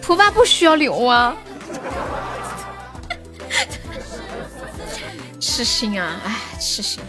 [0.01, 1.35] 图爸不需要留啊。
[5.39, 7.03] 痴心啊，哎，痴心！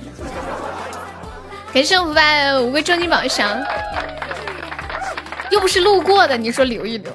[1.72, 3.62] 感谢我福爸五个终极宝箱，
[5.50, 7.12] 又不是路过的，你说留一留？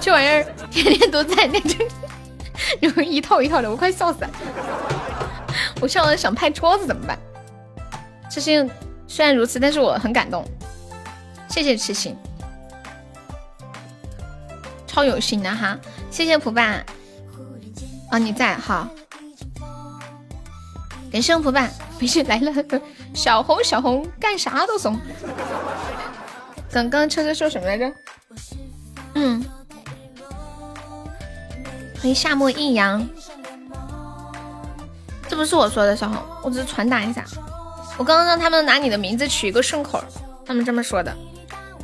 [0.00, 1.60] 这玩意儿天天都在那，
[2.80, 4.30] 然后一套一套的，我快笑死了！
[5.80, 7.18] 我笑的想拍桌子怎么办？
[8.30, 8.70] 痴心
[9.06, 10.44] 虽然如此，但是我很感动，
[11.48, 12.16] 谢谢痴心，
[14.86, 15.78] 超有心的哈！
[16.10, 16.84] 谢谢普爸，
[18.10, 18.88] 啊，你在好。
[21.10, 21.68] 感谢普爸，
[21.98, 22.52] 没事来了，
[23.14, 24.98] 小红小红干啥都怂。
[26.70, 27.90] 刚刚车车说什么来着？
[29.14, 29.44] 嗯，
[31.94, 33.06] 欢迎夏末阴阳，
[35.28, 37.24] 这不是我说的，小红，我只是传达一下。
[37.96, 40.02] 我刚刚让他们拿你的名字取一个顺口，
[40.44, 41.16] 他们这么说的，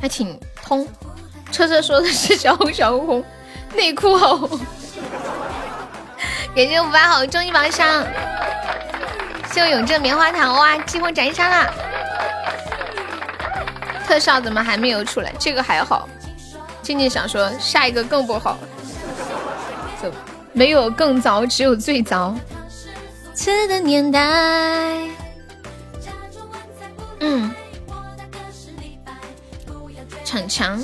[0.01, 0.85] 还挺通。
[1.53, 3.23] 车车说的是小红小红红
[3.73, 4.47] 内裤好。
[6.53, 8.05] 感谢五八好终极宝箱。
[9.51, 11.73] 谢我永正棉花糖哇，激活斩杀啦！
[14.07, 15.33] 特效怎么还没有出来？
[15.37, 16.07] 这个还好。
[16.81, 18.57] 静静想说下一个更不好，
[20.53, 22.35] 没有更糟，只有最糟。
[23.33, 24.19] 次的年代。
[27.19, 27.53] 嗯。
[30.23, 30.81] 逞强。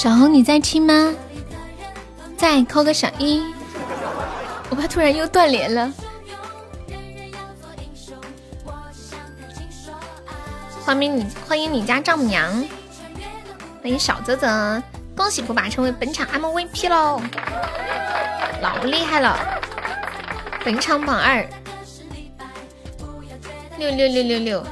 [0.00, 1.12] 小红，你在听吗？
[2.34, 3.44] 在，扣个小一。
[4.70, 5.92] 我怕突然又断联了。
[10.82, 12.50] 欢迎你，欢迎你家丈母娘。
[13.82, 14.82] 欢迎小泽泽，
[15.14, 17.20] 恭喜普爸成为本场 MVP 喽，
[18.62, 19.38] 老厉害了！
[20.64, 21.46] 本场榜二，
[23.76, 24.66] 六六六六六，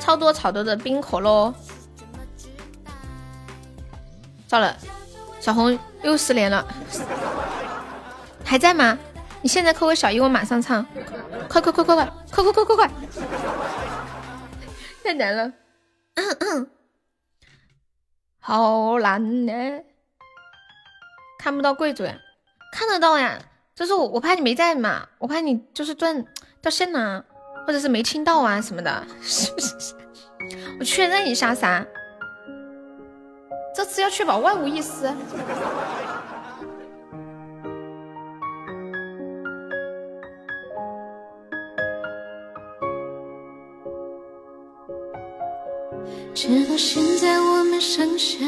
[0.00, 1.54] 超多超多的冰可乐。
[4.46, 4.76] 糟了，
[5.40, 6.66] 小红又失联了，
[8.44, 8.98] 还在吗？
[9.42, 10.84] 你现在扣个小一，我马上唱，
[11.48, 12.90] 快快快快快，快快快快快，
[15.04, 15.52] 太难了，
[18.38, 19.52] 好难呢，
[21.38, 22.16] 看不到贵族呀？
[22.72, 23.38] 看得到呀，
[23.74, 26.24] 就是我我怕你没在嘛，我怕你就是断
[26.60, 27.24] 掉线了，
[27.66, 29.94] 或者是没听到啊什么的，是不是
[30.78, 31.86] 我确认一下噻。
[33.76, 34.90] 这次要确保万无一失。
[46.32, 48.38] 直到现在，我们剩下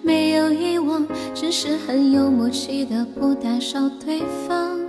[0.00, 4.80] 没有遗忘，只是很有默契的不打扰对方。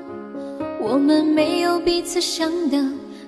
[0.80, 2.82] 我们没有彼此想的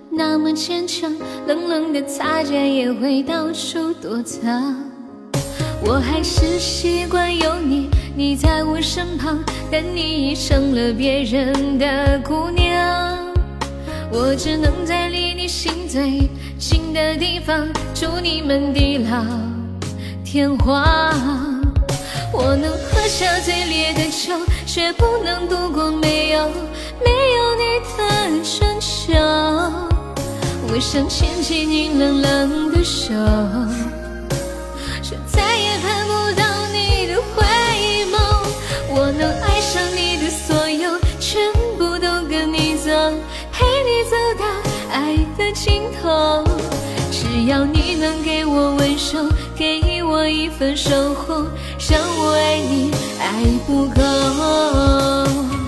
[0.09, 1.13] 那么坚强，
[1.45, 4.92] 冷冷的擦肩也会到处躲藏。
[5.85, 13.19] 我还是习惯有你，你在我身旁，但你已成了别人的姑娘。
[14.09, 19.25] 我只能在离你心最近的地方，祝你们地老
[20.23, 21.61] 天荒。
[22.31, 24.33] 我能喝下最烈的酒，
[24.65, 26.47] 却不能度过没有
[27.03, 29.13] 没有你的春秋。
[30.71, 33.13] 我想牵起你冷冷的手。
[45.53, 46.43] 尽头。
[47.11, 51.45] 只要你能给我温柔，给我一份守候，
[51.89, 55.62] 让我爱你爱不够。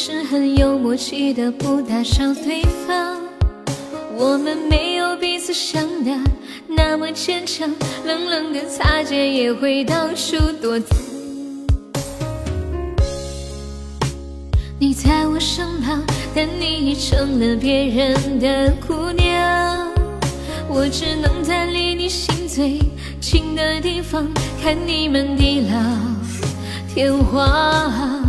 [0.00, 3.18] 是很有默契的不打扰对方。
[4.16, 6.12] 我们没有彼此想的
[6.68, 7.68] 那么坚强，
[8.04, 10.96] 冷冷的擦肩也会到处躲藏。
[14.78, 16.00] 你在我身旁，
[16.32, 19.92] 但你已成了别人的姑娘。
[20.68, 22.78] 我只能在离你心最
[23.20, 24.28] 近的地方。
[24.62, 25.76] 看你们地老
[26.94, 28.22] 天荒，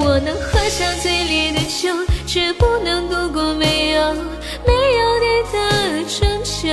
[0.00, 1.88] 我能喝下最烈的酒，
[2.26, 4.14] 却不能度过没有
[4.66, 5.56] 没有你的
[6.08, 6.68] 春秋。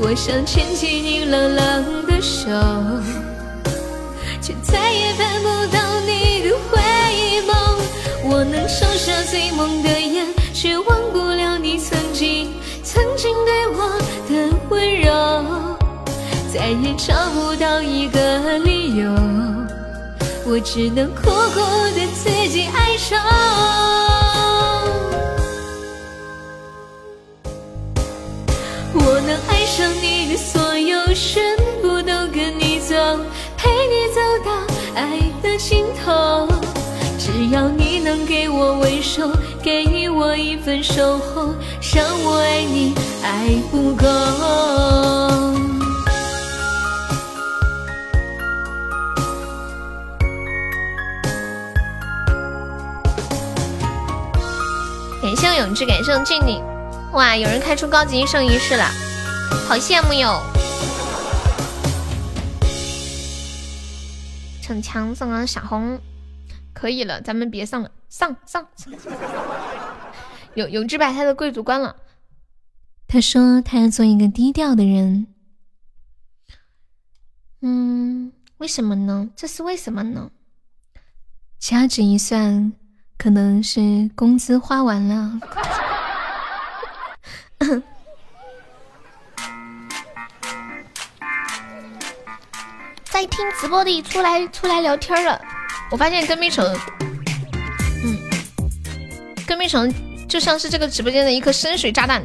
[0.00, 2.50] 我想牵起你冷冷的手，
[4.40, 6.78] 却再也盼不到你的回
[7.46, 7.50] 眸。
[8.24, 12.52] 我能收下最梦的眼，却忘不了你曾经
[12.84, 15.10] 曾经对我的温柔。
[16.52, 19.10] 再也找不到一个理由，
[20.44, 21.60] 我只能苦苦
[21.94, 23.16] 的自己哀愁。
[28.94, 32.94] 我能爱上你的所有，全部都跟你走，
[33.56, 34.50] 陪你走到
[34.94, 36.48] 爱的尽头。
[37.18, 39.30] 只要你能给我温柔，
[39.62, 41.54] 给我一份守候，
[41.94, 45.71] 让我爱你爱不够。
[55.56, 56.62] 永志，感谢静静，
[57.12, 58.84] 哇，有人开出高级一生一世了，
[59.68, 60.40] 好羡慕哟！
[64.62, 66.00] 逞强送个小红，
[66.72, 68.66] 可以了，咱们别上了，上上！
[70.54, 71.96] 永永志把他的贵族关了，
[73.06, 75.26] 他说他要做一个低调的人。
[77.60, 79.28] 嗯，为什么呢？
[79.36, 80.30] 这是为什么呢？
[81.58, 82.72] 掐指一算。
[83.22, 85.38] 可能是工资花完了。
[93.04, 95.40] 在听直播的出来出来聊天了。
[95.88, 96.64] 我发现跟蜜虫，
[98.02, 98.18] 嗯，
[99.46, 99.88] 跟蜜虫
[100.28, 102.24] 就像是这个直播间的一颗深水炸弹。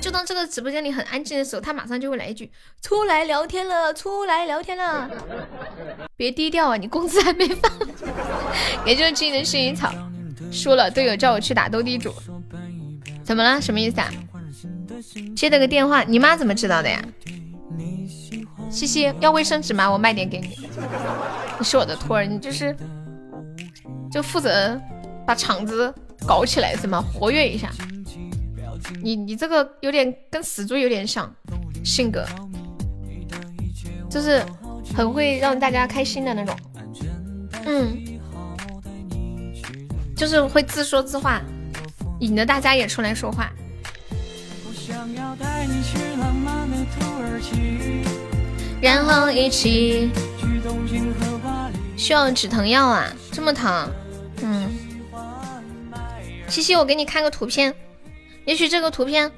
[0.00, 2.50] 就当这个直播间里很安静的时候，他马上就会来一句
[2.80, 5.08] ：“出来聊天了，出来聊天了。”
[6.16, 7.70] 别低调啊，你工资还没发。
[8.86, 9.92] 也就是记得薰衣草，
[10.50, 12.12] 输了队友叫我去打斗地主，
[13.22, 13.60] 怎么了？
[13.60, 14.10] 什么意思啊？
[15.36, 17.02] 接了个电话，你妈怎么知道的呀？
[18.70, 19.90] 西西要卫生纸吗？
[19.90, 20.56] 我卖点给你。
[21.58, 22.74] 你是我的托儿，你就是
[24.10, 24.80] 就负责
[25.26, 25.92] 把场子
[26.26, 27.04] 搞起来是吗？
[27.12, 27.70] 活跃一下。
[29.02, 31.32] 你你这个有点跟死猪有点像，
[31.84, 32.24] 性格
[34.10, 34.44] 就是
[34.96, 36.56] 很会让大家开心的那种，
[37.66, 37.96] 嗯，
[40.16, 41.40] 就是会自说自话，
[42.20, 43.52] 引得大家也出来说话。
[48.80, 50.10] 然后一起。
[51.96, 53.12] 需要止疼药啊？
[53.30, 53.90] 这么疼？
[54.42, 54.70] 嗯。
[56.48, 57.74] 西西，我给你看个图片。
[58.50, 59.30] 也许这个图片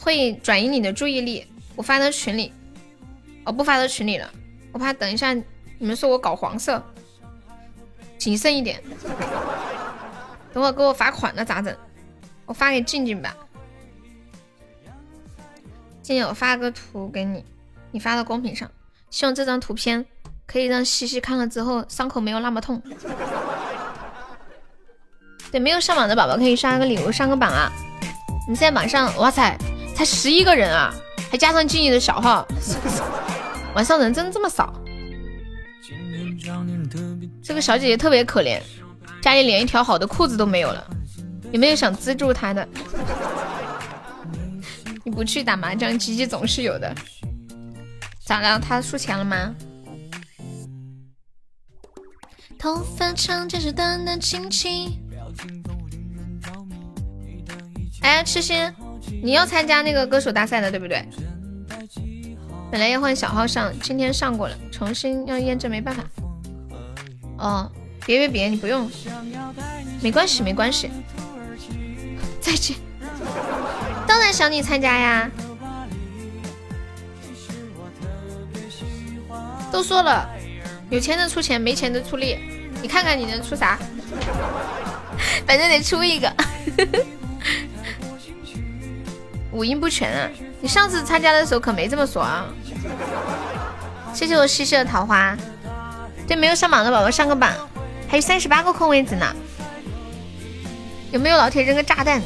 [0.00, 1.44] 会转移你的注意力，
[1.74, 2.52] 我发到群里，
[3.44, 4.30] 我不发到群里了，
[4.70, 5.44] 我怕等一下你
[5.80, 6.80] 们说我搞黄色，
[8.16, 8.80] 谨慎一点。
[10.52, 11.76] 等会给我罚款了咋整？
[12.44, 13.36] 我发给静静吧。
[16.00, 17.44] 静静，我发个图给你，
[17.90, 18.70] 你发到公屏上。
[19.10, 20.06] 希望这张图片
[20.46, 22.80] 可以让西西看了之后伤口没有那么痛。
[25.50, 27.72] 对，没有上榜的宝宝可以刷个礼物上个榜啊。
[28.48, 29.58] 你现在榜上，哇塞，
[29.94, 30.94] 才十一个人啊，
[31.30, 32.46] 还加上静怡的小号，
[33.74, 34.72] 晚上人真这么少？
[37.42, 38.60] 这个小姐姐特别可怜，
[39.20, 40.88] 家里连一条好的裤子都没有了，
[41.50, 42.66] 有没有想资助她的？
[45.02, 46.94] 你不去打麻将，鸡鸡总是有的。
[48.24, 48.60] 咋了？
[48.60, 49.52] 她输钱了吗？
[52.58, 55.00] 头发长，就是淡淡青青。
[58.02, 58.72] 哎，痴心，
[59.22, 61.06] 你要参加那个歌手大赛的，对不对？
[62.70, 66.04] 本来要换小号上，今天上过了，重新要验证，没办法。
[67.38, 67.70] 哦，
[68.04, 68.90] 别别别，你不用，
[70.00, 70.90] 没关系没关系。
[72.40, 72.76] 再见。
[74.06, 75.30] 当然想你参加呀。
[79.72, 80.28] 都说了，
[80.90, 82.38] 有钱的出钱，没钱的出力。
[82.80, 83.78] 你看看你能出啥？
[85.46, 86.32] 反正得出一个。
[89.56, 90.28] 五音不全啊！
[90.60, 92.44] 你上次参加的时候可没这么说啊！
[94.12, 95.34] 谢谢我西西的桃花。
[96.28, 97.50] 对，没有上榜的宝宝上个榜，
[98.06, 99.34] 还有三十八个空位子呢。
[101.10, 102.20] 有没有老铁扔个炸弹？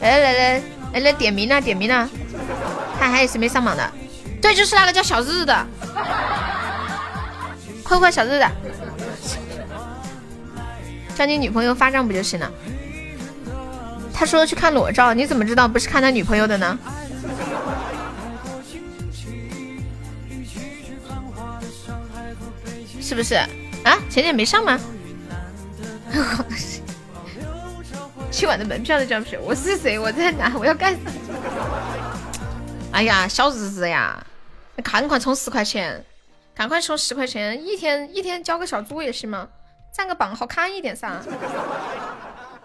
[0.00, 0.62] 来来来
[0.94, 2.08] 来来点名了，点名了。
[2.98, 3.92] 看还有谁没上榜的？
[4.40, 5.66] 对，就是那个叫小日的。
[7.84, 8.50] 快快，小日的，
[11.14, 12.50] 叫你女朋友发账不就行了？
[14.22, 16.78] 他说去看裸照，你怎么知道不是看他女朋友的呢？
[23.00, 23.48] 是不是啊？
[24.08, 24.78] 浅浅没上吗？
[28.30, 29.98] 今晚的门票都交不起，我是谁？
[29.98, 30.52] 我在哪？
[30.56, 31.10] 我要干什么？
[32.92, 34.24] 哎呀，小日子呀！
[34.84, 36.04] 赶快充十块钱，
[36.54, 39.48] 赶快充十块钱，一天一天交个小猪也行吗？
[39.92, 41.20] 占个榜好看一点噻。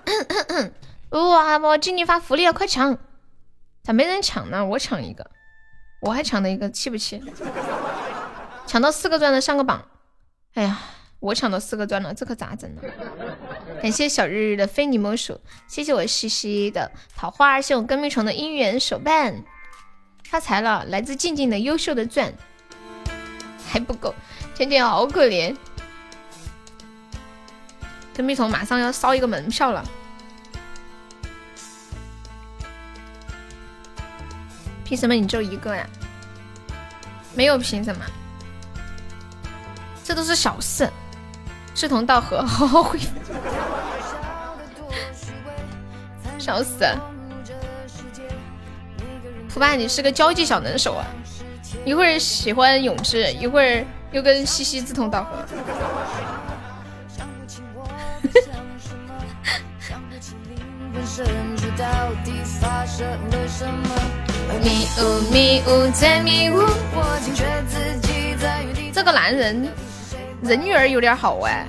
[1.12, 1.58] 哇！
[1.60, 2.98] 我今天发福利了，快抢！
[3.84, 4.66] 咋没人抢呢？
[4.66, 5.30] 我抢一个，
[6.02, 7.24] 我还抢了一个，气不气？
[8.66, 9.86] 抢到四个钻的上个榜。
[10.56, 10.80] 哎呀，
[11.20, 12.82] 我抢到四个钻了，这可咋整呢？
[13.82, 19.44] 感谢小日日的非你莫属，谢谢我西西的桃花，谢我跟蜜虫的姻缘手办，
[20.26, 20.84] 发财了！
[20.88, 22.34] 来自静静的优秀的钻
[23.66, 24.14] 还不够，
[24.56, 25.56] 甜甜好可怜。
[28.14, 29.86] 跟蜜虫马上要烧一个门票了。
[34.88, 35.86] 凭什么你就一个呀？
[37.36, 38.02] 没有凭什么，
[40.02, 40.90] 这都是小事，
[41.76, 42.98] 志同道合，好好回。
[46.40, 46.86] 笑死！
[49.50, 51.06] 普爸，你是个交际小能手啊！
[51.84, 55.32] 一会儿喜欢永志，一会儿又跟西西志同道合。
[64.62, 66.62] 迷雾迷雾在迷雾，
[68.94, 69.68] 这个男人
[70.44, 71.66] 人缘有点好哎。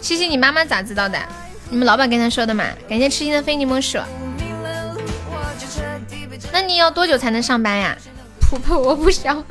[0.00, 1.18] 西西，你妈妈咋知道的？
[1.68, 2.64] 你们老板跟他说的嘛？
[2.88, 3.98] 感谢痴心的非你莫属。
[6.50, 7.94] 那你要多久才能上班呀？
[8.40, 9.44] 噗噗，我不想。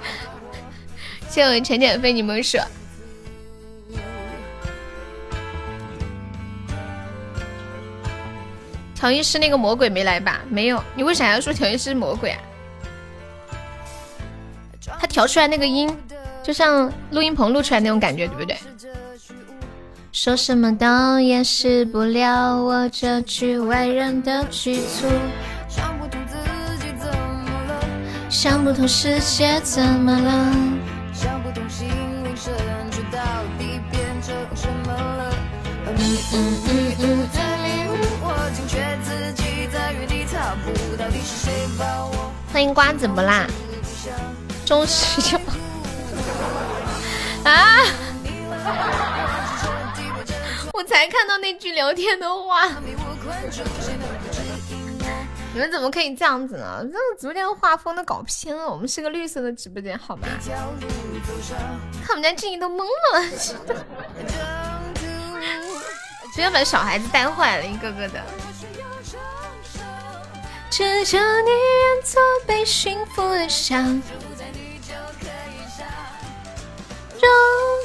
[1.30, 2.58] 谢我浅浅非你莫属。
[8.96, 10.40] 调音师那个魔鬼没来吧？
[10.48, 12.40] 没有，你为啥要说调音师魔鬼啊？
[14.98, 15.94] 他调出来那个音，
[16.42, 18.56] 就像录音棚录出来那种感觉，对不对？
[20.12, 25.06] 说什么都掩饰不了我这局外人的局促，
[25.68, 26.34] 想不通自
[26.78, 27.84] 己怎么了，
[28.30, 30.54] 想不通世界怎么了，
[31.12, 31.86] 想不通心
[32.24, 32.54] 灵深
[32.90, 33.20] 处到
[33.58, 35.34] 底变成什么了。
[35.86, 35.98] 嗯
[36.32, 36.36] 嗯
[36.98, 37.45] 嗯
[42.52, 43.46] 欢迎瓜子不辣，
[44.64, 45.36] 忠实就
[47.44, 47.82] 啊。
[50.72, 52.68] 我才看到那句聊天的话，
[55.52, 56.80] 你们怎么可以这样子呢？
[56.82, 58.68] 这个直播间画风都搞偏了。
[58.68, 60.26] 我们是个绿色的直播间，好吗？
[62.04, 63.22] 看我们家静怡都懵了，
[66.34, 68.22] 直接把小孩子带坏了，一个个的。
[70.70, 74.02] 只求你愿做被驯服的小荣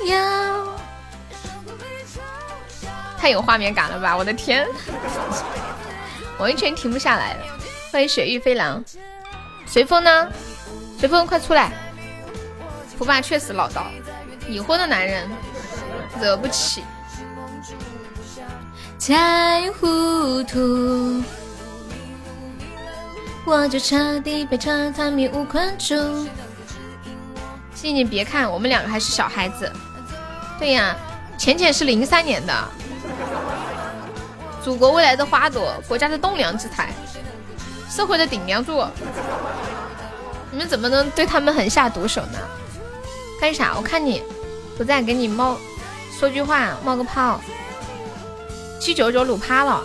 [0.08, 0.76] 耀。
[3.18, 4.18] 太有画面感了吧！
[4.18, 4.68] 我的天，
[6.40, 7.44] 完全停不下来了。
[7.92, 8.84] 欢迎雪域飞狼，
[9.66, 10.28] 随风呢？
[11.00, 11.72] 随风快出来！
[12.98, 13.84] 胡爸确实唠叨，
[14.48, 15.30] 已婚的男人
[16.20, 16.84] 惹不起。
[19.00, 21.24] 太糊涂，
[23.46, 25.96] 我就彻底被这团迷雾困住。
[27.74, 29.72] 静静别看，我们两个还是小孩子。
[30.60, 30.96] 对呀，
[31.38, 32.54] 浅浅是零三年的。
[34.64, 36.92] 祖国未来的花朵，国家的栋梁之才，
[37.90, 38.86] 社会的顶梁柱，
[40.52, 42.38] 你们怎么能对他们狠下毒手呢？
[43.42, 43.74] 干啥？
[43.76, 44.22] 我看你
[44.78, 45.58] 不在，给你冒
[46.20, 47.42] 说句话，冒个泡。
[48.80, 49.84] 七九九鲁趴了，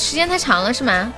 [0.00, 1.12] 时间太长了是吗？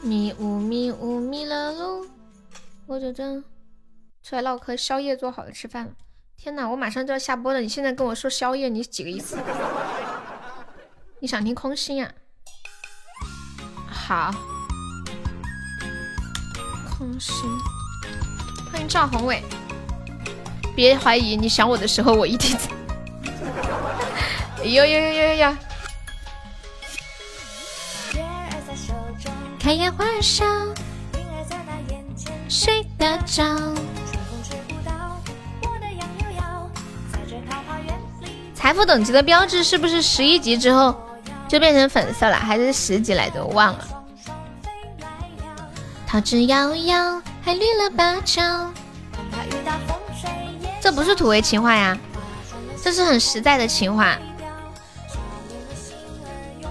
[0.00, 2.06] 迷雾迷雾迷了路，
[2.86, 3.42] 我就这
[4.22, 4.74] 出来唠嗑。
[4.74, 5.90] 宵夜做好了，吃饭了。
[6.38, 9.36] 天哪，我马上就要下播了，你现在跟我说宵夜，你几个意思？
[11.20, 12.10] 你想听空心呀？
[13.90, 14.32] 好，
[16.98, 17.32] 空心。
[18.72, 19.40] 欢迎赵宏伟，
[20.74, 22.68] 别怀疑，你想我的时候，我一定在。
[24.68, 25.56] 呦呦呦呦呦！
[29.60, 30.44] 开颜欢笑，
[32.48, 33.44] 睡得着。
[38.56, 40.94] 财富等级的标志是不是十一级之后
[41.46, 43.44] 就变成粉色了，还是十级来着？
[43.44, 43.97] 我忘了。
[46.08, 48.72] 桃之夭夭，还绿了芭蕉。
[50.80, 51.98] 这不是土味情话呀，
[52.82, 54.16] 这是很实在的情话。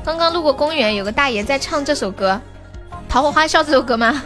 [0.03, 2.41] 刚刚路过公园，有个大爷在唱这首歌。
[3.07, 4.23] 桃花花笑这首歌吗？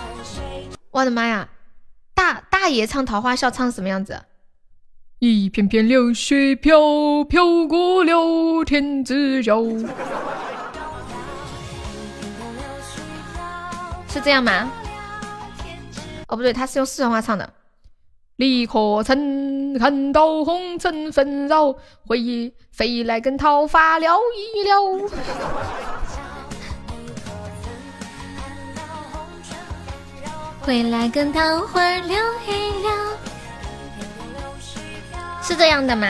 [0.92, 1.48] 我的妈呀！
[2.14, 4.20] 大大爷唱桃花笑唱什么样子？
[5.20, 9.58] 一片片流水飘飘过了天之角，
[14.12, 14.70] 是这样吗？
[16.26, 17.48] 哦不对，他是用四川话唱的。
[18.36, 21.74] 李可曾看到红尘纷扰，
[22.06, 24.80] 回忆飞来跟桃花聊一聊。
[30.62, 32.16] 回来跟桃花聊
[32.46, 32.92] 一聊，
[35.42, 36.06] 是这样的吗？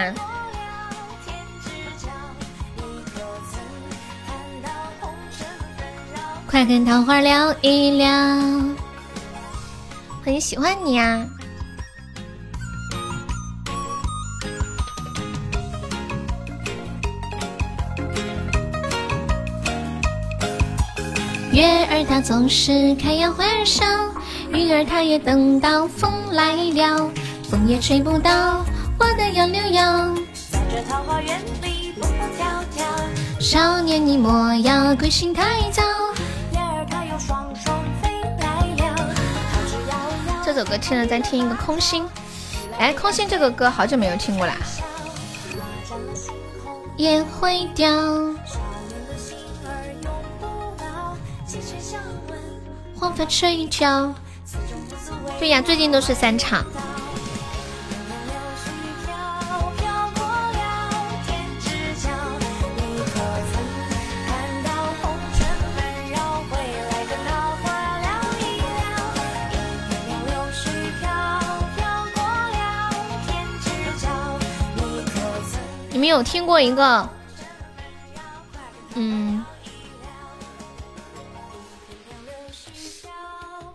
[6.51, 8.10] 快跟桃花聊一聊，
[10.24, 11.24] 很喜欢你呀。
[21.52, 23.85] 月儿它总是开呀花儿笑。
[24.52, 27.09] 云儿它也等到风来了，
[27.48, 28.64] 风也吹不到
[28.98, 30.12] 我的杨柳腰。
[30.51, 32.85] 在这桃花源里蹦蹦跳跳，
[33.39, 35.99] 少年你莫要归心太早。
[40.61, 42.07] 首歌听了再听一个空心，
[42.78, 44.55] 哎，空心这个歌好久没有听过啦。
[46.99, 47.91] 也会掉。
[52.95, 54.12] 黄发垂髫。
[55.39, 56.62] 对呀，最近都是三场。
[76.11, 77.09] 有听过一个，
[78.95, 79.45] 嗯，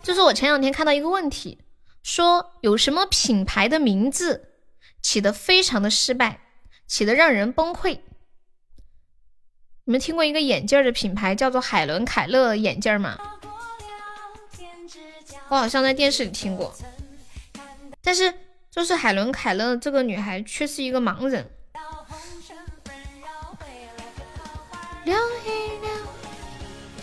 [0.03, 1.60] 就是我前两天看到一个问题，
[2.03, 4.49] 说有什么品牌的名字
[5.02, 6.41] 起的非常的失败，
[6.88, 7.99] 起的让人崩溃。
[9.86, 13.18] 你们听过一个眼镜的品牌叫做海伦凯勒眼镜吗？
[15.48, 16.76] 我好像在电视里听过，
[18.02, 18.34] 但是
[18.72, 21.52] 就是海伦凯勒这个女孩却是一个盲人。
[25.06, 25.94] 亮一亮，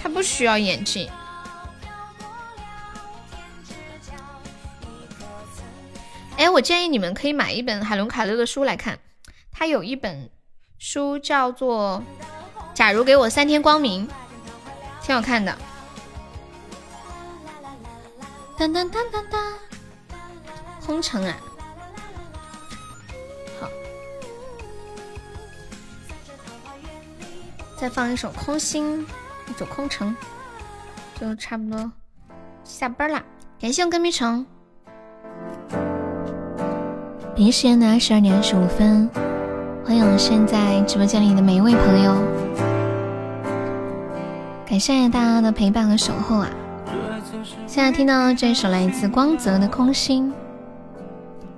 [0.02, 1.10] 他不需要眼镜。
[6.36, 8.98] 哎，我建议你们可以买一本海伦凯勒的书来看，
[9.52, 10.28] 他有一本
[10.78, 12.02] 书叫做
[12.74, 14.08] 《假如给我三天光明》，
[15.06, 15.56] 挺好看的。
[18.58, 19.58] 当当当当当，
[20.84, 21.36] 空城啊！
[27.82, 28.98] 再放一首《空心》，
[29.50, 30.14] 一首《空城》，
[31.20, 31.90] 就差不多
[32.62, 33.20] 下班啦。
[33.60, 34.46] 感谢我跟迷城。
[37.34, 39.10] 北京时间的二十二点二十五分，
[39.84, 42.14] 欢迎我现在直播间里的每一位朋友。
[44.64, 46.48] 感谢大家的陪伴和守候啊！
[47.66, 50.30] 现在听到这首来自光泽的《空心》，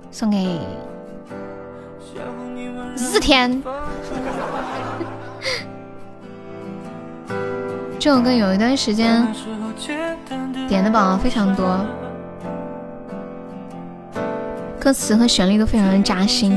[0.09, 0.59] 送给
[2.97, 3.61] 日天。
[8.05, 9.27] 这首歌有一段时间
[10.67, 11.83] 点的榜非常多，
[14.79, 16.51] 歌词和旋律都非常的扎心。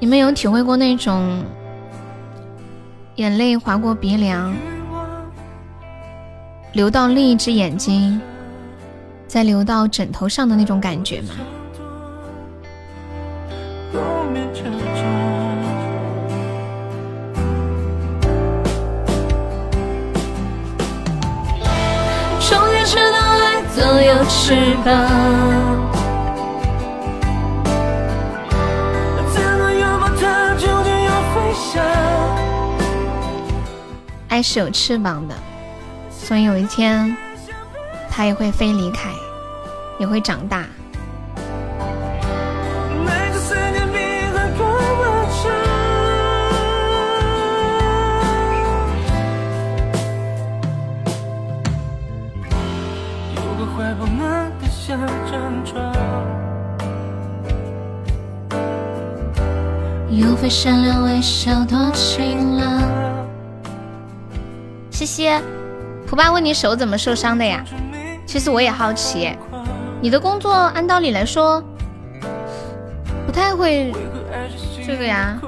[0.00, 1.44] 你们有体会过那种
[3.14, 4.52] 眼泪划过鼻梁？
[6.78, 8.20] 流到另一只眼睛，
[9.26, 11.34] 再流到枕头上的那种感觉吗？
[22.40, 24.94] 终于知道爱总有翅膀，
[34.28, 35.34] 爱是有翅膀的。
[36.28, 37.16] 所以有一天，
[38.10, 39.08] 他也会飞离开，
[39.98, 40.66] 也会长大。
[60.10, 62.82] 有份善良微笑多晴朗。
[64.90, 65.40] 谢谢。
[66.18, 67.64] 蒲爸问你手怎么受伤的呀？
[68.26, 69.38] 其实我也好奇，
[70.00, 71.62] 你的工作按道理来说
[73.24, 73.92] 不太会
[74.84, 75.38] 这个呀。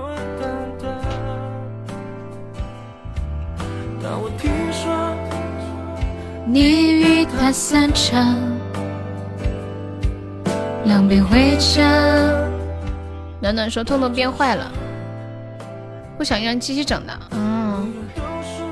[6.47, 8.39] 你与他散场，
[10.85, 11.83] 两边回家。
[13.41, 14.71] 暖暖说：“痛痛变坏了，
[16.17, 17.93] 不想让机器整的。”嗯，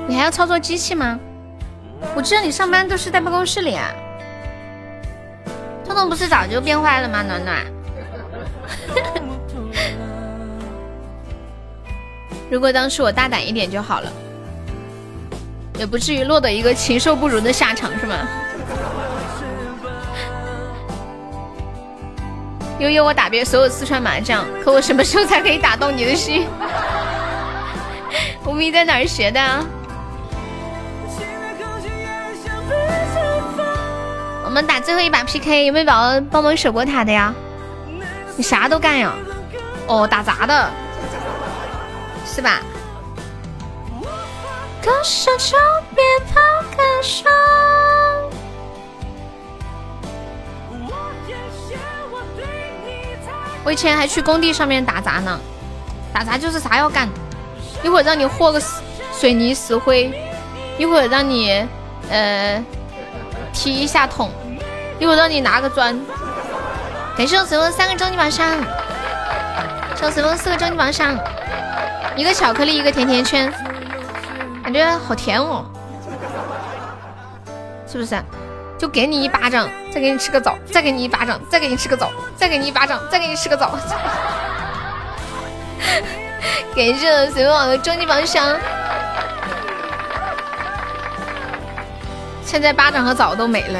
[0.07, 1.19] 你还要操作机器吗？
[2.15, 3.91] 我知道你上班都是在办公室里啊，
[5.85, 7.21] 彤彤不是早就变坏了吗？
[7.21, 7.65] 暖暖，
[12.49, 14.11] 如果当时我大胆一点就好了，
[15.77, 18.15] 也不至于落得一个禽兽不如的下场，是吗？
[22.79, 26.47] 悠悠，我打遍所有四川麻将，可我什么时候才可以打动你的心？
[28.45, 29.65] 无名在哪儿学的啊？
[34.49, 37.31] 我们打最后一把 PK，有没有宝宝帮忙守过塔的呀？
[38.35, 39.13] 你啥都干呀？
[39.85, 40.71] 哦，打杂的，
[42.25, 42.59] 是吧？
[53.63, 55.39] 我以前还去工地上面打杂呢，
[56.11, 57.07] 打杂就是啥要干，
[57.83, 58.59] 一会儿让你和个
[59.13, 60.11] 水泥石灰，
[60.79, 61.67] 一会儿让你
[62.09, 62.65] 呃。
[63.53, 64.31] 提一下桶，
[64.99, 65.99] 一会儿让你拿个砖。
[67.17, 68.47] 感谢我随风三个终极宝箱，
[69.95, 71.17] 谢我随风四个终极宝箱，
[72.15, 73.51] 一个巧克力，一个甜甜圈，
[74.63, 75.65] 感觉好甜哦，
[77.85, 78.15] 是不是？
[78.77, 83.77] 就给你一巴掌，再给你吃个枣，再给你一巴掌，再给你吃个枣，再给你一巴掌，再给你吃个枣。
[86.73, 88.55] 感谢随风的终极宝箱。
[92.49, 93.79] 现在巴掌和枣都没了，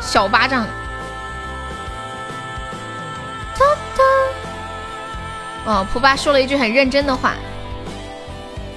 [0.00, 0.64] 小巴掌。
[5.66, 7.34] 哦，蒲巴说了一句很认真的话，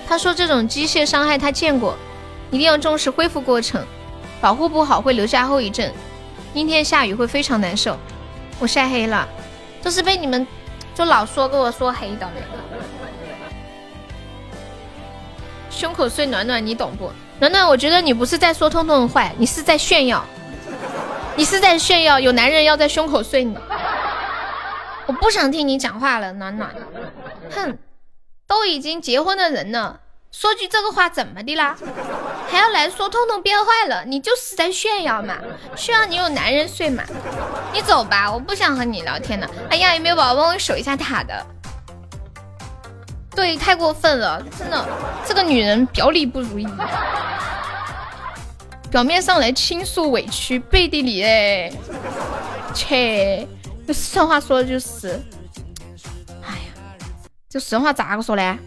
[0.07, 1.95] 他说这种机械伤害他见过，
[2.49, 3.85] 一定要重视恢复过程，
[4.41, 5.93] 保护不好会留下后遗症，
[6.55, 7.95] 阴天下雨会非常难受。
[8.57, 9.27] 我晒黑了，
[9.83, 10.47] 都是被你们
[10.95, 12.27] 就老说跟我说黑的。
[15.69, 17.11] 胸口碎暖暖，你懂不？
[17.41, 20.23] 暖暖，我觉得你不是在说痛痛的坏，你是在炫耀，
[21.35, 23.57] 你是在炫耀有男人要在胸口睡你。
[25.07, 26.69] 我不想听你讲话了，暖暖。
[27.49, 27.79] 哼，
[28.45, 30.01] 都已经结婚的人了，
[30.31, 31.75] 说句这个话怎么的啦？
[32.47, 34.05] 还要来说痛痛变坏了？
[34.05, 35.39] 你就是在炫耀嘛？
[35.75, 37.03] 炫耀你有男人睡嘛？
[37.73, 39.49] 你走吧，我不想和你聊天了。
[39.71, 41.43] 哎呀，有没有宝宝帮我守一下塔的？
[43.35, 44.87] 对，太过分了，真的，
[45.25, 46.67] 这个女人表里不如一，
[48.89, 51.71] 表面上来倾诉委屈，背地里哎，
[52.73, 53.47] 切。
[53.87, 55.21] 四川话说的就是，
[56.43, 56.73] 哎呀，
[57.49, 58.57] 这四川话咋个说呢？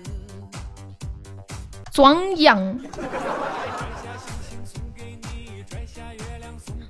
[1.93, 2.79] 装洋。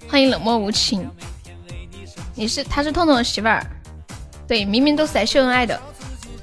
[0.09, 1.09] 欢迎冷漠无情。
[2.35, 3.65] 你是，她是痛痛的媳妇儿。
[4.49, 5.81] 对，明明都是来秀恩爱的。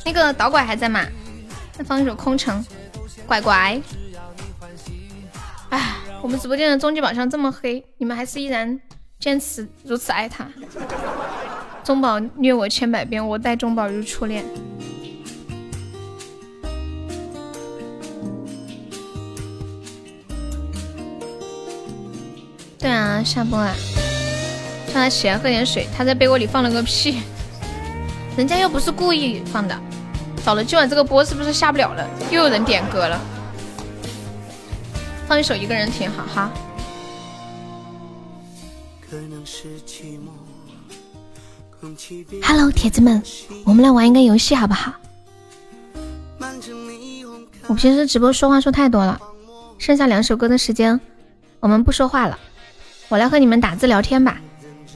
[0.05, 1.05] 那个导拐还在吗？
[1.81, 2.63] 再放一首空城。
[3.25, 3.81] 乖乖。
[5.69, 8.79] 哎，我们直播间的终极宝箱这么黑，你们还是依然
[9.19, 10.47] 坚持如此爱他。
[11.83, 14.45] 中宝虐我千百遍，我待中宝如初恋。
[22.77, 23.73] 对啊，下播啊！
[24.93, 25.87] 让他起来喝点水。
[25.97, 27.23] 他在被窝里放了个屁，
[28.37, 29.75] 人家又不是故意放的。
[30.41, 32.07] 糟了，今晚这个播是不是下不了了？
[32.31, 33.21] 又有人点歌了。
[35.27, 36.51] 放一首一个人挺好哈。
[42.43, 43.21] Hello，铁子们，
[43.65, 44.93] 我们来玩一个游戏好不好？
[47.67, 49.19] 我平时直播说话说太多了，
[49.77, 50.99] 剩下两首歌的时间，
[51.59, 52.37] 我们不说话了，
[53.09, 54.37] 我来和你们打字聊天吧，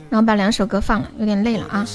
[0.09, 1.85] 然后把两首歌放了，有点累了啊。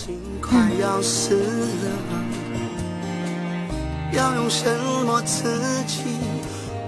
[4.12, 4.64] 要用什
[5.06, 5.48] 么刺
[5.86, 6.18] 激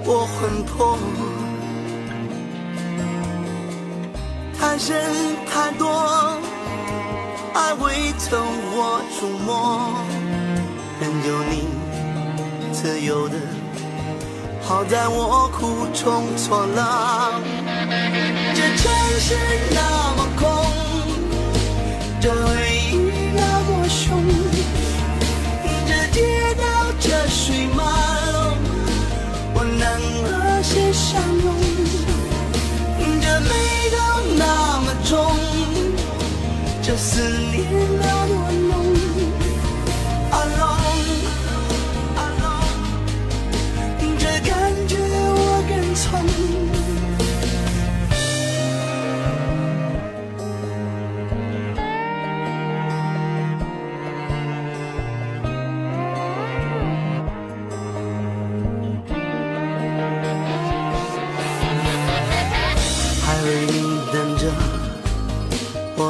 [0.04, 0.98] 我魂魄？
[4.58, 4.96] 太深
[5.50, 6.40] 太多
[7.54, 8.40] 爱未曾
[8.74, 9.94] 我触摸，
[11.00, 11.52] 任由你
[12.72, 13.36] 自由的。
[14.62, 17.40] 好在我苦中作乐。
[18.54, 19.36] 这城市
[19.74, 19.80] 那
[20.16, 20.46] 么空，
[22.20, 22.36] 这回
[22.90, 22.96] 忆
[23.34, 24.22] 那么凶，
[26.12, 26.20] 街
[26.54, 26.62] 道
[27.00, 27.82] 车水马
[28.32, 28.36] 龙，
[29.54, 29.82] 我能
[30.24, 30.30] 和
[30.62, 31.10] 谁相
[31.42, 31.46] 拥？
[33.20, 33.50] 这味
[33.90, 33.96] 道
[34.36, 34.42] 那
[34.82, 35.10] 么重。
[36.82, 37.08] 这思
[37.52, 37.54] 念
[38.00, 38.61] 那么浓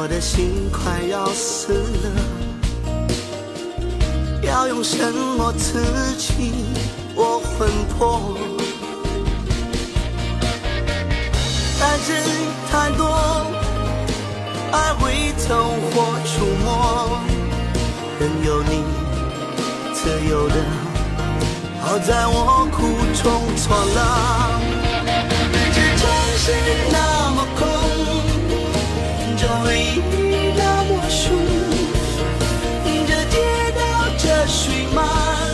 [0.03, 2.09] 我的心快要死了，
[4.41, 5.81] 要用什么刺
[6.17, 6.51] 激
[7.15, 8.35] 我魂魄？
[11.79, 12.21] 爱人
[12.69, 13.47] 太多，
[14.73, 17.17] 爱会走火出魔，
[18.19, 18.83] 任由你
[19.93, 20.55] 自由的。
[21.81, 22.77] 好在我苦
[23.23, 23.23] 中
[23.55, 23.97] 作乐，
[25.73, 26.01] 这城
[26.37, 26.51] 市
[29.43, 31.35] 这回忆那么空，
[33.05, 33.43] 这回忆。
[34.45, 35.01] 水马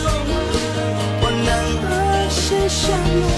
[0.04, 0.08] 龙，
[1.22, 1.48] 我能
[1.82, 1.88] 和
[2.28, 2.38] 谁
[2.68, 2.82] 相
[3.20, 3.29] 拥？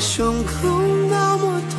[0.00, 0.80] 胸口
[1.10, 1.77] 那么痛，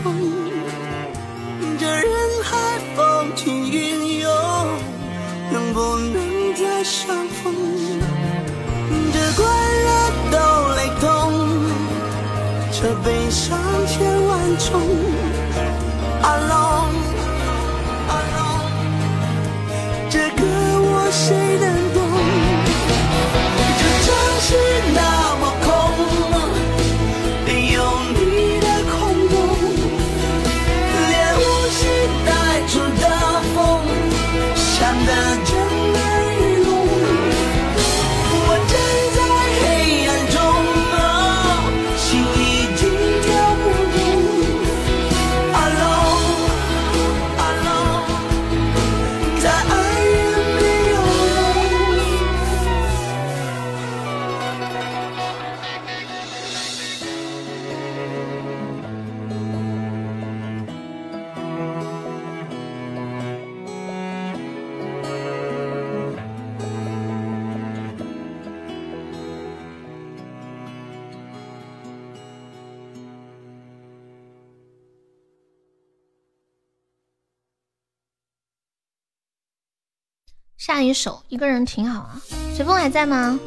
[80.70, 82.22] 下一首《一个人挺好》啊，
[82.56, 83.40] 随风还在吗？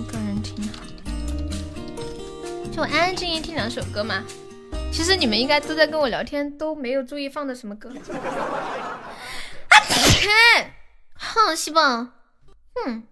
[0.00, 0.80] 一个人挺好，
[2.72, 4.24] 就安安静静听两首歌嘛。
[4.90, 7.90] 其实你们应该都在跟我聊天，都没有注意放的什么歌。
[9.68, 9.76] 啊！
[11.14, 12.10] 哼，西风，
[12.74, 13.02] 哼。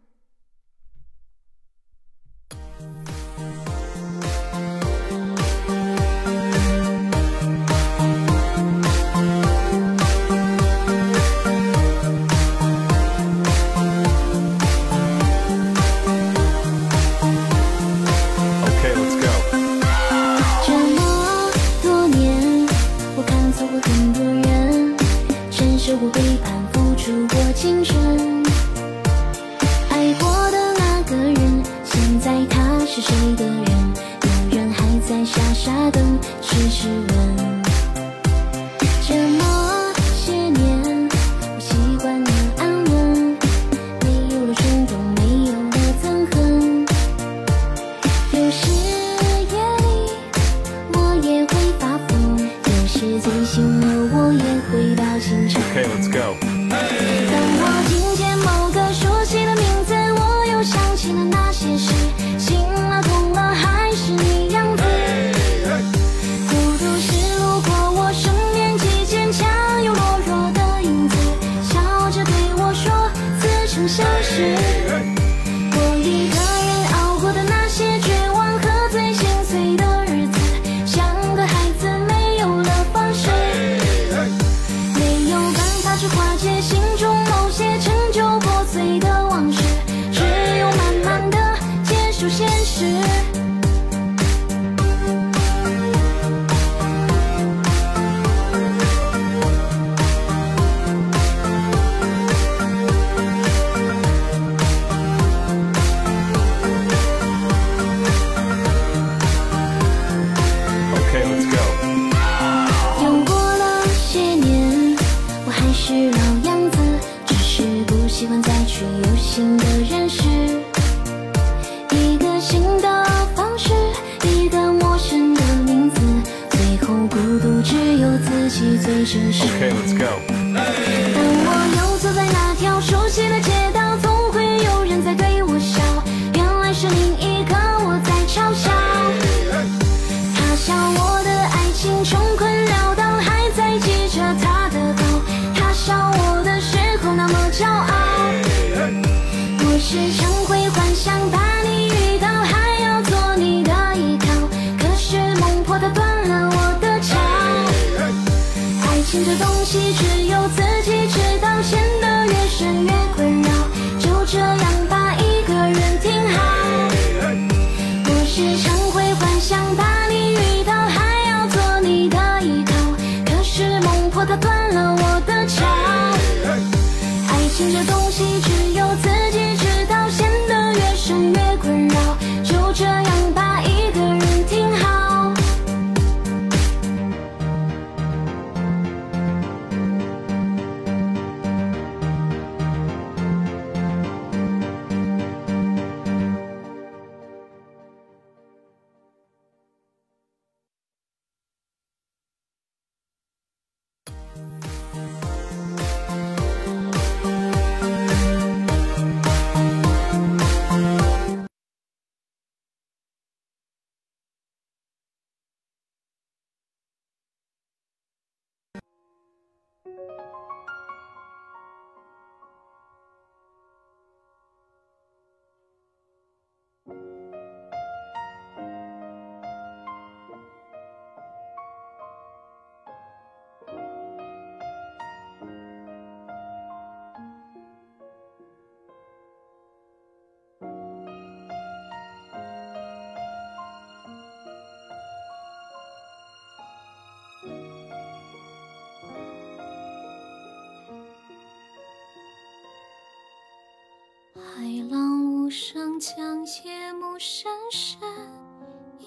[254.57, 257.99] 海浪无声将夜幕深深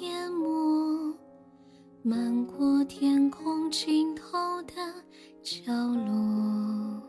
[0.02, 1.15] 淹没，
[2.03, 4.74] 漫过天空尽头的
[5.41, 7.02] 角落。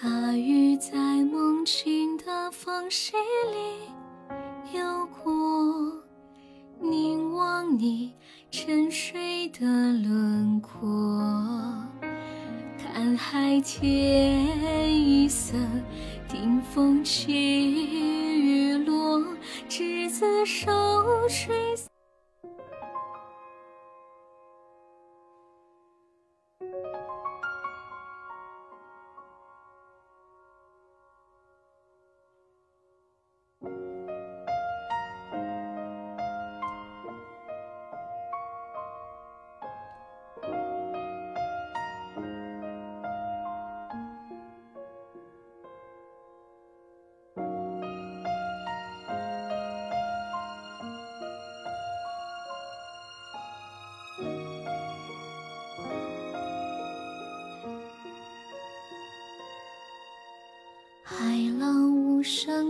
[0.00, 3.12] 大雨在梦境的缝隙
[3.52, 5.92] 里游过，
[6.80, 8.14] 凝望你
[8.50, 10.74] 沉睡的轮廓。
[12.78, 14.15] 看海天，
[17.06, 17.45] 听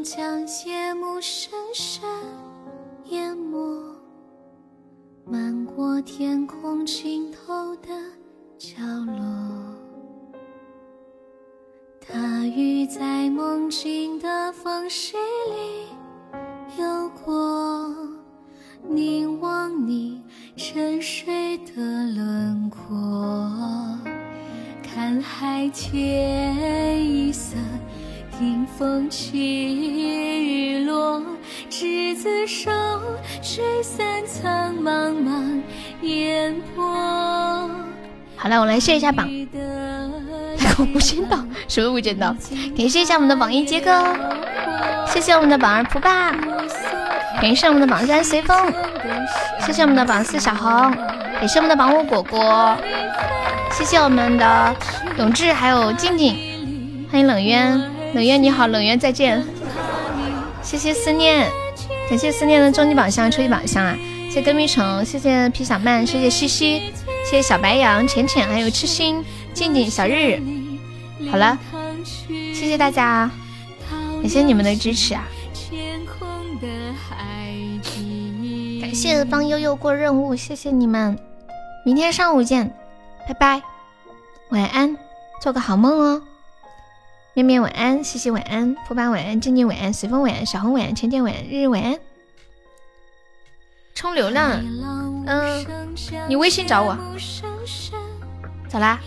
[0.06, 2.08] 将夜幕深深
[3.06, 3.58] 淹没，
[5.24, 7.88] 漫过天空尽头的
[8.56, 9.24] 角落。
[12.08, 15.88] 大雨在梦境的缝隙里
[16.80, 17.92] 游过，
[18.88, 20.22] 凝望你
[20.54, 21.74] 沉睡的
[22.14, 22.80] 轮廓。
[24.84, 26.35] 看海天，
[28.78, 31.22] 风起雨落，
[31.70, 32.70] 执子手，
[33.42, 35.62] 吹散苍茫茫
[36.02, 36.84] 烟波。
[38.36, 39.26] 好了，我来谢一下榜。
[39.26, 41.38] 来个无间道，
[41.68, 42.36] 什么无间道？
[42.76, 44.04] 感谢一下我们的榜一杰哥，
[45.08, 46.32] 谢谢我们的榜二蒲爸，
[47.40, 48.70] 感谢我们的榜三随风，
[49.60, 50.92] 谢谢我们的榜四小红，
[51.40, 52.76] 感谢我们的榜五果果，
[53.72, 54.76] 谢谢我们的
[55.16, 56.36] 永志还有静静，
[57.10, 59.42] 欢迎冷渊，冷月你好，冷月再见，
[60.62, 61.50] 谢谢思念，
[62.08, 63.96] 感谢思念的终极宝箱、初级宝箱啊，
[64.28, 66.92] 谢谢跟蜜橙，谢谢皮小曼，谢谢西西，
[67.24, 69.24] 谢谢小白羊、浅浅还有痴心。
[69.54, 70.38] 静静小日，
[71.30, 71.58] 好了，
[72.52, 73.30] 谢谢大家，
[74.20, 75.26] 感谢你们的支持啊！
[78.82, 81.18] 感谢帮悠悠过任务，谢谢你们，
[81.86, 82.70] 明天上午见，
[83.26, 83.62] 拜拜，
[84.50, 84.94] 晚安，
[85.40, 86.22] 做个好梦哦。
[87.36, 91.98] 面面晚安，西西晚安，蒲巴晚安，静静晚安，随风晚安，小红晚安，浅浅晚安，日日晚安。
[93.94, 94.64] 充流量，
[95.26, 95.66] 嗯，
[96.30, 96.96] 你微信找我，
[98.70, 98.98] 咋啦？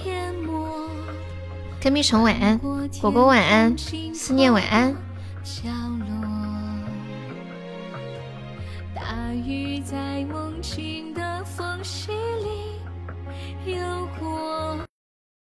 [1.82, 2.60] 跟蜜虫晚安，
[3.02, 3.76] 果果晚安，
[4.14, 4.96] 思念晚安。
[8.94, 14.89] 大雨在梦境的缝隙里游过。